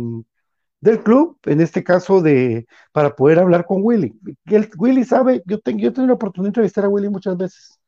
del 0.80 1.02
club, 1.04 1.38
en 1.44 1.60
este 1.60 1.84
caso 1.84 2.22
de, 2.22 2.66
para 2.90 3.14
poder 3.14 3.38
hablar 3.38 3.64
con 3.64 3.78
Willy. 3.80 4.18
El, 4.46 4.68
Willy 4.78 5.04
sabe, 5.04 5.44
yo, 5.46 5.60
tengo, 5.60 5.78
yo 5.78 5.90
he 5.90 5.92
tenido 5.92 6.08
la 6.08 6.14
oportunidad 6.14 6.46
de 6.46 6.50
entrevistar 6.50 6.86
a 6.86 6.88
Willy 6.88 7.08
muchas 7.08 7.36
veces, 7.36 7.78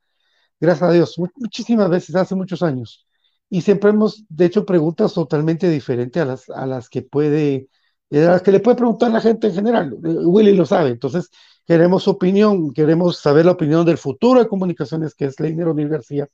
gracias 0.61 0.89
a 0.89 0.93
Dios, 0.93 1.19
muchísimas 1.35 1.89
veces, 1.89 2.15
hace 2.15 2.35
muchos 2.35 2.63
años. 2.63 3.05
Y 3.49 3.61
siempre 3.63 3.89
hemos, 3.89 4.23
de 4.29 4.45
hecho, 4.45 4.65
preguntas 4.65 5.13
totalmente 5.13 5.69
diferentes 5.69 6.21
a 6.21 6.25
las, 6.25 6.49
a 6.49 6.65
las 6.65 6.87
que 6.87 7.01
puede 7.01 7.67
las 8.19 8.41
que 8.41 8.51
le 8.51 8.59
puede 8.59 8.77
preguntar 8.77 9.11
la 9.11 9.21
gente 9.21 9.47
en 9.47 9.53
general. 9.53 9.95
Willy 10.01 10.53
lo 10.53 10.65
sabe, 10.65 10.89
entonces 10.89 11.29
queremos 11.65 12.03
su 12.03 12.11
opinión, 12.11 12.73
queremos 12.73 13.19
saber 13.19 13.45
la 13.45 13.53
opinión 13.53 13.85
del 13.85 13.97
futuro 13.97 14.41
de 14.41 14.49
comunicaciones, 14.49 15.15
que 15.15 15.25
es 15.25 15.39
Leiner 15.39 15.67
O'Neill 15.69 15.89
García, 15.89 16.27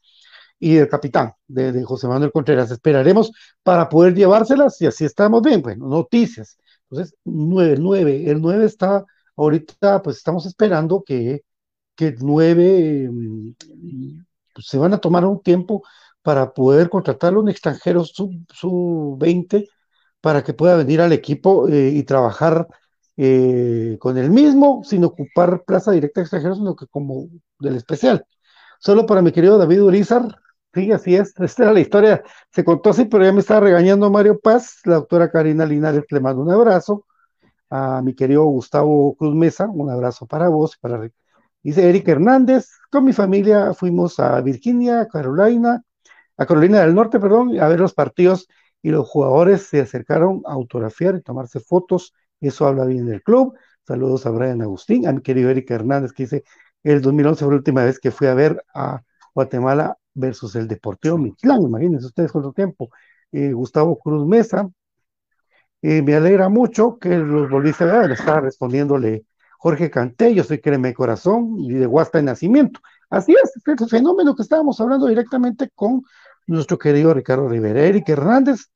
y 0.60 0.74
del 0.76 0.90
capitán, 0.90 1.34
de, 1.48 1.84
José 1.84 2.08
Manuel 2.08 2.32
Contreras. 2.32 2.72
Esperaremos 2.72 3.32
para 3.62 3.90
poder 3.90 4.16
llevárselas 4.16 4.82
y 4.82 4.88
así 4.88 5.06
estamos 5.06 5.42
bien. 5.44 5.62
Bueno, 5.62 5.88
noticias. 5.88 6.58
Entonces, 6.90 7.16
9, 7.26 7.76
9, 7.80 8.32
el 8.32 8.42
9 8.42 8.66
está, 8.66 9.06
ahorita 9.36 10.02
pues 10.02 10.18
estamos 10.18 10.46
esperando 10.46 11.04
que, 11.06 11.44
que 11.96 12.16
9 12.20 13.10
mm, 13.12 13.52
pues, 14.54 14.68
se 14.68 14.78
van 14.78 14.94
a 14.94 14.98
tomar 15.00 15.26
un 15.26 15.42
tiempo 15.42 15.84
para 16.22 16.54
poder 16.54 16.90
contratar 16.90 17.38
un 17.38 17.50
extranjero 17.50 18.04
sub-20 18.04 19.68
para 20.28 20.44
que 20.44 20.54
pueda 20.54 20.76
venir 20.76 21.00
al 21.00 21.14
equipo 21.14 21.70
eh, 21.70 21.88
y 21.88 22.04
trabajar 22.04 22.68
eh, 23.16 23.96
con 23.98 24.18
el 24.18 24.30
mismo, 24.30 24.82
sin 24.84 25.06
ocupar 25.06 25.64
plaza 25.64 25.94
directa 25.94 26.20
extranjero, 26.20 26.54
sino 26.54 26.76
que 26.76 26.86
como 26.88 27.30
del 27.60 27.78
especial. 27.78 28.26
Solo 28.78 29.06
para 29.06 29.22
mi 29.22 29.32
querido 29.32 29.58
David 29.58 29.84
Urizar, 29.84 30.24
sí, 30.74 30.92
así 30.92 31.16
es, 31.16 31.34
esta 31.40 31.64
era 31.64 31.72
la 31.72 31.80
historia, 31.80 32.24
se 32.52 32.66
contó 32.66 32.90
así, 32.90 33.06
pero 33.06 33.24
ya 33.24 33.32
me 33.32 33.40
estaba 33.40 33.62
regañando 33.62 34.12
Mario 34.12 34.38
Paz, 34.38 34.82
la 34.84 34.96
doctora 34.96 35.32
Karina 35.32 35.66
Linares. 35.66 36.04
Le 36.10 36.20
mando 36.20 36.42
un 36.42 36.52
abrazo, 36.52 37.06
a 37.70 38.02
mi 38.02 38.14
querido 38.14 38.44
Gustavo 38.48 39.16
Cruz 39.16 39.34
Mesa, 39.34 39.70
un 39.70 39.90
abrazo 39.90 40.26
para 40.26 40.50
vos, 40.50 40.76
para 40.76 41.10
dice 41.64 41.88
Eric 41.88 42.06
Hernández, 42.06 42.68
con 42.92 43.06
mi 43.06 43.14
familia 43.14 43.74
fuimos 43.74 44.20
a 44.20 44.42
Virginia, 44.42 45.08
Carolina, 45.08 45.82
a 46.36 46.46
Carolina 46.46 46.82
del 46.82 46.96
Norte, 46.96 47.18
perdón, 47.18 47.58
a 47.62 47.70
ver 47.70 47.80
los 47.80 47.94
partidos 47.94 48.50
y 48.82 48.90
los 48.90 49.08
jugadores 49.08 49.64
se 49.64 49.82
acercaron 49.82 50.42
a 50.46 50.54
autografiar 50.54 51.16
y 51.16 51.22
tomarse 51.22 51.60
fotos. 51.60 52.14
Eso 52.40 52.68
habla 52.68 52.86
bien 52.86 53.06
del 53.06 53.24
club. 53.24 53.56
Saludos 53.86 54.26
a 54.26 54.32
Brian 54.32 54.62
Agustín, 54.62 55.08
a 55.08 55.14
mi 55.14 55.22
querido 55.22 55.50
Eric 55.50 55.72
Hernández, 55.72 56.12
que 56.12 56.24
dice, 56.24 56.44
el 56.84 57.02
2011 57.02 57.46
fue 57.46 57.54
la 57.54 57.58
última 57.58 57.84
vez 57.84 58.00
que 58.00 58.12
fui 58.12 58.28
a 58.28 58.34
ver 58.34 58.64
a 58.74 59.02
Guatemala 59.34 59.98
versus 60.14 60.56
el 60.56 60.68
Deportivo 60.68 61.18
Mictlán, 61.18 61.62
imagínense 61.62 62.08
ustedes 62.08 62.32
cuánto 62.32 62.52
tiempo. 62.52 62.90
Eh, 63.32 63.52
Gustavo 63.54 63.98
Cruz 64.00 64.26
Mesa, 64.28 64.70
eh, 65.82 66.02
me 66.02 66.16
alegra 66.16 66.50
mucho 66.50 66.98
que 66.98 67.10
los 67.18 67.50
volviste 67.50 67.84
a 67.84 68.00
ver, 68.00 68.12
estaba 68.12 68.42
respondiéndole 68.42 69.26
Jorge 69.60 69.90
Canté, 69.90 70.34
yo 70.34 70.44
soy 70.44 70.60
Creme 70.60 70.94
Corazón 70.94 71.56
y 71.60 71.74
de 71.74 71.88
Huasta 71.88 72.18
de 72.18 72.26
Nacimiento. 72.26 72.80
Así 73.10 73.34
es, 73.34 73.54
este 73.56 73.88
fenómeno 73.88 74.36
que 74.36 74.42
estábamos 74.42 74.80
hablando 74.82 75.08
directamente 75.08 75.70
con 75.74 76.04
nuestro 76.48 76.78
querido 76.78 77.14
Ricardo 77.14 77.48
Rivera, 77.48 77.82
Eric 77.82 78.10
Hernández, 78.10 78.68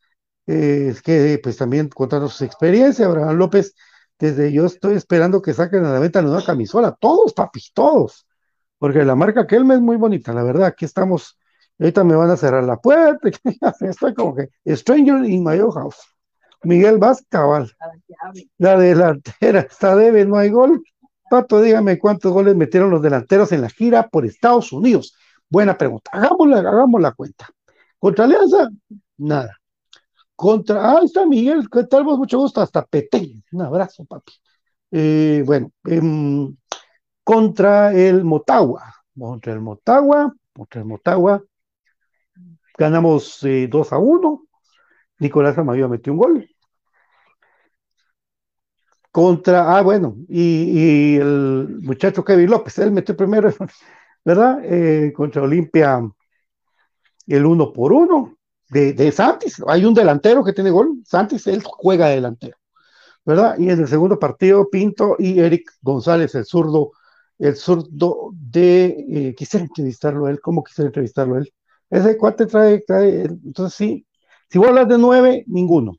eh, 0.47 0.93
que 1.03 1.39
pues 1.41 1.57
también 1.57 1.89
contando 1.89 2.27
sus 2.27 2.41
experiencias, 2.41 3.07
Abraham 3.07 3.37
López, 3.37 3.73
desde 4.19 4.51
yo 4.51 4.65
estoy 4.65 4.95
esperando 4.95 5.41
que 5.41 5.53
saquen 5.53 5.85
a 5.85 5.93
la 5.93 5.99
venta 5.99 6.21
la 6.21 6.27
nueva 6.27 6.45
camisola, 6.45 6.95
todos, 6.99 7.33
papis, 7.33 7.71
todos, 7.73 8.27
porque 8.77 9.03
la 9.03 9.15
marca 9.15 9.47
Kelme 9.47 9.75
es 9.75 9.81
muy 9.81 9.97
bonita, 9.97 10.33
la 10.33 10.43
verdad, 10.43 10.67
aquí 10.67 10.85
estamos, 10.85 11.39
ahorita 11.79 12.03
me 12.03 12.15
van 12.15 12.29
a 12.29 12.37
cerrar 12.37 12.63
la 12.63 12.77
puerta, 12.77 13.29
estoy 13.81 14.13
como 14.13 14.35
que 14.35 14.49
Stranger 14.75 15.25
in 15.25 15.43
my 15.43 15.59
own 15.59 15.71
house. 15.71 15.97
Miguel 16.63 16.97
Vázquez, 16.99 17.27
cabal. 17.29 17.71
La 18.57 18.77
delantera 18.77 19.61
está 19.61 19.95
débil, 19.95 20.29
no 20.29 20.37
hay 20.37 20.49
gol. 20.49 20.83
Pato, 21.29 21.61
dígame 21.61 21.97
cuántos 21.97 22.31
goles 22.31 22.55
metieron 22.55 22.91
los 22.91 23.01
delanteros 23.01 23.51
en 23.51 23.61
la 23.61 23.69
gira 23.69 24.07
por 24.09 24.25
Estados 24.25 24.71
Unidos. 24.71 25.15
Buena 25.49 25.77
pregunta. 25.77 26.11
Hagámosla, 26.13 26.59
hagamos 26.59 27.01
la 27.01 27.13
cuenta. 27.13 27.49
Contra 28.01 28.25
Alianza, 28.25 28.69
nada. 29.17 29.55
Contra, 30.35 30.77
ah, 30.91 31.01
está 31.03 31.25
Miguel, 31.27 31.69
¿qué 31.71 31.83
tal? 31.83 32.03
Mucho 32.03 32.39
gusto, 32.39 32.61
hasta 32.61 32.83
Petén. 32.83 33.43
Un 33.51 33.61
abrazo, 33.61 34.05
papi. 34.05 34.33
Eh, 34.91 35.43
bueno, 35.45 35.71
em, 35.85 36.55
contra 37.23 37.93
el 37.93 38.23
Motagua, 38.25 38.95
contra 39.17 39.53
el 39.53 39.61
Motagua, 39.61 40.33
contra 40.53 40.81
el 40.81 40.87
Motagua, 40.87 41.43
ganamos 42.77 43.39
2 43.69 43.91
eh, 43.91 43.95
a 43.95 43.99
1. 43.99 44.47
Nicolás 45.19 45.57
Amayo 45.59 45.89
metió 45.89 46.13
un 46.13 46.19
gol. 46.19 46.49
Contra, 49.11 49.77
ah, 49.77 49.81
bueno, 49.83 50.15
y, 50.27 51.17
el 51.17 51.79
muchacho 51.83 52.23
Kevin 52.23 52.49
López, 52.49 52.79
él 52.79 52.91
metió 52.91 53.15
primero, 53.15 53.49
¿verdad? 54.25 54.59
Eh, 54.63 55.13
contra 55.13 55.43
Olimpia 55.43 56.01
el 57.27 57.45
uno 57.45 57.71
por 57.73 57.93
uno 57.93 58.37
de, 58.69 58.93
de, 58.93 59.11
Santis. 59.11 59.61
Hay 59.67 59.85
un 59.85 59.93
delantero 59.93 60.43
que 60.43 60.53
tiene 60.53 60.71
gol. 60.71 61.01
Santis, 61.05 61.47
él 61.47 61.61
juega 61.63 62.07
delantero, 62.07 62.57
¿verdad? 63.25 63.57
Y 63.59 63.69
en 63.69 63.79
el 63.79 63.87
segundo 63.87 64.19
partido, 64.19 64.69
Pinto 64.69 65.15
y 65.19 65.39
Eric 65.39 65.71
González, 65.81 66.35
el 66.35 66.45
zurdo, 66.45 66.91
el 67.39 67.55
zurdo 67.55 68.31
de. 68.33 69.05
Eh, 69.09 69.35
quisiera 69.35 69.65
entrevistarlo 69.65 70.27
él, 70.27 70.39
¿cómo 70.41 70.63
quisiera 70.63 70.87
entrevistarlo 70.87 71.37
él? 71.37 71.53
Ese 71.89 72.17
cuate 72.17 72.45
trae, 72.45 72.81
trae, 72.81 73.23
entonces 73.23 73.75
sí. 73.75 74.07
Si 74.49 74.57
vos 74.57 74.69
hablas 74.69 74.87
de 74.87 74.97
nueve, 74.97 75.43
ninguno. 75.47 75.93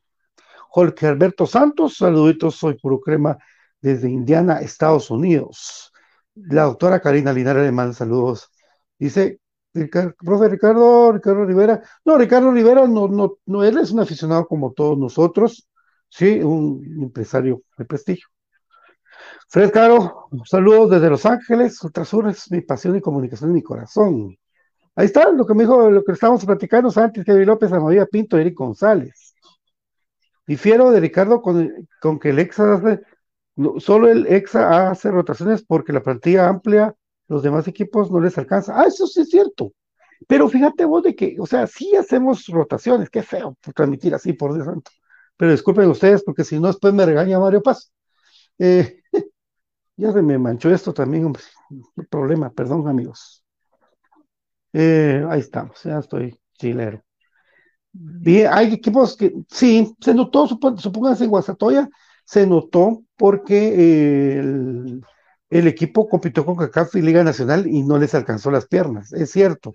Jorge 0.69 1.07
Alberto 1.07 1.45
Santos, 1.45 1.97
saluditos, 1.97 2.55
soy 2.55 2.75
Puro 2.79 2.99
Crema 2.99 3.37
desde 3.79 4.09
Indiana, 4.09 4.59
Estados 4.59 5.11
Unidos. 5.11 5.91
La 6.33 6.63
doctora 6.63 6.99
Karina 6.99 7.31
Linares 7.31 7.63
le 7.63 7.71
manda 7.71 7.93
saludos. 7.93 8.49
Dice, 8.97 9.39
profe 9.73 10.49
Ricardo, 10.49 11.11
Ricardo 11.11 11.45
Rivera. 11.45 11.81
No, 12.05 12.17
Ricardo 12.17 12.51
Rivera 12.51 12.87
no, 12.87 13.07
no, 13.07 13.37
no, 13.45 13.63
él 13.63 13.77
es 13.77 13.91
un 13.91 13.99
aficionado 13.99 14.47
como 14.47 14.73
todos 14.73 14.97
nosotros, 14.97 15.67
sí, 16.09 16.39
un 16.39 17.01
empresario 17.01 17.63
de 17.77 17.85
prestigio. 17.85 18.27
Fred 19.49 19.71
Caro, 19.71 20.29
saludos 20.45 20.91
desde 20.91 21.09
Los 21.09 21.25
Ángeles, 21.25 21.81
Ultrasur 21.83 22.27
es 22.29 22.51
mi 22.51 22.61
pasión 22.61 22.95
y 22.95 23.01
comunicación 23.01 23.49
en 23.51 23.55
mi 23.55 23.61
corazón. 23.63 24.35
Ahí 24.95 25.05
está 25.05 25.31
lo 25.31 25.45
que 25.45 25.53
me 25.53 25.63
dijo, 25.63 25.89
lo 25.89 26.03
que 26.03 26.11
estábamos 26.11 26.45
platicando 26.45 26.91
antes, 26.95 27.25
Kevin 27.25 27.47
López, 27.47 27.71
Amadía 27.71 28.05
Pinto, 28.05 28.37
Eric 28.37 28.55
González. 28.55 29.35
Difiero 30.45 30.91
de 30.91 30.99
Ricardo 30.99 31.41
con, 31.41 31.87
con 32.01 32.19
que 32.19 32.29
el 32.29 32.39
EXA 32.39 32.73
hace, 32.73 33.01
solo 33.79 34.09
el 34.09 34.27
EXA 34.27 34.91
hace 34.91 35.09
rotaciones 35.09 35.63
porque 35.63 35.93
la 35.93 36.03
plantilla 36.03 36.47
amplia 36.47 36.95
los 37.27 37.43
demás 37.43 37.67
equipos 37.67 38.11
no 38.11 38.19
les 38.19 38.37
alcanza. 38.37 38.79
Ah, 38.79 38.85
eso 38.87 39.07
sí 39.07 39.21
es 39.21 39.29
cierto. 39.29 39.73
Pero 40.27 40.49
fíjate 40.49 40.85
vos 40.85 41.03
de 41.03 41.15
que, 41.15 41.35
o 41.39 41.45
sea, 41.45 41.67
sí 41.67 41.95
hacemos 41.95 42.45
rotaciones, 42.47 43.09
qué 43.09 43.23
feo 43.23 43.57
transmitir 43.75 44.13
así, 44.15 44.33
por 44.33 44.53
Dios 44.53 44.65
santo. 44.65 44.91
Pero 45.37 45.51
disculpen 45.51 45.89
ustedes, 45.89 46.23
porque 46.23 46.43
si 46.43 46.59
no, 46.59 46.67
después 46.67 46.93
me 46.93 47.05
regaña 47.05 47.39
Mario 47.39 47.61
Paz. 47.61 47.91
Eh, 48.59 49.01
ya 49.97 50.11
se 50.11 50.21
me 50.21 50.37
manchó 50.37 50.69
esto 50.69 50.93
también, 50.93 51.25
hombre. 51.25 51.43
Problema, 52.09 52.51
perdón, 52.51 52.87
amigos. 52.87 53.43
Eh, 54.71 55.23
ahí 55.29 55.39
estamos, 55.39 55.81
ya 55.83 55.99
estoy 55.99 56.39
chilero. 56.57 57.03
Bien, 57.91 58.49
hay 58.51 58.73
equipos 58.73 59.15
que 59.15 59.33
sí, 59.49 59.93
se 59.99 60.15
notó, 60.15 60.47
supónganse 60.47 61.25
en 61.25 61.29
Guasatoya, 61.29 61.87
se 62.25 62.47
notó 62.47 63.03
porque 63.15 64.39
el, 64.39 65.03
el 65.59 65.67
equipo 65.67 66.07
compitió 66.09 66.45
con 66.45 66.55
CACAF 66.55 66.95
y 66.95 67.01
Liga 67.01 67.23
Nacional 67.23 67.67
y 67.67 67.83
no 67.83 67.97
les 67.99 68.15
alcanzó 68.15 68.49
las 68.51 68.67
piernas, 68.67 69.13
es 69.13 69.31
cierto. 69.31 69.73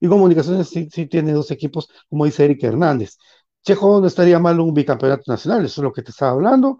Y 0.00 0.08
Comunicaciones 0.08 0.68
sí, 0.70 0.88
tiene 1.06 1.32
dos 1.32 1.50
equipos, 1.50 1.88
como 2.08 2.24
dice 2.24 2.44
Eric 2.44 2.64
Hernández. 2.64 3.16
Chejo 3.62 4.00
no 4.00 4.06
estaría 4.06 4.38
mal 4.38 4.58
un 4.60 4.74
bicampeonato 4.74 5.24
nacional, 5.30 5.64
eso 5.64 5.80
es 5.80 5.84
lo 5.84 5.92
que 5.92 6.02
te 6.02 6.10
estaba 6.10 6.32
hablando. 6.32 6.78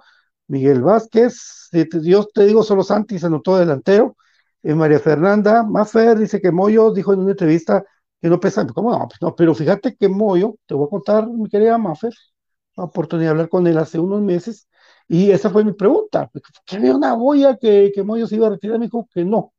Miguel 0.49 0.83
Vázquez, 0.83 1.69
yo 2.03 2.25
te 2.27 2.47
digo, 2.47 2.63
solo 2.65 2.83
Santi 2.83 3.19
se 3.19 3.27
anotó 3.27 3.57
delantero. 3.59 4.17
Eh, 4.63 4.75
María 4.75 4.99
Fernanda 4.99 5.63
Mafer 5.63 6.19
dice 6.19 6.41
que 6.41 6.51
Moyo 6.51 6.93
dijo 6.93 7.13
en 7.13 7.21
una 7.21 7.31
entrevista 7.33 7.85
que 8.21 8.29
no 8.29 8.41
pesa, 8.41 8.67
¿cómo 8.67 8.91
no? 8.91 9.07
Pues 9.09 9.23
no, 9.23 9.35
pero 9.37 9.55
fíjate 9.55 9.97
que 9.97 10.09
Moyo, 10.09 10.57
te 10.67 10.75
voy 10.75 10.87
a 10.87 10.91
contar, 10.91 11.29
mi 11.29 11.49
querida 11.49 11.79
Mafer, 11.79 12.13
la 12.77 12.85
oportunidad 12.85 13.29
de 13.29 13.31
hablar 13.31 13.49
con 13.49 13.67
él 13.67 13.79
hace 13.79 13.99
unos 13.99 14.23
meses, 14.23 14.69
y 15.13 15.33
esa 15.33 15.51
fue 15.51 15.65
mi 15.65 15.73
pregunta. 15.73 16.31
¿Que 16.65 16.77
había 16.77 16.95
una 16.95 17.15
boya 17.15 17.57
que, 17.57 17.91
que 17.93 18.05
Moyo 18.05 18.29
se 18.29 18.37
iba 18.37 18.47
a 18.47 18.51
retirar? 18.51 18.79
Me 18.79 18.87
dijo 18.87 19.09
que 19.13 19.25
no. 19.25 19.53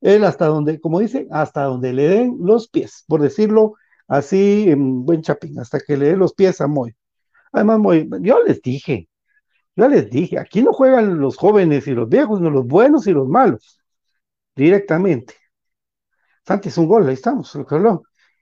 Él 0.00 0.24
hasta 0.24 0.46
donde, 0.46 0.80
como 0.80 0.98
dice, 0.98 1.28
hasta 1.30 1.62
donde 1.62 1.92
le 1.92 2.08
den 2.08 2.38
los 2.40 2.68
pies, 2.68 3.04
por 3.06 3.22
decirlo 3.22 3.74
así 4.08 4.68
en 4.68 5.04
buen 5.04 5.22
chapín, 5.22 5.60
hasta 5.60 5.78
que 5.78 5.96
le 5.96 6.06
den 6.08 6.18
los 6.18 6.34
pies 6.34 6.60
a 6.60 6.66
Moy. 6.66 6.96
Además, 7.52 7.78
Moy, 7.78 8.08
yo 8.20 8.42
les 8.42 8.60
dije, 8.62 9.08
Yo 9.76 9.88
les 9.88 10.10
dije, 10.10 10.40
aquí 10.40 10.62
no 10.62 10.72
juegan 10.72 11.20
los 11.20 11.36
jóvenes 11.36 11.86
y 11.86 11.92
los 11.92 12.08
viejos, 12.08 12.40
no 12.40 12.50
los 12.50 12.66
buenos 12.66 13.06
y 13.06 13.12
los 13.12 13.28
malos, 13.28 13.78
directamente. 14.56 15.34
Santi 16.46 16.68
es 16.68 16.78
un 16.78 16.86
gol, 16.88 17.06
ahí 17.08 17.14
estamos, 17.14 17.56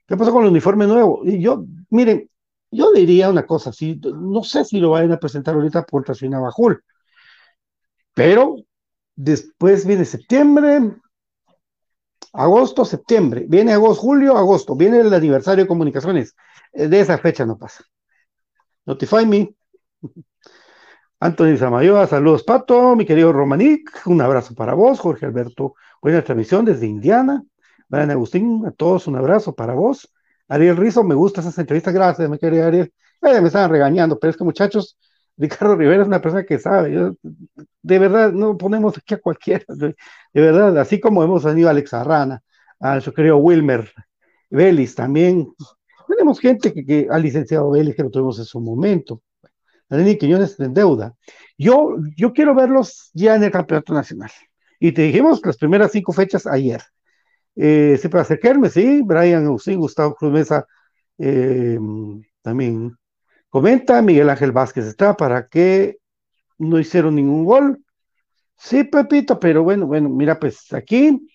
¿Qué 0.07 0.17
pasó 0.17 0.31
con 0.31 0.43
el 0.43 0.51
uniforme 0.51 0.87
nuevo? 0.87 1.21
Y 1.25 1.41
yo, 1.41 1.65
miren, 1.91 2.29
yo 2.75 2.91
diría 2.91 3.29
una 3.29 3.45
cosa, 3.45 3.71
si, 3.71 3.99
no 4.03 4.43
sé 4.43 4.65
si 4.65 4.79
lo 4.79 4.91
vayan 4.91 5.13
a 5.13 5.19
presentar 5.19 5.55
ahorita 5.55 5.85
contra 5.85 6.13
Bajul, 6.39 6.83
pero 8.13 8.55
después 9.15 9.85
viene 9.85 10.05
septiembre, 10.05 10.95
agosto, 12.33 12.85
septiembre, 12.85 13.45
viene 13.47 13.73
agosto, 13.73 14.01
julio, 14.01 14.37
agosto, 14.37 14.75
viene 14.75 14.99
el 14.99 15.13
aniversario 15.13 15.63
de 15.63 15.67
comunicaciones, 15.67 16.35
eh, 16.73 16.87
de 16.87 16.99
esa 16.99 17.17
fecha 17.17 17.45
no 17.45 17.57
pasa. 17.57 17.83
Notify 18.85 19.25
me. 19.25 19.55
Anthony 21.19 21.57
Zamayoa, 21.57 22.07
saludos 22.07 22.43
Pato, 22.43 22.95
mi 22.95 23.05
querido 23.05 23.31
Romanic, 23.31 24.01
un 24.05 24.21
abrazo 24.21 24.53
para 24.53 24.73
vos, 24.73 24.99
Jorge 24.99 25.25
Alberto, 25.25 25.73
buena 26.01 26.21
transmisión 26.23 26.65
desde 26.65 26.85
Indiana, 26.85 27.43
Mariana 27.87 28.13
Agustín, 28.13 28.65
a 28.65 28.71
todos 28.71 29.07
un 29.07 29.15
abrazo 29.15 29.55
para 29.55 29.73
vos, 29.73 30.13
Ariel 30.47 30.77
Rizo, 30.77 31.03
me 31.03 31.15
gusta 31.15 31.41
esas 31.41 31.57
entrevistas, 31.57 31.93
gracias, 31.93 32.29
mi 32.29 32.37
querido 32.37 32.65
Ariel, 32.65 32.93
eh, 33.21 33.41
me 33.41 33.47
estaban 33.47 33.69
regañando, 33.69 34.19
pero 34.19 34.31
es 34.31 34.37
que 34.37 34.43
muchachos, 34.43 34.97
Ricardo 35.37 35.75
Rivera 35.75 36.03
es 36.03 36.07
una 36.07 36.21
persona 36.21 36.45
que 36.45 36.59
sabe, 36.59 37.11
de 37.81 37.99
verdad, 37.99 38.31
no 38.31 38.57
ponemos 38.57 38.97
aquí 38.97 39.15
a 39.15 39.19
cualquiera, 39.19 39.65
de, 39.67 39.95
verdad, 40.33 40.77
así 40.77 40.99
como 40.99 41.23
hemos 41.23 41.43
tenido 41.43 41.67
a 41.67 41.71
Alex 41.71 41.93
Arrana, 41.93 42.41
a 42.79 43.01
su 43.01 43.13
querido 43.13 43.37
Wilmer 43.37 43.91
Vélez 44.49 44.95
también, 44.95 45.53
tenemos 46.07 46.39
gente 46.39 46.73
que, 46.73 46.85
que 46.85 47.07
al 47.09 47.23
licenciado 47.23 47.71
Vélez 47.71 47.95
que 47.95 48.03
lo 48.03 48.11
tuvimos 48.11 48.37
en 48.39 48.45
su 48.45 48.59
momento, 48.59 49.21
Dani 49.89 50.17
Quiñones 50.17 50.59
en 50.59 50.73
deuda. 50.73 51.15
Yo, 51.57 51.97
yo 52.15 52.33
quiero 52.33 52.55
verlos 52.55 53.11
ya 53.13 53.35
en 53.35 53.43
el 53.43 53.51
campeonato 53.51 53.93
nacional. 53.93 54.31
Y 54.79 54.91
te 54.91 55.03
dijimos 55.03 55.41
las 55.43 55.57
primeras 55.57 55.91
cinco 55.91 56.11
fechas 56.11 56.47
ayer. 56.47 56.81
Eh, 57.55 57.97
siempre 57.99 58.19
acercarme, 58.19 58.69
sí, 58.69 59.01
Brian 59.03 59.47
Gustavo 59.47 60.15
Cruz 60.15 60.31
Mesa 60.31 60.65
eh, 61.17 61.79
también 62.41 62.97
comenta, 63.49 64.01
Miguel 64.01 64.29
Ángel 64.29 64.51
Vázquez 64.51 64.85
está 64.85 65.15
para 65.15 65.47
que 65.47 65.97
no 66.57 66.79
hicieron 66.79 67.15
ningún 67.15 67.45
gol. 67.45 67.83
Sí, 68.57 68.83
Pepito, 68.83 69.39
pero 69.39 69.63
bueno, 69.63 69.87
bueno, 69.87 70.09
mira, 70.09 70.39
pues 70.39 70.71
aquí 70.73 71.27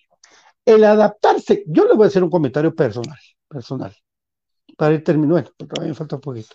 el 0.64 0.84
adaptarse, 0.84 1.64
yo 1.66 1.86
le 1.86 1.94
voy 1.94 2.04
a 2.04 2.08
hacer 2.08 2.22
un 2.22 2.30
comentario 2.30 2.74
personal, 2.74 3.18
personal, 3.48 3.94
para 4.76 4.94
ir 4.94 5.04
terminando, 5.04 5.34
bueno, 5.34 5.50
todavía 5.56 5.90
me 5.90 5.94
falta 5.94 6.16
un 6.16 6.22
poquito 6.22 6.54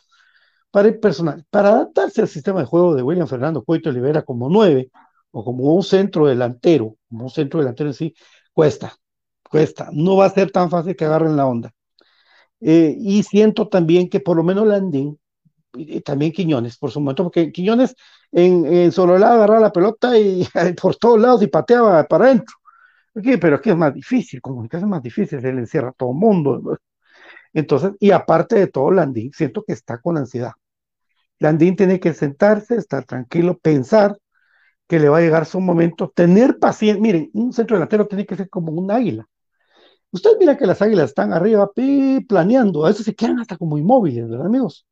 para 0.75 0.89
el 0.89 0.99
personal, 0.99 1.45
para 1.49 1.69
adaptarse 1.69 2.19
al 2.19 2.27
sistema 2.27 2.59
de 2.59 2.65
juego 2.65 2.95
de 2.95 3.01
William 3.01 3.27
Fernando 3.27 3.63
Coito 3.63 3.89
Olivera 3.89 4.23
como 4.23 4.49
nueve 4.49 4.91
o 5.31 5.41
como 5.41 5.73
un 5.73 5.83
centro 5.83 6.27
delantero, 6.27 6.97
como 7.07 7.23
un 7.23 7.29
centro 7.29 7.61
delantero 7.61 7.91
en 7.91 7.93
sí, 7.93 8.13
cuesta, 8.51 8.93
no 9.91 10.17
va 10.17 10.25
a 10.25 10.29
ser 10.29 10.51
tan 10.51 10.69
fácil 10.69 10.95
que 10.95 11.05
agarren 11.05 11.35
la 11.35 11.47
onda. 11.47 11.71
Eh, 12.61 12.95
y 12.99 13.23
siento 13.23 13.67
también 13.69 14.09
que 14.09 14.19
por 14.19 14.37
lo 14.37 14.43
menos 14.43 14.67
Landín, 14.67 15.19
y 15.73 16.01
también 16.01 16.31
Quiñones, 16.31 16.77
por 16.77 16.91
su 16.91 16.99
momento, 16.99 17.23
porque 17.23 17.51
Quiñones 17.51 17.95
en, 18.31 18.65
en 18.65 18.91
lado 18.91 19.25
agarraba 19.25 19.59
la 19.59 19.71
pelota 19.71 20.17
y 20.17 20.47
por 20.81 20.95
todos 20.95 21.19
lados 21.19 21.41
y 21.43 21.47
pateaba 21.47 22.03
para 22.05 22.25
adentro. 22.25 22.55
pero 23.41 23.57
aquí 23.57 23.69
es 23.69 23.77
más 23.77 23.93
difícil, 23.93 24.41
comunicación 24.41 24.89
es 24.89 24.91
más 24.91 25.03
difícil, 25.03 25.45
él 25.45 25.59
encierra 25.59 25.89
a 25.89 25.93
todo 25.93 26.11
el 26.11 26.17
mundo. 26.17 26.77
Entonces, 27.53 27.91
y 27.99 28.11
aparte 28.11 28.55
de 28.57 28.67
todo, 28.67 28.91
Landín 28.91 29.31
siento 29.33 29.63
que 29.63 29.73
está 29.73 29.99
con 29.99 30.17
ansiedad. 30.17 30.53
Landín 31.39 31.75
tiene 31.75 31.99
que 31.99 32.13
sentarse, 32.13 32.75
estar 32.75 33.05
tranquilo, 33.05 33.57
pensar 33.57 34.17
que 34.87 34.99
le 34.99 35.09
va 35.09 35.17
a 35.19 35.21
llegar 35.21 35.45
su 35.45 35.59
momento, 35.59 36.11
tener 36.13 36.59
paciencia. 36.59 37.01
Miren, 37.01 37.29
un 37.33 37.53
centro 37.53 37.75
delantero 37.77 38.07
tiene 38.07 38.25
que 38.25 38.35
ser 38.35 38.49
como 38.49 38.71
un 38.71 38.91
águila. 38.91 39.27
Usted 40.15 40.31
mira 40.39 40.57
que 40.57 40.65
las 40.65 40.81
águilas 40.81 41.09
están 41.09 41.33
arriba 41.33 41.69
planeando, 42.27 42.85
a 42.85 42.89
veces 42.89 43.05
se 43.05 43.15
quedan 43.15 43.39
hasta 43.39 43.57
como 43.57 43.77
inmóviles, 43.77 44.29
¿verdad, 44.29 44.45
amigos? 44.45 44.85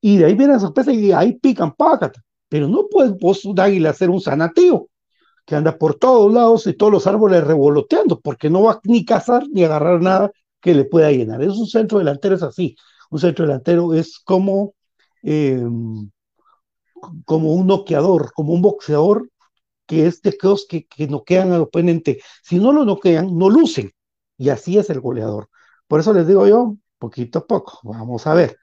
Y 0.00 0.18
de 0.18 0.26
ahí 0.26 0.34
viene 0.34 0.54
la 0.54 0.60
sorpresa 0.60 0.92
y 0.92 1.12
ahí 1.12 1.34
pican 1.38 1.74
pácata. 1.74 2.22
Pero 2.48 2.68
no 2.68 2.86
puedes 2.90 3.16
vos, 3.18 3.44
un 3.44 3.58
águila, 3.60 3.92
ser 3.92 4.10
un 4.10 4.20
sanativo 4.20 4.88
que 5.46 5.56
anda 5.56 5.78
por 5.78 5.94
todos 5.96 6.32
lados 6.32 6.66
y 6.66 6.74
todos 6.74 6.92
los 6.92 7.06
árboles 7.06 7.44
revoloteando, 7.44 8.20
porque 8.20 8.50
no 8.50 8.62
va 8.64 8.80
ni 8.84 9.04
cazar 9.04 9.44
ni 9.50 9.64
agarrar 9.64 10.00
nada 10.02 10.30
que 10.60 10.74
le 10.74 10.84
pueda 10.84 11.10
llenar. 11.10 11.42
Es 11.42 11.56
un 11.56 11.66
centro 11.66 11.98
delantero, 11.98 12.36
es 12.36 12.42
así. 12.42 12.76
Un 13.10 13.18
centro 13.20 13.46
delantero 13.46 13.94
es 13.94 14.18
como 14.18 14.74
Em, 15.22 16.10
como 17.24 17.54
un 17.54 17.66
noqueador, 17.66 18.32
como 18.34 18.52
un 18.52 18.62
boxeador 18.62 19.30
que 19.86 20.06
es 20.06 20.22
de 20.22 20.36
los 20.42 20.66
que, 20.66 20.86
que 20.86 21.08
noquean 21.08 21.52
al 21.52 21.62
oponente. 21.62 22.20
Si 22.42 22.58
no 22.58 22.72
lo 22.72 22.84
noquean, 22.84 23.36
no 23.36 23.50
lucen. 23.50 23.92
Y 24.40 24.48
así 24.48 24.78
es 24.78 24.88
el 24.88 25.00
goleador. 25.00 25.50
Por 25.86 26.00
eso 26.00 26.14
les 26.14 26.26
digo 26.26 26.46
yo, 26.46 26.74
poquito 26.98 27.40
a 27.40 27.46
poco, 27.46 27.78
vamos 27.84 28.26
a 28.26 28.32
ver 28.32 28.56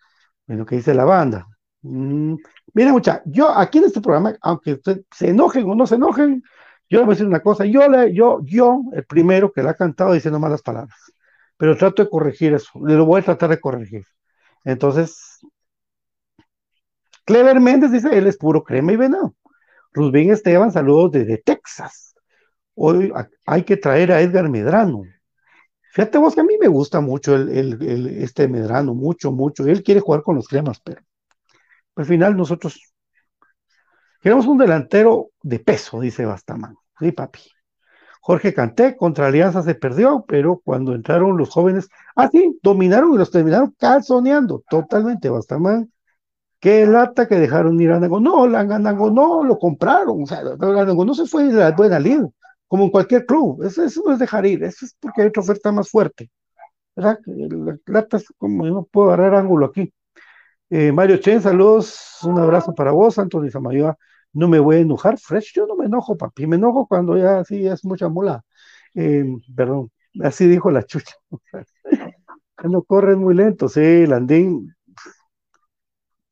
lo 0.48 0.66
que 0.66 0.78
dice 0.78 0.96
la 0.96 1.06
banda. 1.06 1.48
Mm, 1.84 2.34
mira, 2.74 2.92
mucha, 2.92 3.22
yo 3.26 3.50
aquí 3.56 3.78
en 3.78 3.84
este 3.86 4.02
programa, 4.02 4.36
aunque 4.42 4.80
se 5.12 5.30
enojen 5.30 5.70
o 5.70 5.76
no 5.76 5.86
se 5.86 5.94
enojen, 5.96 6.42
yo 6.90 6.98
les 6.98 7.06
voy 7.06 7.14
a 7.14 7.16
decir 7.16 7.28
una 7.28 7.42
cosa, 7.42 7.64
yo, 7.66 7.88
le, 7.90 8.12
yo, 8.12 8.40
yo, 8.44 8.82
el 8.92 9.06
primero 9.06 9.52
que 9.52 9.62
le 9.62 9.70
ha 9.70 9.76
cantado 9.76 10.14
diciendo 10.14 10.40
malas 10.40 10.64
palabras, 10.64 10.98
pero 11.58 11.78
trato 11.78 12.04
de 12.04 12.10
corregir 12.10 12.56
eso, 12.56 12.72
le 12.84 12.96
lo 12.96 13.06
voy 13.06 13.22
a 13.22 13.26
tratar 13.26 13.52
de 13.52 13.60
corregir. 13.60 14.04
Entonces, 14.64 15.40
Clever 17.24 17.60
Méndez 17.60 17.92
dice, 17.92 18.18
él 18.18 18.26
es 18.26 18.38
puro 18.38 18.64
crema 18.64 18.94
y 18.94 18.96
venado. 18.96 19.36
Rusbin 19.94 20.32
Esteban, 20.32 20.72
saludos 20.72 21.12
desde 21.12 21.38
Texas. 21.38 22.16
Hoy 22.74 23.14
hay 23.46 23.64
que 23.64 23.78
traer 23.78 24.12
a 24.12 24.22
Edgar 24.22 24.50
Medrano. 24.50 25.04
Fíjate 25.98 26.20
vos 26.20 26.36
que 26.36 26.42
a 26.42 26.44
mí 26.44 26.54
me 26.62 26.68
gusta 26.68 27.02
mucho 27.02 27.34
el, 27.36 28.22
este 28.22 28.48
Medrano, 28.48 28.94
mucho, 28.94 29.32
mucho. 29.32 29.66
Él 29.66 29.82
quiere 29.82 30.00
jugar 30.00 30.22
con 30.22 30.36
los 30.36 30.48
cremas, 30.48 30.80
pero 30.80 31.02
al 31.96 32.06
final 32.06 32.38
nosotros 32.38 32.80
queremos 34.22 34.46
un 34.46 34.60
delantero 34.60 35.32
de 35.42 35.58
peso, 35.58 36.00
dice 36.00 36.24
Bastamán. 36.24 36.76
Sí, 37.00 37.12
papi. 37.12 37.40
Jorge 38.22 38.54
Canté 38.54 38.96
contra 38.96 39.26
Alianza 39.26 39.64
se 39.64 39.74
perdió, 39.74 40.24
pero 40.28 40.62
cuando 40.64 40.94
entraron 40.94 41.36
los 41.36 41.50
jóvenes, 41.50 41.90
ah, 42.16 42.30
sí, 42.32 42.60
dominaron 42.62 43.16
y 43.16 43.18
los 43.18 43.32
terminaron 43.32 43.74
calzoneando 43.80 44.64
totalmente. 44.70 45.32
Bastamán 45.32 45.92
Qué 46.60 46.86
lata 46.86 47.28
que 47.28 47.40
dejaron 47.40 47.82
ir 47.82 47.92
a 47.92 48.00
Nango. 48.00 48.20
No, 48.20 48.48
Langanango 48.48 49.10
no 49.10 49.44
lo 49.44 49.58
compraron. 49.58 50.22
O 50.22 50.26
sea, 50.28 50.44
Langanango 50.44 51.06
no 51.06 51.16
se 51.16 51.26
fue 51.26 51.46
de 51.46 51.54
la 51.54 51.72
buena 51.72 52.00
liga, 52.00 52.28
como 52.68 52.86
en 52.86 52.92
cualquier 52.92 53.26
club. 53.26 53.64
Eso, 53.64 53.84
no 54.06 54.14
es 54.14 54.20
dejar 54.20 54.46
ir, 54.46 54.64
eso 54.64 54.86
es 54.86 54.96
porque 55.00 55.22
hay 55.22 55.28
otra 55.30 55.44
oferta 55.44 55.72
más 55.72 55.90
fuerte. 55.90 56.30
¿Verdad? 56.96 57.20
La 57.26 57.78
lata 57.88 58.18
es 58.18 58.26
como 58.38 58.66
yo 58.66 58.74
no 58.74 58.84
puedo 58.86 59.10
agarrar 59.12 59.36
ángulo 59.36 59.68
aquí. 59.68 59.94
Eh, 60.70 60.92
Mario 60.92 61.18
Chen, 61.18 61.42
saludos, 61.42 62.20
un 62.24 62.40
abrazo 62.40 62.74
para 62.76 62.92
vos, 62.92 63.18
Antonio 63.20 63.52
Zamayoa. 63.52 63.98
No 64.34 64.48
me 64.48 64.60
voy 64.60 64.78
a 64.78 64.80
enojar, 64.80 65.18
Fresh, 65.20 65.54
yo 65.56 65.66
no 65.68 65.76
me 65.76 65.86
enojo, 65.86 66.18
papi, 66.18 66.48
me 66.48 66.58
enojo 66.58 66.88
cuando 66.88 67.18
ya 67.18 67.44
sí 67.46 67.66
es 67.68 67.86
mucha 67.86 68.10
mula. 68.10 68.44
Eh, 68.96 69.26
perdón, 69.56 69.92
así 70.24 70.48
dijo 70.48 70.72
la 70.72 70.84
chucha. 70.84 71.16
no 72.64 72.84
corren 72.84 73.20
muy 73.20 73.36
lento, 73.36 73.70
sí, 73.70 74.06
Landín, 74.06 74.76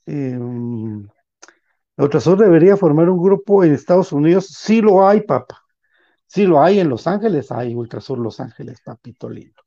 eh, 0.05 0.37
Ultrasur 1.97 2.37
debería 2.37 2.77
formar 2.77 3.09
un 3.09 3.21
grupo 3.21 3.63
en 3.63 3.73
Estados 3.73 4.11
Unidos. 4.11 4.47
Sí 4.47 4.81
lo 4.81 5.07
hay, 5.07 5.21
papá. 5.21 5.64
Sí 6.27 6.45
lo 6.45 6.61
hay 6.61 6.79
en 6.79 6.89
Los 6.89 7.07
Ángeles, 7.07 7.51
hay 7.51 7.75
Ultrasur 7.75 8.19
Los 8.19 8.39
Ángeles, 8.39 8.81
papito 8.81 9.29
lindo. 9.29 9.61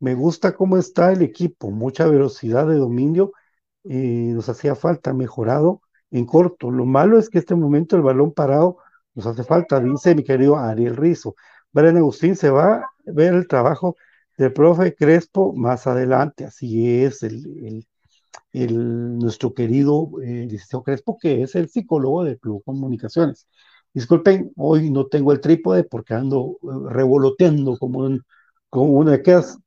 Me 0.00 0.14
gusta 0.14 0.54
cómo 0.54 0.76
está 0.76 1.12
el 1.12 1.22
equipo, 1.22 1.70
mucha 1.70 2.06
velocidad 2.06 2.66
de 2.66 2.76
dominio. 2.76 3.32
Eh, 3.84 4.32
nos 4.34 4.48
hacía 4.48 4.74
falta 4.74 5.12
mejorado 5.12 5.82
en 6.10 6.26
corto. 6.26 6.70
Lo 6.70 6.84
malo 6.84 7.18
es 7.18 7.28
que 7.30 7.38
este 7.38 7.54
momento 7.54 7.96
el 7.96 8.02
balón 8.02 8.32
parado 8.32 8.78
nos 9.14 9.26
hace 9.26 9.44
falta, 9.44 9.80
dice 9.80 10.14
mi 10.14 10.24
querido 10.24 10.56
Ariel 10.56 10.96
Rizo. 10.96 11.34
Brian 11.72 11.96
Agustín 11.96 12.36
se 12.36 12.50
va 12.50 12.76
a 12.76 12.90
ver 13.06 13.34
el 13.34 13.48
trabajo 13.48 13.96
del 14.36 14.52
profe 14.52 14.94
Crespo 14.94 15.52
más 15.54 15.86
adelante. 15.86 16.44
Así 16.44 17.02
es, 17.02 17.22
el 17.22 17.86
el, 18.52 19.18
nuestro 19.18 19.54
querido 19.54 20.10
eh, 20.22 20.48
Crespo, 20.84 21.18
que 21.18 21.42
es 21.42 21.54
el 21.54 21.68
psicólogo 21.68 22.24
del 22.24 22.38
Club 22.38 22.62
Comunicaciones. 22.64 23.46
Disculpen, 23.94 24.52
hoy 24.56 24.90
no 24.90 25.06
tengo 25.06 25.32
el 25.32 25.40
trípode 25.40 25.84
porque 25.84 26.14
ando 26.14 26.58
eh, 26.62 26.66
revoloteando 26.90 27.76
como, 27.78 28.00
un, 28.00 28.22
como 28.70 28.92
una 28.92 29.12
de 29.12 29.16
aquellas 29.18 29.58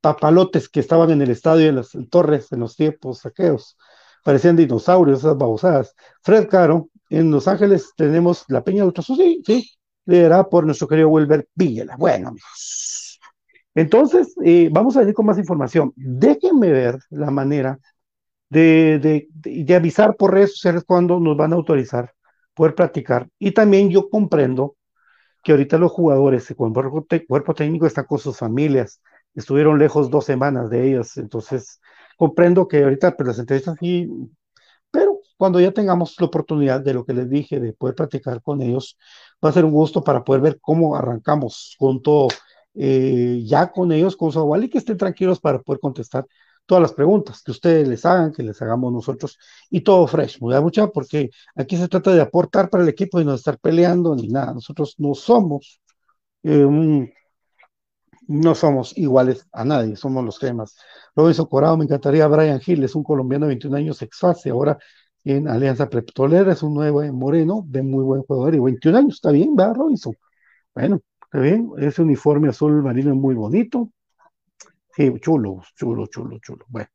papalotes 0.00 0.68
que 0.68 0.80
estaban 0.80 1.10
en 1.10 1.22
el 1.22 1.30
estadio 1.30 1.68
en 1.68 1.76
las 1.76 1.90
torres 2.10 2.52
en 2.52 2.60
los 2.60 2.76
tiempos 2.76 3.20
saqueos. 3.20 3.76
Parecían 4.24 4.56
dinosaurios, 4.56 5.20
esas 5.20 5.36
babosadas. 5.36 5.94
Fred 6.22 6.48
Caro, 6.48 6.90
en 7.10 7.30
Los 7.30 7.48
Ángeles 7.48 7.92
tenemos 7.96 8.44
la 8.48 8.64
Peña 8.64 8.82
de 8.82 8.88
Ultrasur, 8.88 9.16
sí, 9.16 9.42
sí, 9.46 9.70
liderada 10.06 10.48
por 10.48 10.64
nuestro 10.64 10.88
querido 10.88 11.08
Wilber 11.08 11.48
Villela. 11.54 11.96
Bueno, 11.96 12.34
Entonces, 13.74 14.34
eh, 14.44 14.68
vamos 14.72 14.96
a 14.96 15.02
ir 15.02 15.12
con 15.14 15.26
más 15.26 15.38
información. 15.38 15.92
Déjenme 15.96 16.70
ver 16.72 16.98
la 17.10 17.30
manera 17.30 17.78
de, 18.48 18.98
de, 19.00 19.28
de, 19.64 19.74
avisar 19.74 20.16
por 20.16 20.32
redes 20.32 20.52
sociales 20.52 20.84
cuando 20.86 21.20
nos 21.20 21.36
van 21.36 21.52
a 21.52 21.56
autorizar 21.56 22.15
poder 22.56 22.74
practicar. 22.74 23.28
Y 23.38 23.52
también 23.52 23.90
yo 23.90 24.10
comprendo 24.10 24.76
que 25.44 25.52
ahorita 25.52 25.78
los 25.78 25.92
jugadores 25.92 26.52
con 26.56 26.72
cuerpo, 26.74 27.06
cuerpo 27.28 27.54
técnico 27.54 27.86
están 27.86 28.06
con 28.06 28.18
sus 28.18 28.38
familias, 28.38 29.00
estuvieron 29.34 29.78
lejos 29.78 30.10
dos 30.10 30.24
semanas 30.24 30.70
de 30.70 30.88
ellas, 30.88 31.16
entonces 31.18 31.80
comprendo 32.16 32.66
que 32.66 32.82
ahorita 32.82 33.16
pues, 33.16 33.28
las 33.28 33.38
entrevistas 33.38 33.76
sí, 33.78 34.08
pero 34.90 35.20
cuando 35.36 35.60
ya 35.60 35.72
tengamos 35.72 36.16
la 36.18 36.26
oportunidad 36.26 36.80
de 36.80 36.94
lo 36.94 37.04
que 37.04 37.12
les 37.14 37.28
dije, 37.28 37.60
de 37.60 37.72
poder 37.74 37.94
practicar 37.94 38.42
con 38.42 38.62
ellos, 38.62 38.98
va 39.44 39.50
a 39.50 39.52
ser 39.52 39.64
un 39.64 39.72
gusto 39.72 40.02
para 40.02 40.24
poder 40.24 40.40
ver 40.42 40.58
cómo 40.60 40.96
arrancamos 40.96 41.76
con 41.78 42.02
todo, 42.02 42.28
eh, 42.74 43.42
ya 43.44 43.70
con 43.70 43.92
ellos, 43.92 44.16
con 44.16 44.32
su 44.32 44.56
y 44.62 44.68
que 44.70 44.78
estén 44.78 44.96
tranquilos 44.96 45.40
para 45.40 45.60
poder 45.60 45.80
contestar 45.80 46.26
todas 46.66 46.82
las 46.82 46.92
preguntas 46.92 47.42
que 47.42 47.52
ustedes 47.52 47.88
les 47.88 48.04
hagan, 48.04 48.32
que 48.32 48.42
les 48.42 48.60
hagamos 48.60 48.92
nosotros, 48.92 49.38
y 49.70 49.80
todo 49.82 50.06
fresh, 50.06 50.40
muy 50.40 50.58
mucha, 50.60 50.88
porque 50.88 51.30
aquí 51.54 51.76
se 51.76 51.88
trata 51.88 52.12
de 52.12 52.20
aportar 52.20 52.68
para 52.70 52.82
el 52.82 52.88
equipo 52.88 53.20
y 53.20 53.24
no 53.24 53.34
estar 53.34 53.58
peleando 53.58 54.14
ni 54.14 54.28
nada. 54.28 54.52
Nosotros 54.54 54.94
no 54.98 55.14
somos, 55.14 55.80
eh, 56.42 56.66
no 58.28 58.54
somos 58.54 58.96
iguales 58.98 59.46
a 59.52 59.64
nadie, 59.64 59.96
somos 59.96 60.24
los 60.24 60.38
temas. 60.38 60.76
Robinson 61.14 61.46
Corado, 61.46 61.76
me 61.76 61.84
encantaría 61.84 62.26
Brian 62.26 62.60
Hill, 62.64 62.84
es 62.84 62.94
un 62.94 63.04
colombiano 63.04 63.46
de 63.46 63.50
21 63.50 63.76
años, 63.76 64.02
ex 64.02 64.18
fase, 64.18 64.50
ahora 64.50 64.78
en 65.24 65.48
Alianza 65.48 65.88
Petrolera, 65.88 66.52
es 66.52 66.62
un 66.62 66.74
nuevo 66.74 67.02
moreno, 67.12 67.64
de 67.66 67.82
muy 67.82 68.04
buen 68.04 68.22
jugador, 68.22 68.54
y 68.54 68.60
21 68.60 68.98
años, 68.98 69.14
está 69.14 69.30
bien, 69.32 69.56
va 69.58 69.72
Robinson. 69.72 70.14
Bueno, 70.74 71.00
está 71.24 71.40
bien, 71.40 71.70
ese 71.78 72.02
uniforme 72.02 72.48
azul 72.48 72.82
marino 72.82 73.10
es 73.10 73.16
muy 73.16 73.34
bonito, 73.34 73.90
Sí, 74.96 75.12
chulo, 75.20 75.60
chulo, 75.74 76.06
chulo, 76.06 76.38
chulo. 76.38 76.64
Bueno, 76.68 76.88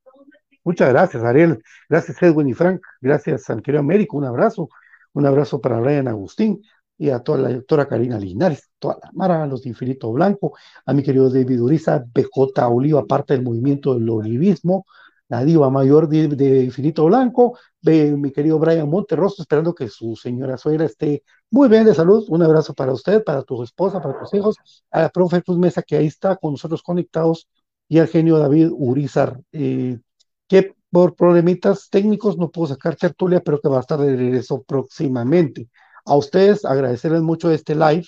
muchas 0.64 0.90
gracias, 0.90 1.24
Ariel. 1.24 1.64
Gracias, 1.88 2.20
Edwin 2.24 2.50
y 2.50 2.56
Frank. 2.56 2.82
Gracias, 3.00 3.46
querido 3.64 3.80
Américo. 3.80 4.18
Un 4.18 4.26
abrazo. 4.26 4.70
Un 5.14 5.28
abrazo 5.28 5.62
para 5.62 5.80
Brian 5.80 6.08
Agustín 6.08 6.64
y 6.98 7.12
a 7.12 7.20
toda 7.20 7.38
la 7.38 7.54
doctora 7.54 7.88
Karina 7.88 8.18
Linares, 8.18 8.72
toda 8.80 8.98
la 9.04 9.12
Mara, 9.14 9.44
a 9.44 9.46
los 9.46 9.62
de 9.62 9.70
Infinito 9.70 10.12
Blanco, 10.12 10.54
a 10.84 10.94
mi 10.94 11.04
querido 11.04 11.30
David 11.30 11.62
Uriza, 11.62 12.04
BJ 12.12 12.68
Oliva, 12.68 13.06
parte 13.06 13.34
del 13.34 13.44
movimiento 13.44 13.94
del 13.94 14.10
olivismo, 14.10 14.86
la 15.28 15.46
diva 15.46 15.70
mayor 15.70 16.08
de, 16.08 16.64
Infinito 16.64 17.06
Blanco, 17.06 17.60
mi 17.84 18.32
querido 18.32 18.58
Brian 18.58 18.90
Monterroso, 18.90 19.44
esperando 19.44 19.76
que 19.76 19.90
su 19.90 20.16
señora 20.16 20.58
suegra 20.58 20.86
esté 20.86 21.24
muy 21.52 21.70
bien 21.70 21.86
de 21.86 21.94
salud. 21.94 22.26
Un 22.30 22.42
abrazo 22.42 22.74
para 22.74 22.94
usted, 22.94 23.24
para 23.24 23.44
tu 23.44 23.62
esposa, 23.64 24.02
para 24.02 24.20
tus 24.20 24.34
hijos, 24.34 24.58
a 24.90 25.04
la 25.04 25.10
profe 25.10 25.44
Cruz 25.44 25.58
Mesa 25.58 25.84
que 25.84 25.98
ahí 25.98 26.08
está 26.08 26.36
con 26.36 26.54
nosotros 26.54 26.82
conectados 26.82 27.48
y 27.92 28.00
al 28.00 28.08
genio 28.08 28.38
David 28.38 28.70
Urizar, 28.72 29.38
eh, 29.52 30.00
que 30.48 30.74
por 30.90 31.14
problemitas 31.14 31.90
técnicos 31.90 32.38
no 32.38 32.50
puedo 32.50 32.68
sacar 32.68 32.96
tertulia, 32.96 33.42
pero 33.42 33.60
que 33.60 33.68
va 33.68 33.80
a 33.80 33.82
estar 33.82 34.00
de 34.00 34.16
regreso 34.16 34.64
próximamente. 34.64 35.68
A 36.06 36.16
ustedes 36.16 36.64
agradecerles 36.64 37.22
mucho 37.22 37.52
este 37.52 37.76
live 37.76 38.06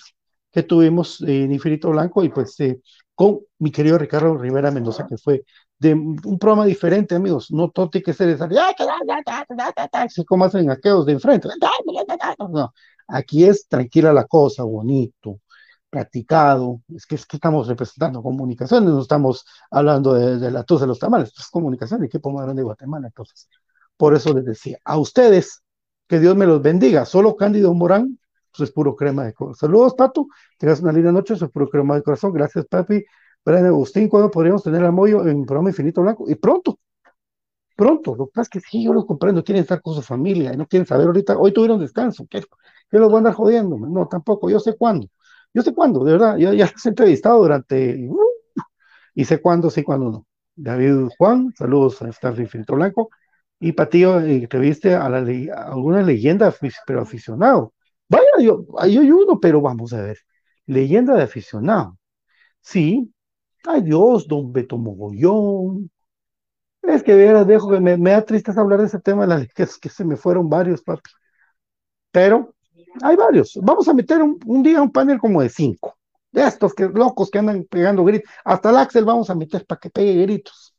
que 0.50 0.62
tuvimos 0.62 1.20
en 1.20 1.52
Infinito 1.52 1.90
Blanco 1.90 2.24
y 2.24 2.30
pues 2.30 2.58
eh, 2.60 2.80
con 3.14 3.40
mi 3.58 3.70
querido 3.70 3.98
Ricardo 3.98 4.38
Rivera 4.38 4.70
Mendoza, 4.70 5.06
que 5.06 5.18
fue 5.18 5.44
de 5.78 5.92
un 5.92 6.38
programa 6.38 6.64
diferente, 6.64 7.14
amigos. 7.14 7.50
No 7.50 7.68
todo 7.68 7.90
tiene 7.90 8.04
que 8.04 8.14
ser 8.14 8.38
así 9.92 10.24
como 10.24 10.46
hacen 10.46 10.70
aquellos 10.70 11.04
de 11.04 11.12
enfrente. 11.12 11.48
No, 12.38 12.72
aquí 13.08 13.44
es 13.44 13.68
tranquila 13.68 14.14
la 14.14 14.24
cosa, 14.24 14.62
bonito, 14.62 15.40
practicado, 15.94 16.82
es 16.92 17.06
que, 17.06 17.14
es 17.14 17.24
que 17.24 17.36
estamos 17.36 17.68
representando 17.68 18.20
comunicaciones, 18.20 18.90
no 18.90 19.00
estamos 19.00 19.46
hablando 19.70 20.14
de, 20.14 20.50
la 20.50 20.64
tos 20.64 20.80
de 20.80 20.88
los 20.88 20.98
tamales, 20.98 21.32
es 21.38 21.48
comunicación, 21.48 22.02
equipo 22.02 22.32
más 22.32 22.44
grande 22.44 22.60
de 22.60 22.64
Guatemala, 22.64 23.06
entonces, 23.06 23.48
por 23.96 24.12
eso 24.12 24.34
les 24.34 24.44
decía, 24.44 24.78
a 24.84 24.98
ustedes, 24.98 25.62
que 26.08 26.18
Dios 26.18 26.34
me 26.36 26.46
los 26.46 26.60
bendiga, 26.60 27.04
solo 27.04 27.36
Cándido 27.36 27.72
Morán, 27.74 28.18
pues 28.50 28.68
es 28.68 28.74
puro 28.74 28.96
crema 28.96 29.24
de 29.24 29.34
corazón. 29.34 29.68
Saludos, 29.68 29.94
Pato, 29.94 30.26
tengas 30.58 30.80
una 30.80 30.92
linda 30.92 31.12
noche, 31.12 31.36
soy 31.36 31.48
puro 31.48 31.68
crema 31.68 31.94
de 31.94 32.02
corazón, 32.02 32.32
gracias, 32.32 32.66
papi. 32.66 33.04
Brian 33.44 33.66
Agustín, 33.66 34.08
¿cuándo 34.08 34.30
podríamos 34.30 34.62
tener 34.64 34.84
a 34.84 34.90
Moyo 34.90 35.26
en 35.28 35.44
programa 35.44 35.70
Infinito 35.70 36.02
Blanco? 36.02 36.24
Y 36.28 36.34
pronto, 36.34 36.78
pronto, 37.76 38.16
lo 38.16 38.26
que 38.26 38.32
pasa 38.34 38.42
es 38.42 38.48
que 38.48 38.60
sí, 38.60 38.84
yo 38.84 38.92
lo 38.92 39.06
comprendo, 39.06 39.44
quieren 39.44 39.62
estar 39.62 39.80
con 39.80 39.94
su 39.94 40.02
familia 40.02 40.52
y 40.52 40.56
no 40.56 40.66
quieren 40.66 40.86
saber 40.86 41.06
ahorita, 41.06 41.38
hoy 41.38 41.52
tuvieron 41.52 41.78
descanso, 41.78 42.26
¿qué, 42.28 42.42
los 42.90 43.06
van 43.08 43.14
a 43.14 43.18
andar 43.18 43.34
jodiendo? 43.34 43.76
No, 43.78 44.08
tampoco, 44.08 44.50
yo 44.50 44.60
sé 44.60 44.76
cuándo. 44.76 45.08
Yo 45.54 45.62
sé 45.62 45.72
cuándo, 45.72 46.04
de 46.04 46.12
verdad, 46.12 46.36
yo 46.36 46.52
ya 46.52 46.66
has 46.66 46.86
entrevistado 46.86 47.38
durante, 47.38 48.10
y 49.14 49.24
sé 49.24 49.40
cuándo, 49.40 49.70
sé 49.70 49.84
cuándo 49.84 50.10
no. 50.10 50.26
David 50.56 51.08
Juan, 51.18 51.52
saludos 51.56 52.02
a 52.02 52.08
Star 52.08 52.38
Infinito 52.38 52.74
Blanco, 52.74 53.10
y 53.60 53.72
Patillo, 53.72 54.20
entreviste 54.20 54.94
a, 54.94 55.08
la, 55.08 55.18
alguna 55.56 56.02
leyenda, 56.02 56.52
pero 56.86 57.02
aficionado. 57.02 57.72
Vaya, 58.08 58.24
yo, 58.40 58.66
yo 58.66 59.00
hay 59.00 59.10
uno, 59.10 59.40
pero 59.40 59.60
vamos 59.60 59.92
a 59.92 60.02
ver, 60.02 60.18
leyenda 60.66 61.14
de 61.14 61.22
aficionado. 61.22 61.98
Sí, 62.60 63.12
ay 63.64 63.82
Dios, 63.82 64.28
don 64.28 64.52
Beto 64.52 64.78
Mogollón. 64.78 65.90
Es 66.82 67.02
que 67.02 67.14
veras, 67.14 67.46
dejo 67.46 67.70
que 67.70 67.80
me, 67.80 67.96
da 67.96 68.24
tristeza 68.24 68.60
hablar 68.60 68.80
de 68.80 68.86
ese 68.86 69.00
tema, 69.00 69.26
que, 69.54 69.62
es 69.64 69.78
que 69.78 69.88
se 69.88 70.04
me 70.04 70.16
fueron 70.16 70.48
varios, 70.50 70.82
papi. 70.82 71.10
Pero 72.10 72.54
hay 73.02 73.16
varios. 73.16 73.58
Vamos 73.62 73.88
a 73.88 73.94
meter 73.94 74.22
un, 74.22 74.62
día 74.62 74.82
un 74.82 74.90
panel 74.92 75.18
como 75.18 75.42
de 75.42 75.48
cinco. 75.48 75.96
De 76.30 76.42
estos 76.44 76.74
que 76.74 76.88
locos 76.88 77.30
que 77.30 77.38
andan 77.38 77.64
pegando 77.64 78.04
gritos. 78.04 78.30
Hasta 78.44 78.70
el 78.70 78.76
Axel 78.76 79.04
vamos 79.04 79.30
a 79.30 79.34
meter 79.34 79.64
para 79.66 79.78
que 79.80 79.90
pegue 79.90 80.22
gritos. 80.22 80.74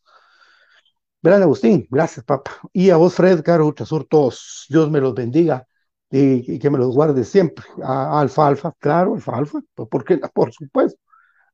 Verán, 1.22 1.42
Agustín, 1.42 1.88
gracias, 1.90 2.24
papá. 2.26 2.52
Y 2.72 2.90
a 2.90 2.98
vos, 2.98 3.16
Fred, 3.16 3.42
Caro 3.44 3.66
Ultrasur, 3.66 4.06
todos. 4.06 4.66
Dios 4.70 4.92
me 4.92 5.00
los 5.02 5.14
bendiga 5.14 5.68
y, 6.12 6.60
que 6.60 6.70
me 6.70 6.78
los 6.78 6.94
guarde 6.96 7.24
siempre. 7.24 7.66
A, 7.84 8.20
Alfa 8.20 8.48
Alfa, 8.48 8.74
claro, 8.80 9.16
Alfa 9.16 9.38
Alfa, 9.38 9.60
pues, 9.74 9.90
¿por 9.90 10.04
qué? 10.06 10.18
Por 10.34 10.54
supuesto. 10.54 11.00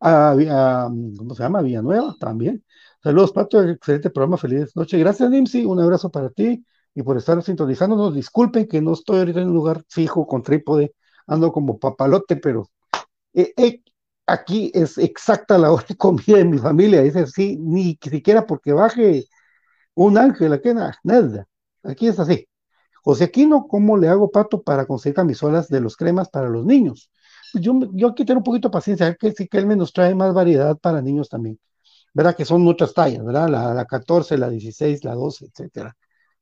A, 0.02 0.36
¿Cómo 1.18 1.36
se 1.36 1.44
llama? 1.44 1.62
Villanueva 1.62 2.16
también. 2.20 2.64
Saludos, 3.04 3.32
Pato, 3.32 3.62
excelente 3.64 4.10
programa, 4.10 4.38
feliz 4.38 4.76
noche. 4.76 4.98
Gracias, 5.00 5.30
Nimsi, 5.30 5.66
un 5.66 5.80
abrazo 5.80 6.10
para 6.12 6.30
ti 6.30 6.66
y 6.94 7.04
por 7.04 7.18
estar 7.18 7.42
sintonizándonos. 7.44 8.16
Disculpen 8.16 8.68
que 8.68 8.82
no 8.82 8.94
estoy 8.94 9.20
ahorita 9.20 9.42
en 9.42 9.50
un 9.50 9.54
lugar 9.54 9.84
fijo 9.90 10.28
con 10.28 10.44
trípode, 10.44 10.94
ando 11.28 11.52
como 11.52 11.80
papalote, 11.80 12.36
pero 12.38 12.70
eh, 13.34 13.54
eh, 13.58 13.82
aquí 14.28 14.72
es 14.74 14.98
exacta 14.98 15.58
la 15.58 15.72
hora 15.72 15.86
de 15.88 15.96
comida 15.98 16.38
de 16.38 16.46
mi 16.46 16.58
familia. 16.58 17.02
Es 17.04 17.16
así, 17.16 17.58
ni 17.58 17.98
siquiera 18.02 18.46
porque 18.46 18.74
baje 18.74 19.26
un 19.96 20.18
ángel, 20.18 20.54
aquí 20.54 20.70
nada. 21.04 21.48
Aquí 21.84 22.08
es 22.08 22.20
así. 22.20 22.48
José 23.04 23.26
Aquino, 23.26 23.68
¿cómo 23.68 23.98
le 23.98 24.10
hago 24.10 24.32
pato 24.32 24.62
para 24.64 24.86
conseguir 24.86 25.16
camisolas 25.16 25.70
de 25.70 25.82
los 25.82 25.98
cremas 25.98 26.30
para 26.30 26.50
los 26.50 26.66
niños? 26.66 27.12
Pues 27.52 27.64
yo, 27.64 27.80
yo 27.94 28.10
aquí 28.10 28.26
tengo 28.26 28.40
un 28.40 28.44
poquito 28.44 28.70
de 28.70 28.74
paciencia, 28.74 29.16
que 29.16 29.32
sí 29.34 29.48
que 29.48 29.58
él 29.58 29.66
me 29.68 29.76
nos 29.76 29.94
trae 29.94 30.16
más 30.16 30.34
variedad 30.34 30.78
para 30.78 31.02
niños 31.02 31.30
también. 31.30 31.60
¿Verdad? 32.14 32.36
Que 32.36 32.46
son 32.46 32.62
muchas 32.64 32.94
tallas, 32.94 33.26
¿verdad? 33.26 33.50
La, 33.50 33.74
la 33.74 33.86
14, 33.86 34.38
la 34.38 34.50
16, 34.50 35.04
la 35.06 35.16
12, 35.16 35.46
etcétera 35.46 35.96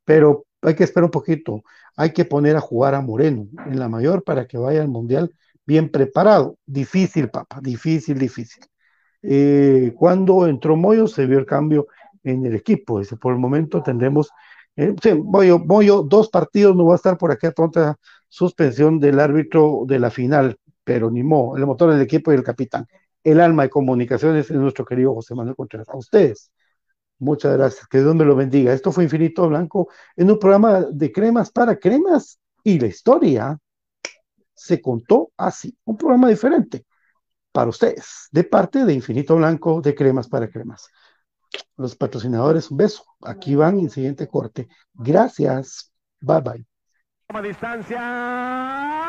pero 0.09 0.47
hay 0.63 0.73
que 0.73 0.83
esperar 0.85 1.05
un 1.05 1.11
poquito. 1.11 1.61
Hay 1.95 2.13
que 2.13 2.25
poner 2.25 2.55
a 2.55 2.61
jugar 2.61 2.95
a 2.95 3.01
Moreno 3.01 3.47
en 3.67 3.77
la 3.77 3.87
mayor 3.87 4.23
para 4.23 4.47
que 4.47 4.57
vaya 4.57 4.81
al 4.81 4.87
Mundial 4.87 5.35
bien 5.67 5.89
preparado. 5.89 6.57
Difícil, 6.65 7.29
papá, 7.29 7.59
difícil, 7.61 8.17
difícil. 8.17 8.65
Eh, 9.21 9.93
cuando 9.95 10.47
entró 10.47 10.75
Moyo 10.75 11.05
se 11.07 11.27
vio 11.27 11.37
el 11.37 11.45
cambio 11.45 11.85
en 12.23 12.43
el 12.43 12.55
equipo. 12.55 12.97
Dice, 12.97 13.17
por 13.17 13.33
el 13.33 13.39
momento 13.39 13.83
tendremos, 13.83 14.31
eh, 14.75 14.95
Moyo, 15.23 15.59
Moyo, 15.59 16.01
dos 16.01 16.29
partidos, 16.29 16.75
no 16.75 16.87
va 16.87 16.93
a 16.93 16.95
estar 16.95 17.15
por 17.15 17.31
aquí 17.31 17.45
a 17.45 17.51
tonta 17.51 17.95
suspensión 18.27 18.99
del 18.99 19.19
árbitro 19.19 19.83
de 19.85 19.99
la 19.99 20.09
final, 20.09 20.57
pero 20.83 21.11
ni 21.11 21.21
mo, 21.21 21.55
el 21.55 21.67
motor 21.67 21.91
del 21.91 22.01
equipo 22.01 22.31
y 22.31 22.35
el 22.35 22.43
capitán. 22.43 22.87
El 23.23 23.39
alma 23.39 23.61
de 23.61 23.69
comunicaciones 23.69 24.49
es 24.49 24.57
nuestro 24.57 24.85
querido 24.85 25.13
José 25.13 25.35
Manuel 25.35 25.55
Contreras. 25.55 25.87
A 25.89 25.97
ustedes, 25.97 26.51
Muchas 27.19 27.57
gracias, 27.57 27.87
que 27.87 27.99
Dios 27.99 28.15
me 28.15 28.25
lo 28.25 28.35
bendiga. 28.35 28.73
Esto 28.73 28.91
fue 28.91 29.03
Infinito 29.03 29.47
Blanco 29.49 29.89
en 30.15 30.31
un 30.31 30.39
programa 30.39 30.85
de 30.89 31.11
cremas 31.11 31.51
para 31.51 31.77
cremas 31.77 32.39
y 32.63 32.79
la 32.79 32.87
historia 32.87 33.59
se 34.53 34.81
contó 34.81 35.31
así, 35.37 35.77
un 35.85 35.97
programa 35.97 36.29
diferente 36.29 36.85
para 37.51 37.69
ustedes, 37.69 38.27
de 38.31 38.43
parte 38.43 38.85
de 38.85 38.93
Infinito 38.93 39.35
Blanco 39.35 39.81
de 39.81 39.95
cremas 39.95 40.27
para 40.27 40.49
cremas. 40.49 40.89
Los 41.77 41.95
patrocinadores, 41.95 42.69
un 42.69 42.77
beso. 42.77 43.03
Aquí 43.21 43.55
van 43.55 43.79
el 43.79 43.89
siguiente 43.89 44.27
corte. 44.27 44.67
Gracias. 44.93 45.91
Bye 46.21 46.41
bye. 46.41 47.41
distancia. 47.41 49.08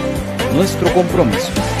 nuestro 0.53 0.91
compromiso. 0.93 1.80